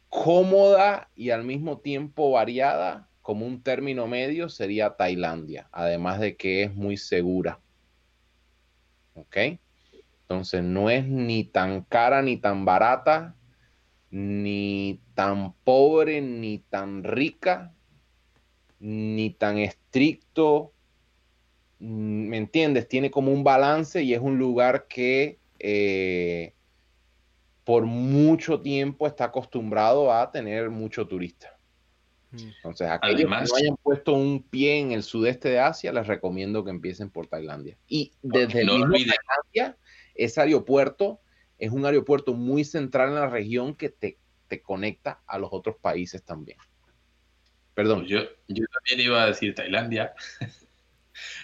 [0.10, 6.64] cómoda y al mismo tiempo variada, como un término medio, sería Tailandia, además de que
[6.64, 7.62] es muy segura.
[9.14, 9.38] ¿Ok?
[10.24, 13.38] Entonces no es ni tan cara ni tan barata,
[14.12, 17.74] ni tan pobre, ni tan rica,
[18.80, 20.74] ni tan estricto.
[21.80, 22.88] Mm, ¿Me entiendes?
[22.88, 26.54] Tiene como un balance y es un lugar que eh,
[27.64, 31.58] por mucho tiempo está acostumbrado a tener mucho turista.
[32.32, 32.50] Mm.
[32.58, 36.66] Entonces, aquellos que no hayan puesto un pie en el sudeste de Asia, les recomiendo
[36.66, 37.78] que empiecen por Tailandia.
[37.88, 39.78] Y desde el Tailandia,
[40.16, 41.22] ese aeropuerto
[41.62, 44.18] es un aeropuerto muy central en la región que te,
[44.48, 46.58] te conecta a los otros países también.
[47.76, 48.08] Perdón.
[48.08, 50.16] Yo, yo también iba a decir Tailandia,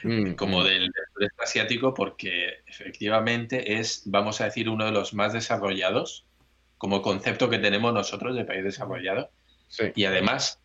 [0.03, 0.63] mm, como mm.
[0.63, 6.25] del, sudeste asiático, porque efectivamente es, vamos a decir, uno de los más desarrollados
[6.79, 9.29] como concepto que tenemos nosotros de país desarrollado.
[9.95, 10.59] Y además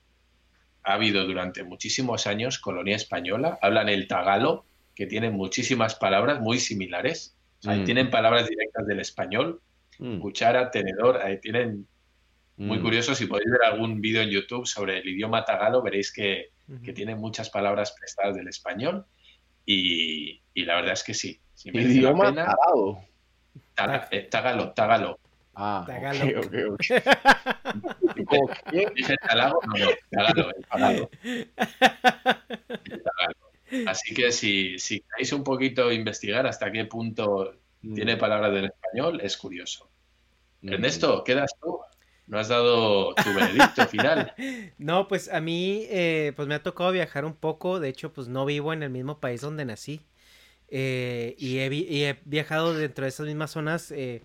[0.83, 4.65] ha habido durante muchísimos años colonia española, hablan el tagalo,
[4.95, 7.37] que tiene muchísimas palabras muy similares
[7.67, 7.85] Ahí mm.
[7.85, 9.61] tienen palabras directas del español,
[9.99, 10.19] mm.
[10.19, 11.87] cuchara, tenedor, ahí tienen
[12.57, 12.83] muy mm.
[12.83, 13.15] curioso.
[13.15, 16.51] Si podéis ver algún vídeo en YouTube sobre el idioma tagalo, veréis que,
[16.85, 19.05] que tiene muchas palabras prestadas del español.
[19.65, 21.41] Y, y, la verdad es que sí.
[21.65, 22.99] idioma tagalo.
[24.11, 25.19] Eh, tagalo, tagalo.
[25.55, 26.41] Ah, tagalo.
[26.41, 26.95] Okay, okay,
[28.95, 31.11] Dije tagalo, no, no, tagalo, el tagalo.
[31.23, 31.53] El
[33.05, 33.42] tagalo.
[33.87, 38.19] Así que si, si queréis un poquito investigar hasta qué punto tiene mm.
[38.19, 39.91] palabras del español, es curioso.
[40.63, 40.73] Mm.
[40.75, 41.81] Ernesto, quedas tú.
[42.27, 44.33] No has dado tu veredicto final.
[44.79, 47.81] No, pues a mí, eh, pues me ha tocado viajar un poco.
[47.81, 50.01] De hecho, pues no vivo en el mismo país donde nací.
[50.69, 54.23] Eh, y, he, viajado dentro de esas mismas zonas eh,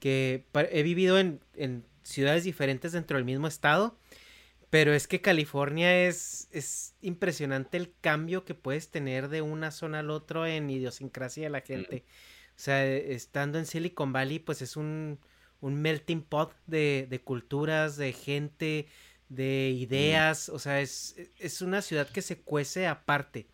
[0.00, 3.94] que he vivido en, en, ciudades diferentes dentro del mismo estado.
[4.70, 9.98] Pero es que California es, es impresionante el cambio que puedes tener de una zona
[9.98, 12.04] al otro en idiosincrasia de la gente.
[12.50, 15.18] O sea, estando en Silicon Valley, pues es un,
[15.60, 18.86] un melting pot de, de, culturas, de gente,
[19.28, 20.48] de ideas.
[20.48, 23.48] O sea, es, es, una ciudad que se cuece aparte.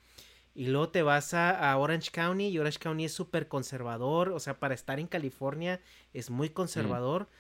[0.55, 4.31] Y luego te vas a, a Orange County y Orange County es súper conservador.
[4.31, 5.81] O sea, para estar en California
[6.13, 7.31] es muy conservador.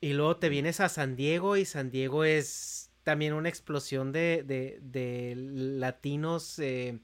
[0.00, 4.44] Y luego te vienes a San Diego y San Diego es también una explosión de,
[4.82, 6.98] de, latinos eh,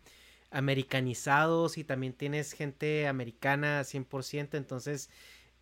[0.51, 5.09] americanizados y también tienes gente americana 100%, entonces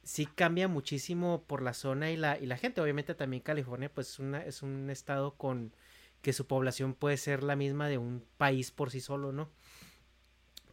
[0.03, 2.81] sí cambia muchísimo por la zona y la, y la gente.
[2.81, 5.77] Obviamente también California pues es, una, es un estado con
[6.23, 9.49] que su población puede ser la misma de un país por sí solo, ¿no?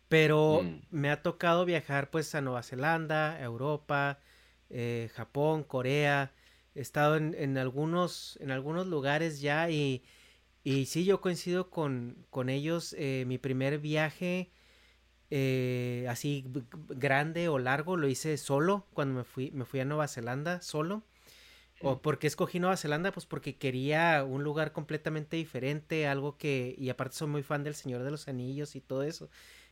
[0.07, 0.81] Pero mm.
[0.89, 4.17] me ha tocado viajar pues a Nueva Zelanda, Europa,
[4.71, 6.33] eh, Japón, Corea,
[6.79, 10.01] He estado en, algunos, en algunos lugares ya y,
[10.63, 12.95] y sí, yo coincido con, con ellos.
[12.97, 14.49] Eh, mi primer viaje
[15.29, 16.45] eh, así
[16.87, 21.03] grande o largo lo hice solo cuando me fui, me fui a Nueva Zelanda solo.
[21.81, 23.11] ¿O por qué escogí Nueva Zelanda?
[23.11, 26.75] Pues porque quería un lugar completamente diferente, algo que...
[26.77, 29.29] Y aparte soy muy fan del Señor de los Anillos y todo eso.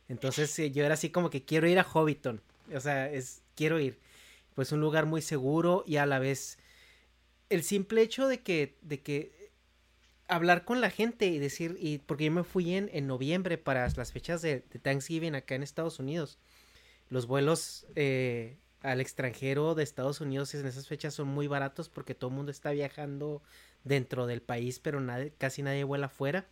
[0.08, 2.42] Entonces yo era así como que quiero ir a Hobbiton.
[2.74, 3.40] O sea, es...
[3.54, 3.98] Quiero ir.
[4.54, 6.58] Pues un lugar muy seguro y a la vez...
[7.48, 8.76] El simple hecho de que...
[8.82, 9.50] De que
[10.28, 11.76] hablar con la gente y decir...
[11.80, 15.54] Y porque yo me fui en, en noviembre para las fechas de, de Thanksgiving acá
[15.54, 16.38] en Estados Unidos.
[17.08, 17.86] Los vuelos...
[17.96, 22.36] Eh, al extranjero de Estados Unidos en esas fechas son muy baratos porque todo el
[22.36, 23.42] mundo está viajando
[23.84, 26.46] dentro del país, pero nadie, casi nadie vuela afuera.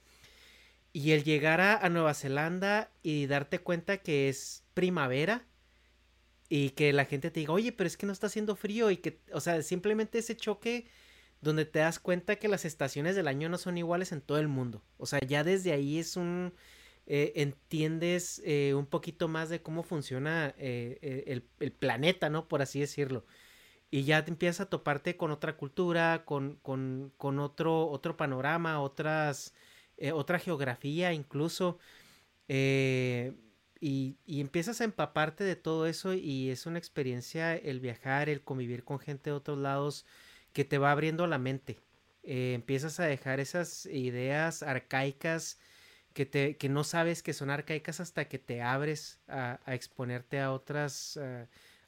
[0.93, 5.45] Y el llegar a, Nueva Zelanda y darte cuenta que es primavera
[6.49, 8.99] y que la gente te diga, oye, pero es que no está haciendo frío y
[8.99, 10.87] que, o sea, simplemente ese choque
[11.41, 14.49] donde te das cuenta que las estaciones del año no son iguales en todo el
[14.49, 14.83] mundo.
[14.99, 16.55] O sea, ya desde ahí es un
[17.09, 22.49] eh, entiendes eh, un poquito más de cómo funciona eh, el, planeta, ¿no?
[22.49, 23.25] Por así decirlo.
[23.91, 28.81] Y ya te empiezas a toparte con otra cultura, con, con, con otro, otro panorama,
[28.81, 29.55] otras,
[30.13, 31.79] otra geografía incluso.
[33.81, 38.85] Y, empiezas a empaparte de todo eso y es una experiencia el viajar, el convivir
[38.85, 40.07] con gente de otros lados
[40.53, 41.79] que te va abriendo la mente.
[42.23, 45.59] empiezas a dejar esas ideas arcaicas
[46.15, 50.53] que, te, que no sabes que son arcaicas hasta que te abres a, exponerte a
[50.53, 51.19] otras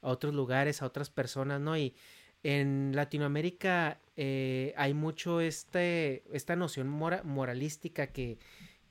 [0.02, 1.76] a otros lugares, a otras personas, ¿no?
[1.76, 1.94] Y
[2.42, 8.38] en Latinoamérica eh, hay mucho este, esta noción moralística que,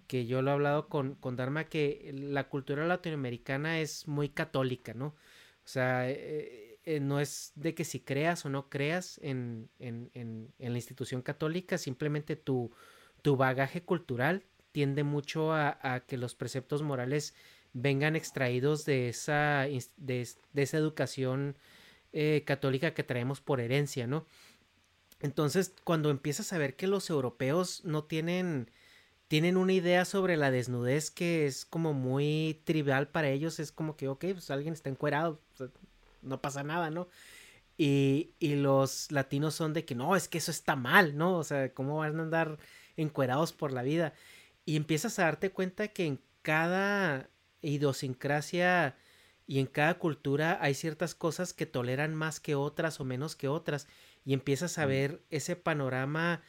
[0.07, 4.93] que yo lo he hablado con, con Dharma, que la cultura latinoamericana es muy católica,
[4.93, 5.07] ¿no?
[5.07, 10.09] O sea, eh, eh, no es de que si creas o no creas en, en,
[10.13, 12.71] en, la institución católica, simplemente tu,
[13.21, 17.33] tu bagaje cultural tiende mucho a, que los preceptos morales
[17.73, 19.65] vengan extraídos de esa,
[19.97, 21.57] de, esa educación
[22.13, 24.25] eh, católica que traemos por herencia, ¿no?
[25.19, 28.71] Entonces, cuando empiezas a ver que los europeos no tienen,
[29.27, 33.97] tienen una idea sobre la desnudez que es como muy trivial para ellos, es como
[33.97, 35.39] que, ok, pues alguien está encuerado,
[36.21, 37.07] no pasa nada, ¿no?
[37.77, 41.37] Y, y, los latinos son de que no, es que eso está mal, ¿no?
[41.37, 42.57] O sea, ¿cómo van a andar
[42.95, 44.13] encuerados por la vida?
[44.67, 47.29] y empiezas a darte cuenta que en cada
[47.61, 48.97] idiosincrasia
[49.47, 53.47] y en cada cultura hay ciertas cosas que toleran más que otras o menos que
[53.47, 53.87] otras
[54.25, 56.43] y empiezas a ver ese panorama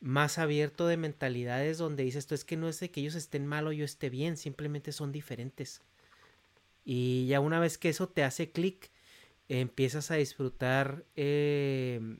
[0.00, 3.46] más abierto de mentalidades donde dices esto es que no es de que ellos estén
[3.46, 5.82] mal o yo esté bien, simplemente son diferentes.
[6.84, 8.90] Y ya una vez que eso te hace clic,
[9.48, 12.18] empiezas a disfrutar eh,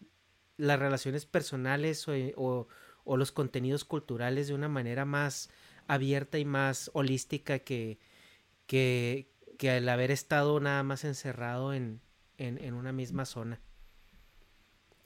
[0.56, 2.68] las relaciones personales o,
[3.04, 5.50] o los contenidos culturales de una manera más
[5.86, 7.98] abierta y más holística que,
[8.66, 9.26] que,
[9.70, 12.00] al haber estado nada más encerrado en,
[12.36, 13.60] en, una misma zona.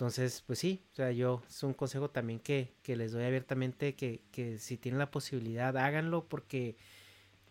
[0.03, 3.95] Entonces, pues sí, o sea, yo es un consejo también que, que les doy abiertamente
[3.95, 6.75] que, que, si tienen la posibilidad, háganlo porque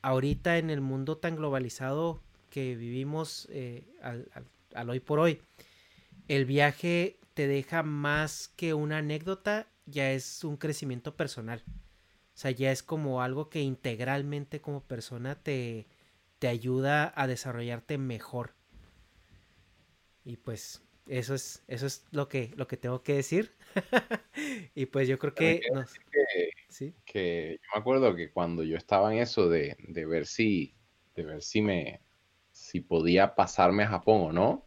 [0.01, 4.27] ahorita en el mundo tan globalizado que vivimos eh, al,
[4.75, 5.39] al hoy por hoy,
[6.27, 11.63] el viaje te deja más que una anécdota ya es un crecimiento personal.
[12.35, 15.87] O sea, ya es como algo que integralmente como persona te,
[16.37, 18.55] te ayuda a desarrollarte mejor.
[20.25, 23.53] Y pues eso es, eso es lo que, lo que tengo que decir.
[24.75, 25.61] y pues yo creo que,
[26.69, 26.93] ¿Sí?
[27.05, 30.75] que yo me acuerdo que cuando yo estaba en eso de, de ver si,
[31.15, 32.01] de ver si me,
[32.51, 34.65] si podía pasarme a Japón o no,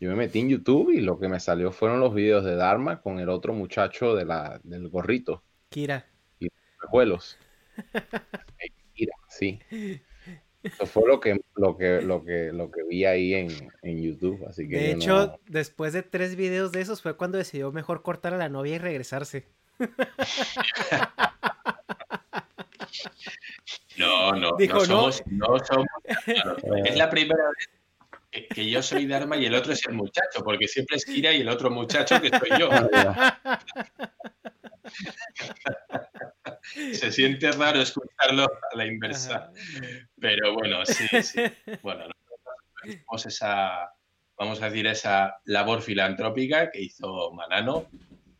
[0.00, 3.00] yo me metí en YouTube y lo que me salió fueron los videos de Dharma
[3.00, 5.42] con el otro muchacho de la, del gorrito.
[5.68, 6.06] Kira.
[6.38, 6.48] Y
[7.06, 7.38] los
[8.94, 9.58] Kira, sí.
[10.64, 14.44] Eso fue lo que, lo que, lo que, lo que vi ahí en, en YouTube.
[14.48, 18.34] Así que de hecho, después de tres videos de esos fue cuando decidió mejor cortar
[18.34, 19.46] a la novia y regresarse.
[23.96, 25.46] No, no, Dijo, no somos, no.
[25.46, 25.86] no somos.
[26.84, 27.68] Es la primera vez
[28.54, 31.40] que, yo soy Dharma y el otro es el muchacho, porque siempre es Kira y
[31.40, 32.68] el otro muchacho que soy yo.
[36.92, 39.50] Se siente raro escucharlo a la inversa.
[40.20, 41.40] Pero bueno, sí, sí.
[41.82, 43.90] Bueno, nosotros esa,
[44.38, 47.88] vamos a decir, esa labor filantrópica que hizo Manano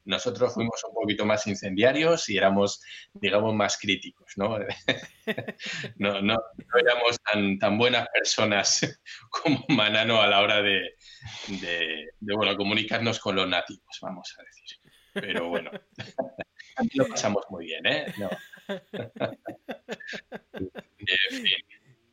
[0.04, 2.82] nosotros fuimos un poquito más incendiarios y éramos,
[3.14, 4.58] digamos, más críticos, ¿no?
[5.96, 6.36] no, no,
[6.78, 9.00] éramos tan, tan, buenas personas
[9.30, 10.94] como Manano a la hora de,
[11.48, 14.83] de, bueno, comunicarnos con los nativos, vamos a decir.
[15.14, 15.70] Pero bueno,
[16.94, 18.14] lo pasamos muy bien, ¿eh?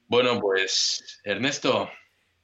[0.07, 1.89] Bueno, pues Ernesto,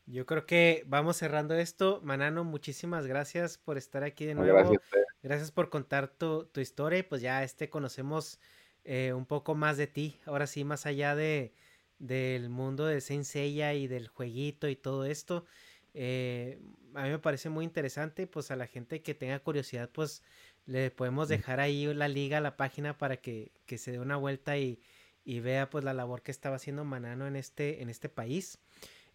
[0.05, 1.99] Yo creo que vamos cerrando esto.
[2.01, 4.73] Manano, muchísimas gracias por estar aquí de nuevo.
[5.21, 7.05] Gracias, por contar tu, tu, historia.
[7.07, 8.39] Pues ya este conocemos
[8.85, 10.17] eh, un poco más de ti.
[10.25, 11.53] Ahora sí, más allá de
[11.99, 15.45] del mundo de Saint y del jueguito y todo esto.
[15.93, 16.59] Eh,
[16.93, 18.27] a mí me parece muy interesante.
[18.27, 20.23] Pues a la gente que tenga curiosidad, pues
[20.68, 24.57] le podemos dejar ahí la liga, la página para que, que se dé una vuelta
[24.57, 24.80] y,
[25.23, 28.60] y, vea pues la labor que estaba haciendo Manano en este, en este país.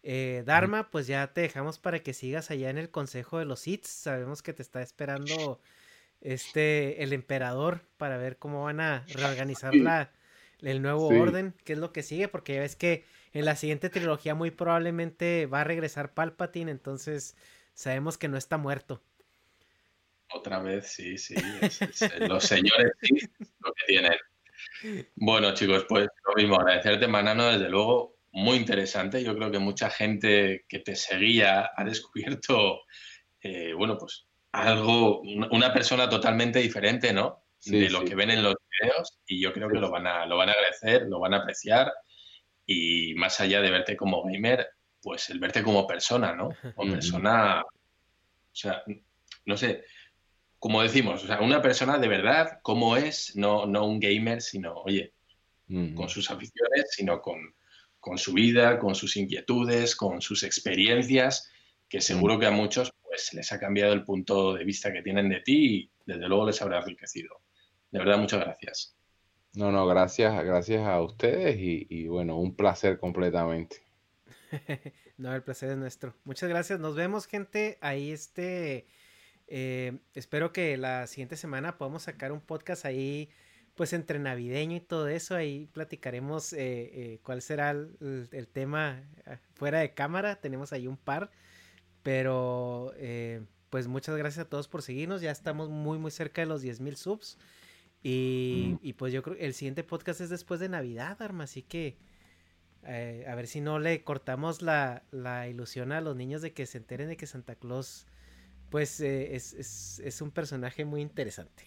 [0.01, 3.65] Eh, Dharma, pues ya te dejamos para que sigas allá en el Consejo de los
[3.67, 3.87] Hits.
[3.87, 5.61] Sabemos que te está esperando
[6.21, 10.11] este el emperador para ver cómo van a reorganizar la,
[10.61, 13.89] el nuevo orden, qué es lo que sigue, porque ya ves que en la siguiente
[13.89, 17.35] trilogía muy probablemente va a regresar Palpatine, entonces
[17.73, 19.01] sabemos que no está muerto.
[20.33, 21.35] Otra vez, sí, sí.
[22.19, 23.15] los señores sí,
[23.59, 24.13] lo que tienen.
[25.15, 29.23] Bueno, chicos, pues lo mismo, agradecerte, Manano, desde luego, muy interesante.
[29.23, 32.81] Yo creo que mucha gente que te seguía ha descubierto,
[33.41, 37.43] eh, bueno, pues algo, una persona totalmente diferente, ¿no?
[37.65, 40.37] de lo que ven en los videos y yo creo que lo van, a, lo
[40.37, 41.93] van a agradecer, lo van a apreciar
[42.65, 44.67] y más allá de verte como gamer,
[45.01, 46.49] pues el verte como persona, ¿no?
[46.75, 48.83] Como persona, o sea,
[49.45, 49.83] no sé,
[50.63, 54.73] como decimos, o sea, una persona de verdad, como es, no, no un gamer, sino,
[54.75, 55.11] oye,
[55.67, 57.53] con sus aficiones, sino con,
[57.99, 61.51] con su vida, con sus inquietudes, con sus experiencias,
[61.89, 65.27] que seguro que a muchos pues les ha cambiado el punto de vista que tienen
[65.27, 67.41] de ti y desde luego les habrá enriquecido.
[67.91, 68.95] De verdad, muchas gracias.
[69.55, 73.83] No, no, gracias, gracias a ustedes y, bueno, un placer completamente.
[75.17, 76.15] no, el placer es nuestro.
[76.23, 77.77] Muchas gracias, nos vemos gente.
[77.81, 78.87] Ahí este,
[79.47, 83.29] eh, espero que la siguiente semana podamos sacar un podcast ahí
[83.75, 89.03] pues entre navideño y todo eso, ahí platicaremos eh, eh, cuál será el, tema
[89.55, 91.31] fuera de cámara, tenemos ahí un par,
[92.03, 92.93] pero
[93.71, 96.95] pues muchas gracias a todos por seguirnos, ya estamos muy muy cerca de los 10.000
[96.95, 97.37] subs.
[98.05, 101.63] Y, y, pues yo creo que el siguiente podcast es después de Navidad, Arma, así
[101.63, 101.97] que
[102.83, 106.79] a ver si no le cortamos la, la, ilusión a los niños de que se
[106.79, 108.05] enteren de que Santa Claus
[108.73, 111.63] pues es, es, es un personaje muy interesante.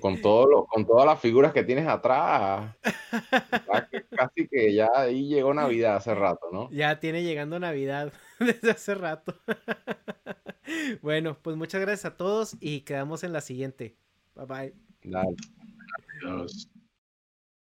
[0.00, 2.74] con, todo con todas las figuras que tienes atrás,
[4.10, 6.68] casi que ya ahí llegó Navidad hace rato, ¿no?
[6.72, 9.36] Ya tiene llegando Navidad desde hace rato.
[11.00, 13.96] bueno, pues muchas gracias a todos y quedamos en la siguiente.
[14.34, 14.74] Bye bye.
[16.24, 16.68] Adiós.